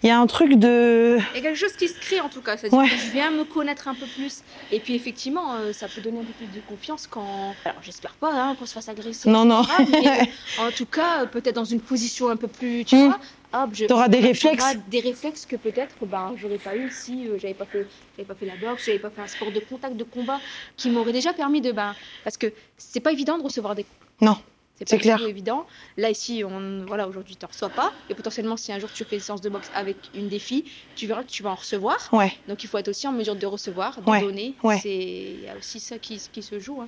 il 0.03 0.08
y 0.08 0.10
a 0.12 0.19
un 0.19 0.27
truc 0.27 0.53
de. 0.55 1.17
Il 1.34 1.38
y 1.38 1.39
a 1.39 1.41
quelque 1.41 1.58
chose 1.58 1.73
qui 1.73 1.88
se 1.88 1.99
crée 1.99 2.19
en 2.21 2.29
tout 2.29 2.41
cas, 2.41 2.58
c'est-à-dire 2.58 2.77
Ouais. 2.79 2.89
que 2.89 2.95
je 2.95 3.12
viens 3.12 3.32
me 3.32 3.43
connaître 3.43 3.88
un 3.88 3.95
peu 3.95 4.05
plus. 4.15 4.39
Et 4.71 4.79
puis 4.79 4.95
effectivement, 4.95 5.55
euh, 5.55 5.73
ça 5.73 5.88
peut 5.88 6.01
donner 6.01 6.19
un 6.19 6.23
peu 6.23 6.34
plus 6.34 6.47
de 6.47 6.62
confiance 6.67 7.08
quand. 7.08 7.53
Alors 7.65 7.82
j'espère 7.82 8.13
pas 8.13 8.32
hein, 8.34 8.55
qu'on 8.58 8.65
se 8.65 8.73
fasse 8.73 8.89
agresser. 8.89 9.29
Non, 9.29 9.45
non. 9.45 9.63
mais, 9.91 10.29
en 10.60 10.71
tout 10.71 10.86
cas, 10.86 11.25
peut-être 11.25 11.55
dans 11.55 11.63
une 11.65 11.82
position 11.82 12.29
un 12.29 12.36
peu 12.36 12.47
plus. 12.47 12.86
Tu 12.86 12.95
Mm. 12.95 13.05
vois, 13.08 13.19
hop, 13.63 13.69
je. 13.73 13.86
T'auras 13.86 14.08
des 14.08 14.19
réflexes. 14.19 14.77
Des 14.89 14.99
réflexes 14.99 15.45
que 15.45 15.55
peut-être 15.55 15.95
ben, 16.03 16.34
j'aurais 16.38 16.58
pas 16.58 16.75
eu 16.75 16.89
si 16.91 17.27
euh, 17.27 17.38
j'avais 17.41 17.53
pas 17.53 17.65
fait. 17.65 17.86
J'avais 18.17 18.27
pas 18.27 18.36
fait 18.36 18.45
la 18.45 18.55
boxe, 18.55 18.86
j'avais 18.86 18.99
pas 18.99 19.10
fait 19.10 19.21
un 19.21 19.27
sport 19.27 19.51
de 19.51 19.60
contact, 19.60 19.95
de 19.95 20.03
combat, 20.03 20.39
qui 20.77 20.89
m'aurait 20.89 21.13
déjà 21.13 21.34
permis 21.34 21.62
de. 21.62 21.71
Ben, 21.71 21.95
parce 22.23 22.38
que 22.38 22.47
c'est 22.77 22.99
pas 22.99 23.12
évident 23.12 23.38
de 23.38 23.43
recevoir 23.43 23.75
des 23.75 23.84
coups. 23.84 23.95
Non, 24.21 24.38
C'est 24.85 24.95
pas 24.97 24.97
clair. 25.01 25.17
du 25.17 25.23
tout 25.23 25.29
évident. 25.29 25.65
Là, 25.97 26.09
ici, 26.09 26.43
on, 26.45 26.85
voilà, 26.85 27.07
aujourd'hui, 27.07 27.35
tu 27.35 27.45
ne 27.45 27.49
reçois 27.51 27.69
pas. 27.69 27.91
Et 28.09 28.15
potentiellement, 28.15 28.55
si 28.57 28.71
un 28.71 28.79
jour 28.79 28.89
tu 28.93 29.03
fais 29.03 29.17
une 29.17 29.21
séance 29.21 29.41
de 29.41 29.49
boxe 29.49 29.69
avec 29.75 29.97
une 30.15 30.29
des 30.29 30.39
filles, 30.39 30.63
tu 30.95 31.05
verras 31.05 31.23
que 31.23 31.29
tu 31.29 31.43
vas 31.43 31.49
en 31.51 31.55
recevoir. 31.55 31.97
Ouais, 32.13 32.31
Donc 32.47 32.63
il 32.63 32.67
faut 32.67 32.77
être 32.77 32.87
aussi 32.87 33.07
en 33.07 33.11
mesure 33.11 33.35
de 33.35 33.45
recevoir, 33.45 33.99
de 34.01 34.09
Ouais, 34.09 34.21
donner. 34.21 34.53
ouais. 34.63 34.79
C'est 34.81 34.89
il 34.95 35.41
y 35.43 35.49
a 35.49 35.55
aussi 35.57 35.79
ça 35.79 35.97
qui, 35.99 36.21
qui 36.31 36.41
se 36.41 36.59
joue. 36.59 36.81
Hein. 36.81 36.87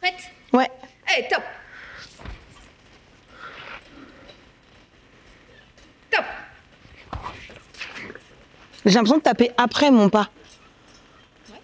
Prête? 0.00 0.30
Ouais. 0.52 0.68
Allez, 1.14 1.28
top 1.28 1.42
Top 6.10 6.24
J'ai 8.84 8.92
l'impression 8.94 9.18
de 9.18 9.22
taper 9.22 9.50
après 9.56 9.90
mon 9.90 10.08
pas. 10.08 10.30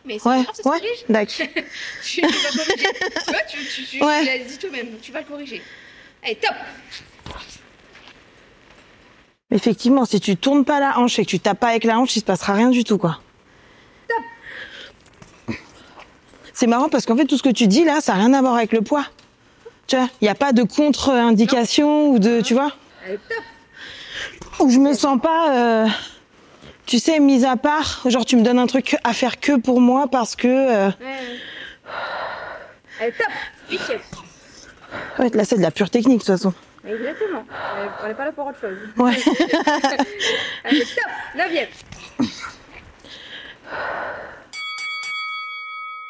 Mais 0.04 0.18
c'est 0.18 0.28
Ouais, 0.28 0.38
pas 0.38 0.42
grave, 0.44 0.54
ça 0.62 0.70
ouais. 0.70 0.78
corrige. 0.80 1.04
D'accord. 1.08 1.34
Tu, 2.04 2.20
vas 2.20 2.28
corriger. 2.28 2.88
tu 3.24 3.30
vois, 3.30 3.40
tu, 3.48 3.58
tu, 3.64 3.84
tu, 3.84 4.04
Ouais. 4.04 4.20
tu 4.20 4.26
l'as 4.26 4.38
dit 4.38 4.58
toi-même, 4.58 4.88
tu 5.00 5.12
vas 5.12 5.20
le 5.20 5.26
corriger. 5.26 5.62
Allez, 6.24 6.36
top 6.36 6.54
Effectivement, 9.50 10.04
si 10.06 10.18
tu 10.18 10.36
tournes 10.36 10.64
pas 10.64 10.80
la 10.80 10.98
hanche 10.98 11.18
et 11.18 11.24
que 11.24 11.30
tu 11.30 11.38
tapes 11.38 11.60
pas 11.60 11.68
avec 11.68 11.84
la 11.84 11.98
hanche, 11.98 12.16
il 12.16 12.20
se 12.20 12.24
passera 12.24 12.54
rien 12.54 12.70
du 12.70 12.84
tout, 12.84 12.96
quoi. 12.98 13.20
C'est 16.54 16.66
marrant 16.66 16.88
parce 16.88 17.06
qu'en 17.06 17.16
fait, 17.16 17.24
tout 17.26 17.36
ce 17.36 17.42
que 17.42 17.48
tu 17.50 17.66
dis 17.66 17.84
là, 17.84 18.00
ça 18.00 18.12
n'a 18.14 18.20
rien 18.20 18.34
à 18.34 18.40
voir 18.40 18.54
avec 18.54 18.72
le 18.72 18.82
poids. 18.82 19.04
Tu 19.86 19.96
vois, 19.96 20.08
il 20.20 20.24
n'y 20.24 20.28
a 20.30 20.34
pas 20.34 20.52
de 20.52 20.62
contre-indication 20.62 22.08
ou 22.10 22.18
de, 22.18 22.40
tu 22.40 22.54
vois, 22.54 22.72
Allez, 23.04 23.18
top 23.28 23.38
où 24.60 24.70
je 24.70 24.78
me 24.78 24.94
sens 24.94 25.20
pas, 25.20 25.50
euh, 25.84 25.88
tu 26.86 26.98
sais, 26.98 27.20
mise 27.20 27.44
à 27.44 27.56
part. 27.56 28.02
Genre, 28.06 28.24
tu 28.24 28.36
me 28.36 28.42
donnes 28.42 28.58
un 28.58 28.66
truc 28.66 28.96
à 29.04 29.12
faire 29.12 29.40
que 29.40 29.58
pour 29.58 29.80
moi 29.80 30.08
parce 30.08 30.36
que, 30.36 30.48
euh, 30.48 30.88
Ouais, 30.88 31.06
ouais. 31.06 31.38
Allez, 33.00 33.12
top 33.12 33.26
ouais, 35.18 35.30
là, 35.34 35.44
c'est 35.44 35.56
de 35.56 35.62
la 35.62 35.70
pure 35.70 35.90
technique 35.90 36.18
de 36.20 36.24
toute 36.24 36.34
façon. 36.36 36.52
Exactement. 36.86 37.44
On 38.02 38.08
n'est 38.08 38.14
pas 38.14 38.24
là 38.24 38.32
pour 38.32 38.46
autre 38.46 38.60
chose. 38.60 38.76
Ouais. 38.96 39.16
Allez, 40.64 40.80
top 40.80 41.10
Neuvième. 41.36 41.68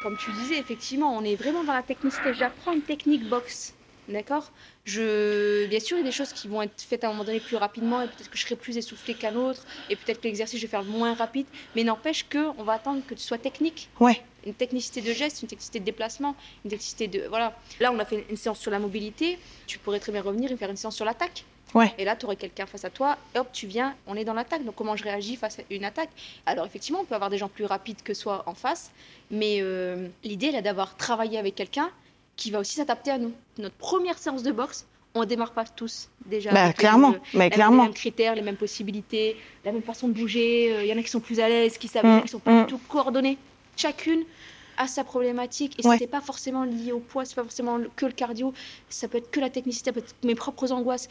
Comme 0.01 0.17
tu 0.17 0.31
disais, 0.33 0.57
effectivement, 0.57 1.15
on 1.15 1.23
est 1.23 1.35
vraiment 1.35 1.63
dans 1.63 1.73
la 1.73 1.81
technicité. 1.81 2.33
J'apprends 2.33 2.73
une 2.73 2.81
technique 2.81 3.27
boxe. 3.29 3.73
D'accord? 4.09 4.51
Je... 4.85 5.65
Bien 5.67 5.79
sûr, 5.79 5.97
il 5.97 6.01
y 6.01 6.03
a 6.03 6.05
des 6.05 6.11
choses 6.11 6.33
qui 6.33 6.47
vont 6.47 6.61
être 6.61 6.81
faites 6.81 7.03
à 7.03 7.07
un 7.07 7.11
moment 7.11 7.23
donné 7.23 7.39
plus 7.39 7.55
rapidement 7.55 8.01
et 8.01 8.07
peut-être 8.07 8.29
que 8.29 8.37
je 8.37 8.43
serai 8.43 8.55
plus 8.55 8.77
essoufflée 8.77 9.13
qu'un 9.13 9.35
autre 9.35 9.65
et 9.89 9.95
peut-être 9.95 10.19
que 10.19 10.27
l'exercice, 10.27 10.59
je 10.59 10.65
vais 10.65 10.71
faire 10.71 10.83
moins 10.83 11.13
rapide. 11.13 11.45
Mais 11.75 11.83
n'empêche 11.83 12.25
qu'on 12.29 12.63
va 12.63 12.73
attendre 12.73 13.01
que 13.07 13.13
tu 13.13 13.21
sois 13.21 13.37
technique. 13.37 13.89
Ouais. 13.99 14.21
Une 14.45 14.53
technicité 14.53 15.01
de 15.01 15.13
geste, 15.13 15.41
une 15.41 15.47
technicité 15.47 15.79
de 15.79 15.85
déplacement, 15.85 16.35
une 16.65 16.71
technicité 16.71 17.07
de... 17.07 17.27
Voilà. 17.29 17.57
Là, 17.79 17.91
on 17.91 17.99
a 17.99 18.05
fait 18.05 18.25
une 18.29 18.37
séance 18.37 18.59
sur 18.59 18.71
la 18.71 18.79
mobilité. 18.79 19.39
Tu 19.67 19.79
pourrais 19.79 19.99
très 19.99 20.11
bien 20.11 20.21
revenir 20.21 20.51
et 20.51 20.57
faire 20.57 20.69
une 20.69 20.77
séance 20.77 20.95
sur 20.95 21.05
l'attaque. 21.05 21.45
Ouais. 21.73 21.91
Et 21.97 22.05
là, 22.05 22.15
tu 22.15 22.25
aurais 22.25 22.35
quelqu'un 22.35 22.67
face 22.67 22.85
à 22.85 22.91
toi, 22.91 23.17
et 23.33 23.39
hop, 23.39 23.47
tu 23.51 23.65
viens, 23.65 23.95
on 24.05 24.15
est 24.15 24.25
dans 24.25 24.35
l'attaque. 24.35 24.63
Donc, 24.63 24.75
comment 24.75 24.95
je 24.95 25.03
réagis 25.03 25.37
face 25.37 25.57
à 25.57 25.63
une 25.71 25.85
attaque? 25.85 26.09
Alors, 26.45 26.67
effectivement, 26.67 26.99
on 27.01 27.05
peut 27.05 27.15
avoir 27.15 27.31
des 27.31 27.39
gens 27.39 27.49
plus 27.49 27.65
rapides 27.65 28.03
que 28.03 28.13
soi 28.13 28.43
en 28.45 28.53
face, 28.53 28.91
mais 29.31 29.57
euh, 29.61 30.07
l'idée, 30.23 30.51
là, 30.51 30.61
d'avoir 30.61 30.95
travaillé 30.97 31.39
avec 31.39 31.55
quelqu'un 31.55 31.89
qui 32.35 32.51
va 32.51 32.59
aussi 32.59 32.75
s'adapter 32.75 33.11
à 33.11 33.17
nous. 33.17 33.31
Notre 33.57 33.75
première 33.75 34.17
séance 34.17 34.43
de 34.43 34.51
boxe, 34.51 34.85
on 35.15 35.25
démarre 35.25 35.51
pas 35.51 35.65
tous 35.65 36.09
déjà. 36.25 36.51
Bah, 36.51 36.63
avec 36.65 36.81
les 36.81 36.89
mais 37.35 37.45
les 37.45 37.49
clairement. 37.51 37.83
mêmes 37.83 37.93
critères, 37.93 38.35
les 38.35 38.41
mêmes 38.41 38.55
possibilités, 38.57 39.37
la 39.63 39.71
même 39.71 39.83
façon 39.83 40.07
de 40.07 40.13
bouger. 40.13 40.73
Euh, 40.73 40.83
Il 40.83 40.89
y 40.89 40.93
en 40.93 40.97
a 40.97 41.03
qui 41.03 41.09
sont 41.09 41.19
plus 41.19 41.39
à 41.39 41.47
l'aise, 41.47 41.77
qui 41.77 41.87
savent, 41.87 42.05
Mm, 42.05 42.21
qui 42.23 42.27
sont 42.29 42.39
pas 42.39 42.51
mm. 42.51 42.65
du 42.65 42.67
tout 42.73 42.79
coordonnés. 42.89 43.37
Chacune 43.77 44.23
a 44.77 44.87
sa 44.87 45.03
problématique 45.03 45.79
et 45.79 45.87
Ouais. 45.87 45.97
c'était 45.97 46.09
pas 46.09 46.21
forcément 46.21 46.63
lié 46.63 46.91
au 46.91 46.99
poids, 46.99 47.25
c'est 47.25 47.35
pas 47.35 47.43
forcément 47.43 47.79
que 47.95 48.07
le 48.07 48.11
cardio, 48.11 48.53
ça 48.89 49.07
peut 49.07 49.19
être 49.19 49.29
que 49.29 49.39
la 49.39 49.51
technicité, 49.51 49.89
ça 49.91 49.93
peut 49.93 49.99
être 49.99 50.15
mes 50.23 50.33
propres 50.33 50.71
angoisses. 50.71 51.09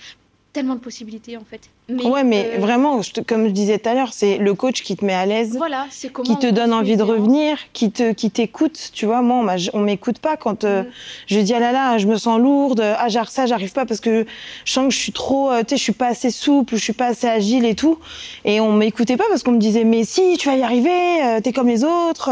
Tellement 0.52 0.74
de 0.74 0.80
possibilités 0.80 1.36
en 1.38 1.44
fait. 1.48 1.60
ouais, 1.88 2.24
mais 2.24 2.52
euh, 2.54 2.58
vraiment, 2.60 3.00
je 3.00 3.12
te- 3.12 3.20
comme 3.22 3.46
je 3.46 3.52
disais 3.52 3.78
tout 3.78 3.88
à 3.88 3.94
l'heure, 3.94 4.12
c'est 4.12 4.36
le 4.36 4.52
coach 4.54 4.82
qui 4.82 4.96
te 4.96 5.04
met 5.04 5.14
à 5.14 5.24
l'aise, 5.24 5.56
Voilà, 5.56 5.86
qui 5.90 6.36
te 6.38 6.46
on 6.48 6.52
donne 6.52 6.74
envie 6.74 6.96
de 6.98 7.02
revenir, 7.02 7.56
qui 7.72 7.90
te, 7.90 8.12
qui 8.12 8.30
t'écoute. 8.30 8.90
Tu 8.92 9.06
vois, 9.06 9.22
moi, 9.22 9.46
on, 9.72 9.80
m'écoute 9.80 10.18
pas 10.18 10.36
quand 10.36 10.64
euh, 10.64 10.82
Mm. 10.82 10.86
je 11.28 11.38
dis 11.40 11.54
ah 11.54 11.60
là 11.60 11.72
là, 11.72 11.96
je 11.98 12.06
me 12.06 12.16
sens 12.16 12.38
lourde, 12.38 12.80
ah 12.82 13.08
j'ar- 13.08 13.30
ça 13.30 13.46
j'arrive 13.46 13.72
pas 13.72 13.86
parce 13.86 14.00
que 14.00 14.26
je 14.66 14.72
sens 14.72 14.84
que 14.88 14.92
je 14.94 14.98
suis 14.98 15.12
trop, 15.12 15.50
euh, 15.50 15.60
tu 15.60 15.70
sais, 15.70 15.76
je 15.78 15.82
suis 15.82 15.92
pas 15.92 16.08
assez 16.08 16.30
souple, 16.30 16.76
je 16.76 16.82
suis 16.82 16.92
pas 16.92 17.06
assez 17.06 17.26
agile 17.28 17.64
et 17.64 17.74
tout. 17.74 17.98
Et 18.44 18.60
on 18.60 18.72
m'écoutait 18.74 19.16
pas 19.16 19.24
parce 19.30 19.42
qu'on 19.42 19.52
me 19.52 19.58
disait 19.58 19.84
mais 19.84 20.04
si, 20.04 20.36
tu 20.38 20.48
vas 20.48 20.56
y 20.56 20.62
arriver, 20.62 21.40
t'es 21.42 21.52
comme 21.52 21.68
les 21.68 21.82
autres. 21.84 22.30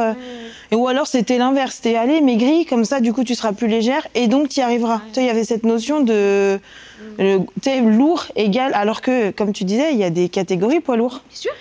Et 0.73 0.77
ou 0.77 0.87
alors 0.89 1.07
c'était 1.07 1.39
l'inverse, 1.39 1.77
c'était 1.77 1.97
allez 1.97 2.21
maigris 2.21 2.67
comme 2.67 2.85
ça, 2.85 3.01
du 3.01 3.13
coup 3.13 3.25
tu 3.25 3.35
seras 3.35 3.53
plus 3.53 3.67
légère 3.67 4.07
et 4.15 4.29
donc 4.29 4.51
tu 4.51 4.61
y 4.61 4.63
arriveras. 4.63 4.97
Ouais. 4.97 5.01
Tu 5.09 5.15
sais, 5.15 5.21
il 5.23 5.27
y 5.27 5.31
avait 5.31 5.45
cette 5.45 5.65
notion 5.65 6.03
de 6.03 6.57
Mm. 6.57 6.61
Le- 7.19 7.97
lourd 7.97 8.27
égal, 8.37 8.73
alors 8.75 9.01
que 9.01 9.31
comme 9.31 9.53
tu 9.53 9.65
disais, 9.65 9.93
il 9.93 9.99
y 9.99 10.05
a 10.05 10.11
des 10.11 10.29
catégories 10.29 10.81
poids 10.81 10.97
lourds. 10.97 11.23
Bien 11.29 11.37
sûr. 11.37 11.53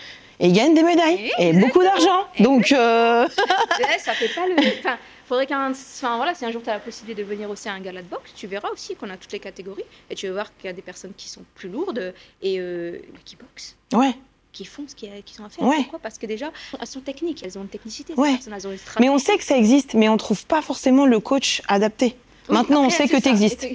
Et 0.41 0.47
ils 0.47 0.53
gagnent 0.53 0.73
des 0.73 0.83
médailles 0.83 1.31
et 1.37 1.51
beaucoup 1.53 1.81
d'argent. 1.83 2.23
Donc 2.39 2.71
euh, 2.71 3.27
ça 3.99 4.13
fait 4.13 4.33
pas 4.33 4.47
le. 4.47 4.55
Enfin, 4.79 4.97
faudrait 5.25 5.45
qu'un. 5.45 5.71
Enfin 5.71 6.15
voilà, 6.15 6.33
si 6.33 6.45
un 6.45 6.51
jour 6.51 6.61
tu 6.63 6.69
as 6.69 6.73
la 6.73 6.79
possibilité 6.79 7.23
de 7.23 7.27
venir 7.27 7.49
aussi 7.49 7.67
à 7.67 7.73
un 7.73 7.81
gala 7.81 8.01
de 8.01 8.07
boxe, 8.07 8.31
tu 8.35 8.47
verras 8.47 8.69
aussi 8.69 8.95
qu'on 8.95 9.09
a 9.09 9.17
toutes 9.17 9.33
les 9.33 9.39
catégories 9.39 9.83
et 10.09 10.15
tu 10.15 10.27
vas 10.27 10.33
voir 10.33 10.55
qu'il 10.57 10.67
y 10.67 10.69
a 10.69 10.73
des 10.73 10.81
personnes 10.81 11.11
qui 11.17 11.27
sont 11.27 11.41
plus 11.55 11.67
lourdes 11.67 12.13
et 12.41 12.57
euh, 12.59 12.99
qui 13.25 13.35
boxent, 13.35 13.75
ouais. 13.93 14.13
qui 14.53 14.63
font 14.63 14.85
ce 14.87 14.95
qu'ils 14.95 15.09
ont 15.41 15.45
à 15.45 15.49
faire. 15.49 15.67
Ouais. 15.67 15.75
Pourquoi? 15.81 15.99
Parce 15.99 16.17
que 16.17 16.25
déjà, 16.25 16.51
elles 16.79 16.87
sont 16.87 17.01
techniques, 17.01 17.43
elles 17.43 17.57
ont 17.57 17.63
une 17.63 17.67
technicité. 17.67 18.13
Ouais. 18.15 18.35
elles 18.47 18.67
ont 18.67 18.71
une. 18.71 18.77
Mais 19.01 19.09
on 19.09 19.17
sait 19.17 19.37
que 19.37 19.43
ça 19.43 19.57
existe, 19.57 19.93
mais 19.93 20.07
on 20.07 20.15
trouve 20.15 20.45
pas 20.45 20.61
forcément 20.61 21.05
le 21.05 21.19
coach 21.19 21.61
adapté. 21.67 22.15
Oui, 22.49 22.57
Maintenant, 22.57 22.83
on 22.85 22.89
sait 22.89 23.03
que 23.03 23.09
c'est 23.11 23.15
ça. 23.17 23.21
t'existes. 23.29 23.67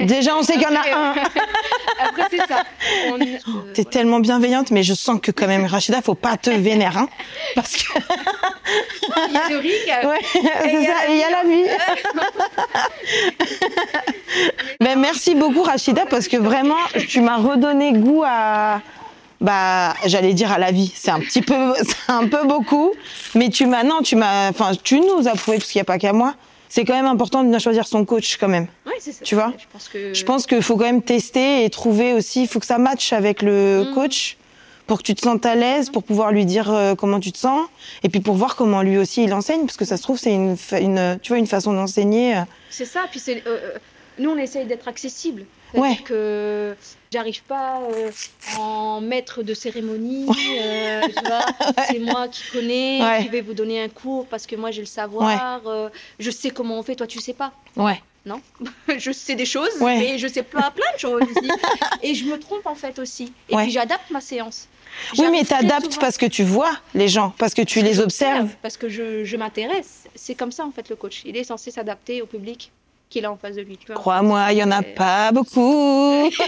Déjà, 0.00 0.36
on 0.36 0.42
sait 0.42 0.54
qu'il 0.54 0.62
y 0.62 0.66
en 0.66 0.74
a 0.74 0.96
un. 0.96 1.14
Après, 2.02 2.22
c'est 2.30 2.38
ça. 2.46 2.62
On- 3.08 3.20
euh, 3.20 3.24
T'es 3.74 3.82
ouais. 3.82 3.90
tellement 3.90 4.20
bienveillante, 4.20 4.70
mais 4.70 4.82
je 4.82 4.94
sens 4.94 5.18
que 5.20 5.30
quand 5.32 5.46
même, 5.48 5.66
Rachida, 5.66 6.00
faut 6.00 6.14
pas 6.14 6.36
te 6.36 6.50
vénérer, 6.50 6.96
hein, 6.98 7.08
parce 7.54 7.76
que 7.76 7.92
Il 9.28 9.34
y 9.34 9.36
a 9.36 9.48
le 9.48 9.58
ring. 9.58 9.72
ouais, 10.04 10.20
c'est 10.32 10.72
il 10.72 10.82
y 10.82 10.86
a 10.86 10.86
ça, 10.86 10.94
la 11.06 11.10
et 11.10 11.14
il 11.14 11.18
y 11.18 11.24
a 11.24 11.30
la 11.30 11.44
vie. 11.44 11.64
Ben, 14.80 14.98
merci 14.98 15.34
beaucoup, 15.34 15.62
Rachida, 15.62 16.06
parce 16.06 16.28
que 16.28 16.36
vraiment, 16.36 16.76
tu 17.08 17.20
m'as 17.20 17.36
redonné 17.36 17.92
goût 17.92 18.22
à, 18.26 18.80
bah, 19.40 19.94
j'allais 20.06 20.32
dire 20.32 20.52
à 20.52 20.58
la 20.58 20.70
vie. 20.70 20.90
C'est 20.94 21.10
un 21.10 21.20
petit 21.20 21.42
peu, 21.42 21.74
c'est 21.82 22.12
un 22.12 22.26
peu 22.28 22.44
beaucoup, 22.46 22.92
mais 23.34 23.48
tu 23.50 23.66
m'as, 23.66 23.82
non, 23.82 24.00
tu 24.02 24.16
m'as, 24.16 24.48
enfin, 24.50 24.72
tu 24.82 25.00
nous 25.00 25.26
as 25.28 25.34
prouvé, 25.34 25.58
parce 25.58 25.70
qu'il 25.70 25.78
n'y 25.78 25.82
a 25.82 25.84
pas 25.84 25.98
qu'à 25.98 26.12
moi. 26.12 26.34
C'est 26.72 26.84
quand 26.86 26.94
même 26.94 27.06
important 27.06 27.42
de 27.44 27.50
bien 27.50 27.58
choisir 27.58 27.86
son 27.86 28.04
coach, 28.06 28.36
quand 28.38 28.48
même. 28.48 28.66
Ouais, 28.86 28.94
c'est 29.00 29.12
ça. 29.12 29.22
Tu 29.24 29.34
vois? 29.34 29.52
Je 29.58 29.64
pense 29.72 29.88
que. 29.88 30.14
Je 30.14 30.24
pense 30.24 30.46
qu'il 30.46 30.62
faut 30.62 30.76
quand 30.76 30.84
même 30.84 31.02
tester 31.02 31.64
et 31.64 31.68
trouver 31.70 32.14
aussi, 32.14 32.42
il 32.42 32.48
faut 32.48 32.60
que 32.60 32.66
ça 32.66 32.78
matche 32.78 33.12
avec 33.12 33.42
le 33.42 33.84
Mhm. 33.88 33.94
coach 33.94 34.36
pour 34.86 34.98
que 34.98 35.02
tu 35.02 35.14
te 35.14 35.20
sentes 35.22 35.44
à 35.46 35.54
l'aise, 35.56 35.90
pour 35.90 36.02
pouvoir 36.04 36.30
lui 36.32 36.44
dire 36.46 36.72
euh, 36.72 36.94
comment 36.94 37.18
tu 37.20 37.32
te 37.32 37.38
sens, 37.38 37.60
et 38.04 38.08
puis 38.08 38.20
pour 38.20 38.34
voir 38.36 38.54
comment 38.56 38.82
lui 38.82 38.98
aussi 38.98 39.24
il 39.24 39.34
enseigne, 39.34 39.62
parce 39.66 39.76
que 39.76 39.84
ça 39.84 39.96
se 39.96 40.02
trouve 40.02 40.16
c'est 40.18 40.32
une, 40.32 40.56
une, 40.80 41.18
tu 41.22 41.28
vois, 41.32 41.38
une 41.38 41.46
façon 41.46 41.72
d'enseigner. 41.72 42.36
euh, 42.36 42.40
C'est 42.70 42.84
ça, 42.86 43.00
puis 43.10 43.18
c'est, 43.20 43.42
euh, 43.46 43.72
nous 44.20 44.30
on 44.30 44.36
essaye 44.38 44.66
d'être 44.66 44.86
accessible. 44.88 45.44
Ouais. 45.72 45.96
Que 46.04 46.76
j'arrive 47.12 47.44
pas 47.44 47.80
euh, 47.92 48.10
en 48.58 49.00
maître 49.00 49.44
de 49.44 49.54
cérémonie, 49.54 50.26
euh, 50.60 51.00
c'est 51.88 52.00
moi 52.00 52.26
qui 52.26 52.42
connais, 52.52 53.00
Ouais. 53.00 53.22
qui 53.22 53.28
vais 53.28 53.40
vous 53.40 53.54
donner 53.54 53.80
un 53.80 53.88
cours 53.88 54.26
parce 54.26 54.46
que 54.48 54.56
moi 54.56 54.72
j'ai 54.72 54.80
le 54.82 54.86
savoir, 54.86 55.62
euh, 55.66 55.88
je 56.18 56.30
sais 56.32 56.50
comment 56.50 56.78
on 56.78 56.82
fait, 56.82 56.96
toi 56.96 57.06
tu 57.06 57.20
sais 57.20 57.34
pas. 57.34 57.52
Ouais. 57.76 58.02
Non, 58.26 58.42
je 58.98 59.12
sais 59.12 59.34
des 59.36 59.46
choses, 59.46 59.70
mais 59.80 60.18
je 60.18 60.26
sais 60.26 60.42
pas 60.42 60.70
plein 60.72 60.92
de 60.94 60.98
choses. 60.98 61.22
Et 62.02 62.14
je 62.14 62.24
me 62.26 62.36
trompe 62.38 62.66
en 62.66 62.74
fait 62.74 62.98
aussi. 62.98 63.32
Et 63.48 63.56
puis 63.56 63.70
j'adapte 63.70 64.10
ma 64.10 64.20
séance. 64.20 64.66
Oui, 65.16 65.26
mais 65.30 65.44
t'adaptes 65.44 65.98
parce 66.00 66.18
que 66.18 66.26
tu 66.26 66.42
vois 66.42 66.72
les 66.94 67.06
gens, 67.08 67.32
parce 67.38 67.54
que 67.54 67.62
tu 67.62 67.78
parce 67.80 67.90
les 67.90 68.00
observes. 68.00 68.50
Parce 68.60 68.76
que 68.76 68.88
je, 68.88 69.24
je 69.24 69.36
m'intéresse. 69.36 70.04
C'est 70.16 70.34
comme 70.34 70.50
ça 70.52 70.66
en 70.66 70.72
fait 70.72 70.88
le 70.90 70.96
coach. 70.96 71.22
Il 71.24 71.36
est 71.36 71.44
censé 71.44 71.70
s'adapter 71.70 72.20
au 72.22 72.26
public 72.26 72.72
qu'il 73.10 73.24
a 73.26 73.32
en 73.32 73.36
face 73.36 73.56
de 73.56 73.62
lui. 73.62 73.76
Crois-moi, 73.94 74.52
il 74.52 74.58
y 74.58 74.64
en 74.64 74.70
a 74.70 74.82
pas 74.82 75.32
beaucoup. 75.32 76.30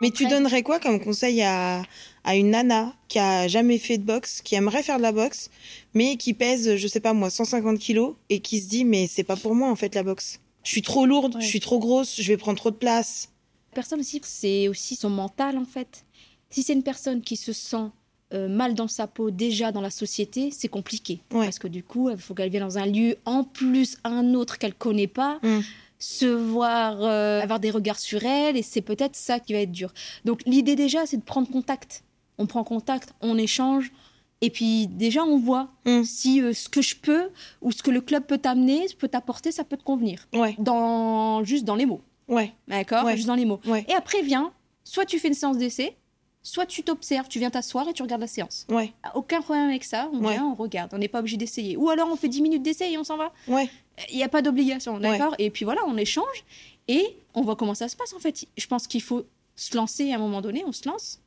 Mais 0.00 0.10
tu 0.10 0.26
donnerais 0.26 0.62
quoi 0.62 0.80
comme 0.80 1.00
conseil 1.00 1.40
à, 1.42 1.82
à 2.24 2.36
une 2.36 2.50
nana 2.50 2.92
qui 3.08 3.18
a 3.18 3.48
jamais 3.48 3.78
fait 3.78 3.96
de 3.96 4.02
boxe, 4.04 4.42
qui 4.42 4.54
aimerait 4.54 4.82
faire 4.82 4.98
de 4.98 5.02
la 5.02 5.12
boxe, 5.12 5.48
mais 5.94 6.16
qui 6.16 6.34
pèse, 6.34 6.76
je 6.76 6.88
sais 6.88 7.00
pas 7.00 7.14
moi, 7.14 7.30
150 7.30 7.78
kilos 7.78 8.14
et 8.28 8.40
qui 8.40 8.60
se 8.60 8.68
dit 8.68 8.84
mais 8.84 9.06
c'est 9.06 9.22
pas 9.24 9.36
pour 9.36 9.54
moi 9.54 9.70
en 9.70 9.76
fait 9.76 9.94
la 9.94 10.02
boxe. 10.02 10.40
Je 10.62 10.70
suis 10.72 10.82
trop 10.82 11.06
lourde, 11.06 11.36
Ouais. 11.36 11.40
je 11.40 11.46
suis 11.46 11.60
trop 11.60 11.78
grosse, 11.78 12.20
je 12.20 12.28
vais 12.28 12.36
prendre 12.36 12.58
trop 12.58 12.70
de 12.70 12.76
place. 12.76 13.30
personne 13.72 14.00
aussi, 14.00 14.20
c'est 14.24 14.68
aussi 14.68 14.96
son 14.96 15.10
mental 15.10 15.56
en 15.56 15.64
fait. 15.64 16.04
Si 16.50 16.62
c'est 16.62 16.74
une 16.74 16.82
personne 16.82 17.22
qui 17.22 17.36
se 17.36 17.52
sent 17.54 17.88
euh, 18.34 18.48
mal 18.48 18.74
dans 18.74 18.88
sa 18.88 19.06
peau 19.06 19.30
déjà 19.30 19.72
dans 19.72 19.80
la 19.80 19.90
société, 19.90 20.50
c'est 20.50 20.68
compliqué. 20.68 21.20
Ouais. 21.32 21.44
Parce 21.46 21.58
que 21.58 21.68
du 21.68 21.82
coup, 21.82 22.10
il 22.10 22.18
faut 22.18 22.34
qu'elle 22.34 22.50
vienne 22.50 22.64
dans 22.64 22.78
un 22.78 22.86
lieu, 22.86 23.16
en 23.24 23.44
plus 23.44 23.96
un 24.04 24.34
autre 24.34 24.58
qu'elle 24.58 24.74
connaît 24.74 25.06
pas, 25.06 25.38
Mm. 25.42 25.60
se 25.98 26.26
voir, 26.26 26.96
euh, 27.02 27.40
avoir 27.40 27.60
des 27.60 27.70
regards 27.70 27.98
sur 27.98 28.24
elle, 28.24 28.56
et 28.56 28.62
c'est 28.62 28.82
peut-être 28.82 29.16
ça 29.16 29.40
qui 29.40 29.52
va 29.52 29.60
être 29.60 29.72
dur. 29.72 29.92
Donc 30.24 30.42
l'idée 30.46 30.76
déjà, 30.76 31.06
c'est 31.06 31.16
de 31.16 31.22
prendre 31.22 31.48
contact. 31.48 32.02
On 32.36 32.46
prend 32.46 32.64
contact, 32.64 33.14
on 33.20 33.38
échange, 33.38 33.92
et 34.40 34.50
puis 34.50 34.88
déjà 34.88 35.22
on 35.22 35.38
voit 35.38 35.68
Mm. 35.86 36.02
si 36.04 36.42
euh, 36.42 36.52
ce 36.52 36.68
que 36.68 36.82
je 36.82 36.96
peux 36.96 37.28
ou 37.62 37.70
ce 37.72 37.82
que 37.82 37.90
le 37.90 38.00
club 38.00 38.24
peut 38.26 38.38
t'amener, 38.38 38.86
peut 38.98 39.08
t'apporter, 39.08 39.52
ça 39.52 39.64
peut 39.64 39.76
te 39.76 39.84
convenir. 39.84 40.26
Ouais, 40.34 40.56
Dans, 40.58 41.44
juste 41.44 41.64
dans 41.64 41.76
les 41.76 41.86
mots. 41.86 42.02
ouais, 42.28 42.52
D'accord? 42.68 43.04
Ouais. 43.04 43.14
Juste 43.16 43.28
dans 43.28 43.34
les 43.36 43.44
mots. 43.44 43.60
ouais, 43.66 43.86
Et 43.88 43.92
après 43.94 44.22
vient, 44.22 44.52
soit 44.82 45.04
tu 45.06 45.18
fais 45.18 45.28
une 45.28 45.34
séance 45.34 45.56
d'essai, 45.58 45.96
soit 46.46 46.66
tu 46.66 46.82
t'observes, 46.84 47.26
tu 47.26 47.38
viens 47.40 47.50
t'asseoir 47.50 47.88
et 47.88 47.92
tu 47.92 48.02
regardes 48.02 48.20
la 48.20 48.26
séance. 48.28 48.66
ouais, 48.68 48.92
Aucun 49.14 49.40
problème 49.40 49.68
avec 49.68 49.82
ça, 49.82 50.08
on 50.12 50.22
Ouais. 50.24 50.34
vient, 50.34 50.44
on 50.44 50.54
regarde, 50.54 50.90
on 50.94 50.98
n'est 50.98 51.08
pas 51.08 51.18
obligé 51.20 51.36
d'essayer. 51.36 51.76
Ou 51.76 51.88
alors 51.90 52.08
on 52.12 52.16
fait 52.16 52.28
10 52.28 52.42
minutes 52.42 52.62
d'essai 52.62 52.92
et 52.92 52.98
on 52.98 53.02
s'en 53.04 53.16
va. 53.16 53.32
ouais. 53.48 53.68
Il 54.10 54.16
n'y 54.16 54.22
a 54.24 54.28
pas 54.28 54.42
d'obligation, 54.42 54.98
d'accord? 55.00 55.34
Et 55.38 55.50
puis 55.50 55.64
voilà, 55.64 55.80
on 55.86 55.96
échange 55.96 56.44
et 56.88 57.16
on 57.34 57.42
voit 57.42 57.56
comment 57.56 57.74
ça 57.74 57.88
se 57.88 57.96
passe 57.96 58.12
en 58.12 58.18
fait. 58.18 58.44
Je 58.56 58.66
pense 58.66 58.86
qu'il 58.86 59.00
faut 59.02 59.24
se 59.56 59.76
lancer 59.76 60.12
à 60.12 60.16
un 60.16 60.18
moment 60.18 60.40
donné, 60.40 60.64
on 60.66 60.72
se 60.72 60.88
lance. 60.88 61.20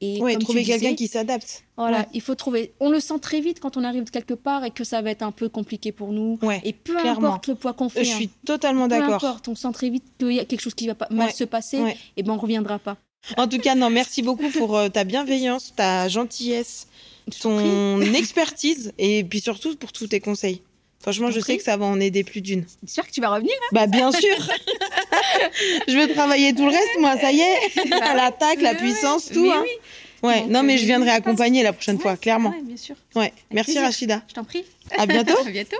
Et 0.00 0.18
comme 0.20 0.38
trouver 0.38 0.62
quelqu'un 0.64 0.94
qui 0.94 1.08
s'adapte. 1.08 1.64
Voilà, 1.76 2.06
il 2.14 2.20
faut 2.20 2.34
trouver. 2.36 2.72
On 2.78 2.88
le 2.90 3.00
sent 3.00 3.18
très 3.20 3.40
vite 3.40 3.58
quand 3.58 3.76
on 3.76 3.82
arrive 3.84 4.04
quelque 4.10 4.34
part 4.34 4.64
et 4.64 4.70
que 4.70 4.84
ça 4.84 5.00
va 5.02 5.10
être 5.10 5.22
un 5.22 5.32
peu 5.32 5.48
compliqué 5.48 5.90
pour 5.92 6.12
nous. 6.12 6.38
Et 6.62 6.72
peu 6.72 6.94
clairement. 6.96 7.28
importe 7.28 7.46
le 7.48 7.54
poids 7.56 7.72
qu'on 7.72 7.88
fait, 7.88 8.04
Je 8.04 8.12
hein, 8.12 8.16
suis 8.16 8.28
totalement 8.44 8.84
peu 8.84 8.90
d'accord. 8.98 9.14
importe, 9.14 9.48
on 9.48 9.54
sent 9.56 9.72
très 9.72 9.88
vite 9.90 10.04
qu'il 10.18 10.32
y 10.32 10.40
a 10.40 10.44
quelque 10.44 10.60
chose 10.60 10.74
qui 10.74 10.86
va 10.86 10.94
pas 10.94 11.08
mal 11.10 11.32
se 11.32 11.44
passer, 11.44 11.96
et 12.16 12.22
ben 12.22 12.32
on 12.34 12.38
reviendra 12.38 12.78
pas. 12.78 12.96
En 13.36 13.46
tout 13.48 13.58
cas, 13.58 13.74
non, 13.74 13.90
merci 13.90 14.22
beaucoup 14.22 14.50
pour 14.50 14.76
euh, 14.76 14.88
ta 14.88 15.04
bienveillance, 15.04 15.72
ta 15.76 16.08
gentillesse, 16.08 16.86
ton 17.40 18.00
expertise 18.14 18.92
et 18.98 19.24
puis 19.24 19.40
surtout 19.40 19.76
pour 19.76 19.92
tous 19.92 20.08
tes 20.08 20.20
conseils. 20.20 20.62
Franchement, 21.00 21.30
Je 21.30 21.38
sais 21.40 21.56
que 21.56 21.62
ça 21.62 21.76
va 21.76 21.86
en 21.86 22.00
aider 22.00 22.24
plus 22.24 22.40
d'une. 22.40 22.64
J'espère 22.82 23.06
que 23.06 23.12
tu 23.12 23.20
vas 23.20 23.30
revenir. 23.30 23.54
Bah 23.72 23.86
bien 23.86 24.10
sûr. 24.10 24.36
je 25.88 25.96
veux 25.96 26.12
travailler 26.12 26.52
tout 26.54 26.64
le 26.64 26.72
reste, 26.72 26.98
moi, 26.98 27.16
ça 27.18 27.30
y 27.30 27.40
est. 27.40 27.88
L'attaque, 27.88 28.60
la 28.60 28.74
puissance, 28.74 29.30
tout. 29.30 29.42
mais 29.42 29.52
hein. 29.52 29.62
oui. 29.62 29.70
Ouais, 30.22 30.40
Donc, 30.40 30.50
non, 30.50 30.62
mais 30.64 30.78
je 30.78 30.84
viendrai 30.84 31.10
accompagner 31.10 31.62
la 31.62 31.72
prochaine 31.72 32.00
fois, 32.00 32.16
clairement. 32.16 32.50
ouais, 32.50 32.62
bien 32.62 32.76
sûr. 32.76 32.96
Ouais, 33.14 33.32
merci 33.52 33.72
plaisir. 33.72 33.82
Rachida. 33.82 34.22
Je 34.28 34.34
t'en 34.34 34.44
prie. 34.44 34.64
À 34.96 35.06
bientôt. 35.06 35.38
À 35.46 35.50
bientôt. 35.50 35.76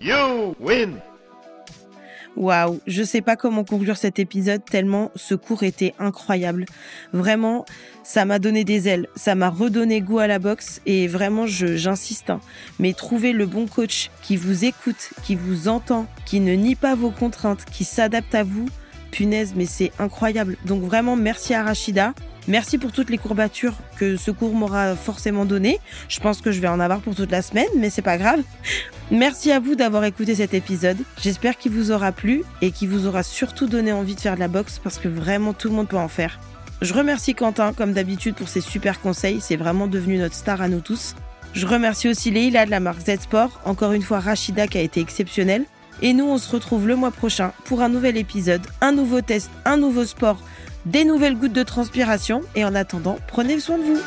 You 0.00 0.54
win! 0.60 1.00
Waouh, 2.36 2.80
je 2.86 3.02
sais 3.02 3.20
pas 3.20 3.34
comment 3.34 3.64
conclure 3.64 3.96
cet 3.96 4.18
épisode 4.18 4.64
tellement 4.64 5.10
ce 5.16 5.34
cours 5.34 5.64
était 5.64 5.94
incroyable. 5.98 6.66
Vraiment, 7.12 7.64
ça 8.04 8.24
m'a 8.24 8.38
donné 8.38 8.64
des 8.64 8.86
ailes, 8.88 9.08
ça 9.16 9.34
m'a 9.34 9.50
redonné 9.50 10.00
goût 10.00 10.20
à 10.20 10.26
la 10.28 10.38
boxe 10.38 10.80
et 10.86 11.08
vraiment, 11.08 11.46
j'insiste. 11.46 12.30
hein. 12.30 12.40
Mais 12.78 12.92
trouver 12.92 13.32
le 13.32 13.46
bon 13.46 13.66
coach 13.66 14.10
qui 14.22 14.36
vous 14.36 14.64
écoute, 14.64 15.10
qui 15.24 15.34
vous 15.34 15.66
entend, 15.68 16.06
qui 16.26 16.38
ne 16.38 16.52
nie 16.52 16.76
pas 16.76 16.94
vos 16.94 17.10
contraintes, 17.10 17.64
qui 17.64 17.84
s'adapte 17.84 18.34
à 18.34 18.44
vous, 18.44 18.66
punaise, 19.10 19.54
mais 19.56 19.66
c'est 19.66 19.90
incroyable. 19.98 20.56
Donc 20.64 20.82
vraiment, 20.82 21.16
merci 21.16 21.54
à 21.54 21.64
Rachida. 21.64 22.14
Merci 22.48 22.78
pour 22.78 22.92
toutes 22.92 23.10
les 23.10 23.18
courbatures 23.18 23.74
que 23.98 24.16
ce 24.16 24.30
cours 24.30 24.54
m'aura 24.54 24.96
forcément 24.96 25.44
donné. 25.44 25.80
Je 26.08 26.18
pense 26.18 26.40
que 26.40 26.50
je 26.50 26.60
vais 26.60 26.68
en 26.68 26.80
avoir 26.80 27.00
pour 27.00 27.14
toute 27.14 27.30
la 27.30 27.42
semaine, 27.42 27.68
mais 27.76 27.90
c'est 27.90 28.00
pas 28.00 28.16
grave. 28.16 28.40
Merci 29.10 29.52
à 29.52 29.60
vous 29.60 29.74
d'avoir 29.74 30.02
écouté 30.04 30.34
cet 30.34 30.54
épisode. 30.54 30.96
J'espère 31.20 31.58
qu'il 31.58 31.72
vous 31.72 31.90
aura 31.90 32.10
plu 32.10 32.42
et 32.62 32.70
qu'il 32.70 32.88
vous 32.88 33.06
aura 33.06 33.22
surtout 33.22 33.66
donné 33.66 33.92
envie 33.92 34.14
de 34.14 34.20
faire 34.20 34.34
de 34.34 34.40
la 34.40 34.48
boxe 34.48 34.80
parce 34.82 34.96
que 34.98 35.08
vraiment 35.08 35.52
tout 35.52 35.68
le 35.68 35.74
monde 35.74 35.88
peut 35.88 35.98
en 35.98 36.08
faire. 36.08 36.40
Je 36.80 36.94
remercie 36.94 37.34
Quentin, 37.34 37.74
comme 37.74 37.92
d'habitude, 37.92 38.34
pour 38.34 38.48
ses 38.48 38.62
super 38.62 38.98
conseils. 39.00 39.42
C'est 39.42 39.56
vraiment 39.56 39.86
devenu 39.86 40.16
notre 40.16 40.34
star 40.34 40.62
à 40.62 40.68
nous 40.68 40.80
tous. 40.80 41.16
Je 41.52 41.66
remercie 41.66 42.08
aussi 42.08 42.30
Leïla 42.30 42.64
de 42.64 42.70
la 42.70 42.80
marque 42.80 43.00
Z 43.00 43.20
Sport. 43.20 43.60
Encore 43.66 43.92
une 43.92 44.02
fois, 44.02 44.20
Rachida 44.20 44.68
qui 44.68 44.78
a 44.78 44.82
été 44.82 45.00
exceptionnelle. 45.00 45.64
Et 46.00 46.14
nous, 46.14 46.24
on 46.24 46.38
se 46.38 46.50
retrouve 46.50 46.86
le 46.86 46.96
mois 46.96 47.10
prochain 47.10 47.52
pour 47.64 47.82
un 47.82 47.88
nouvel 47.88 48.16
épisode, 48.16 48.64
un 48.80 48.92
nouveau 48.92 49.20
test, 49.20 49.50
un 49.64 49.76
nouveau 49.76 50.04
sport, 50.04 50.38
des 50.90 51.04
nouvelles 51.04 51.36
gouttes 51.36 51.52
de 51.52 51.62
transpiration. 51.62 52.42
Et 52.54 52.64
en 52.64 52.74
attendant, 52.74 53.18
prenez 53.26 53.60
soin 53.60 53.78
de 53.78 53.84
vous. 53.84 54.00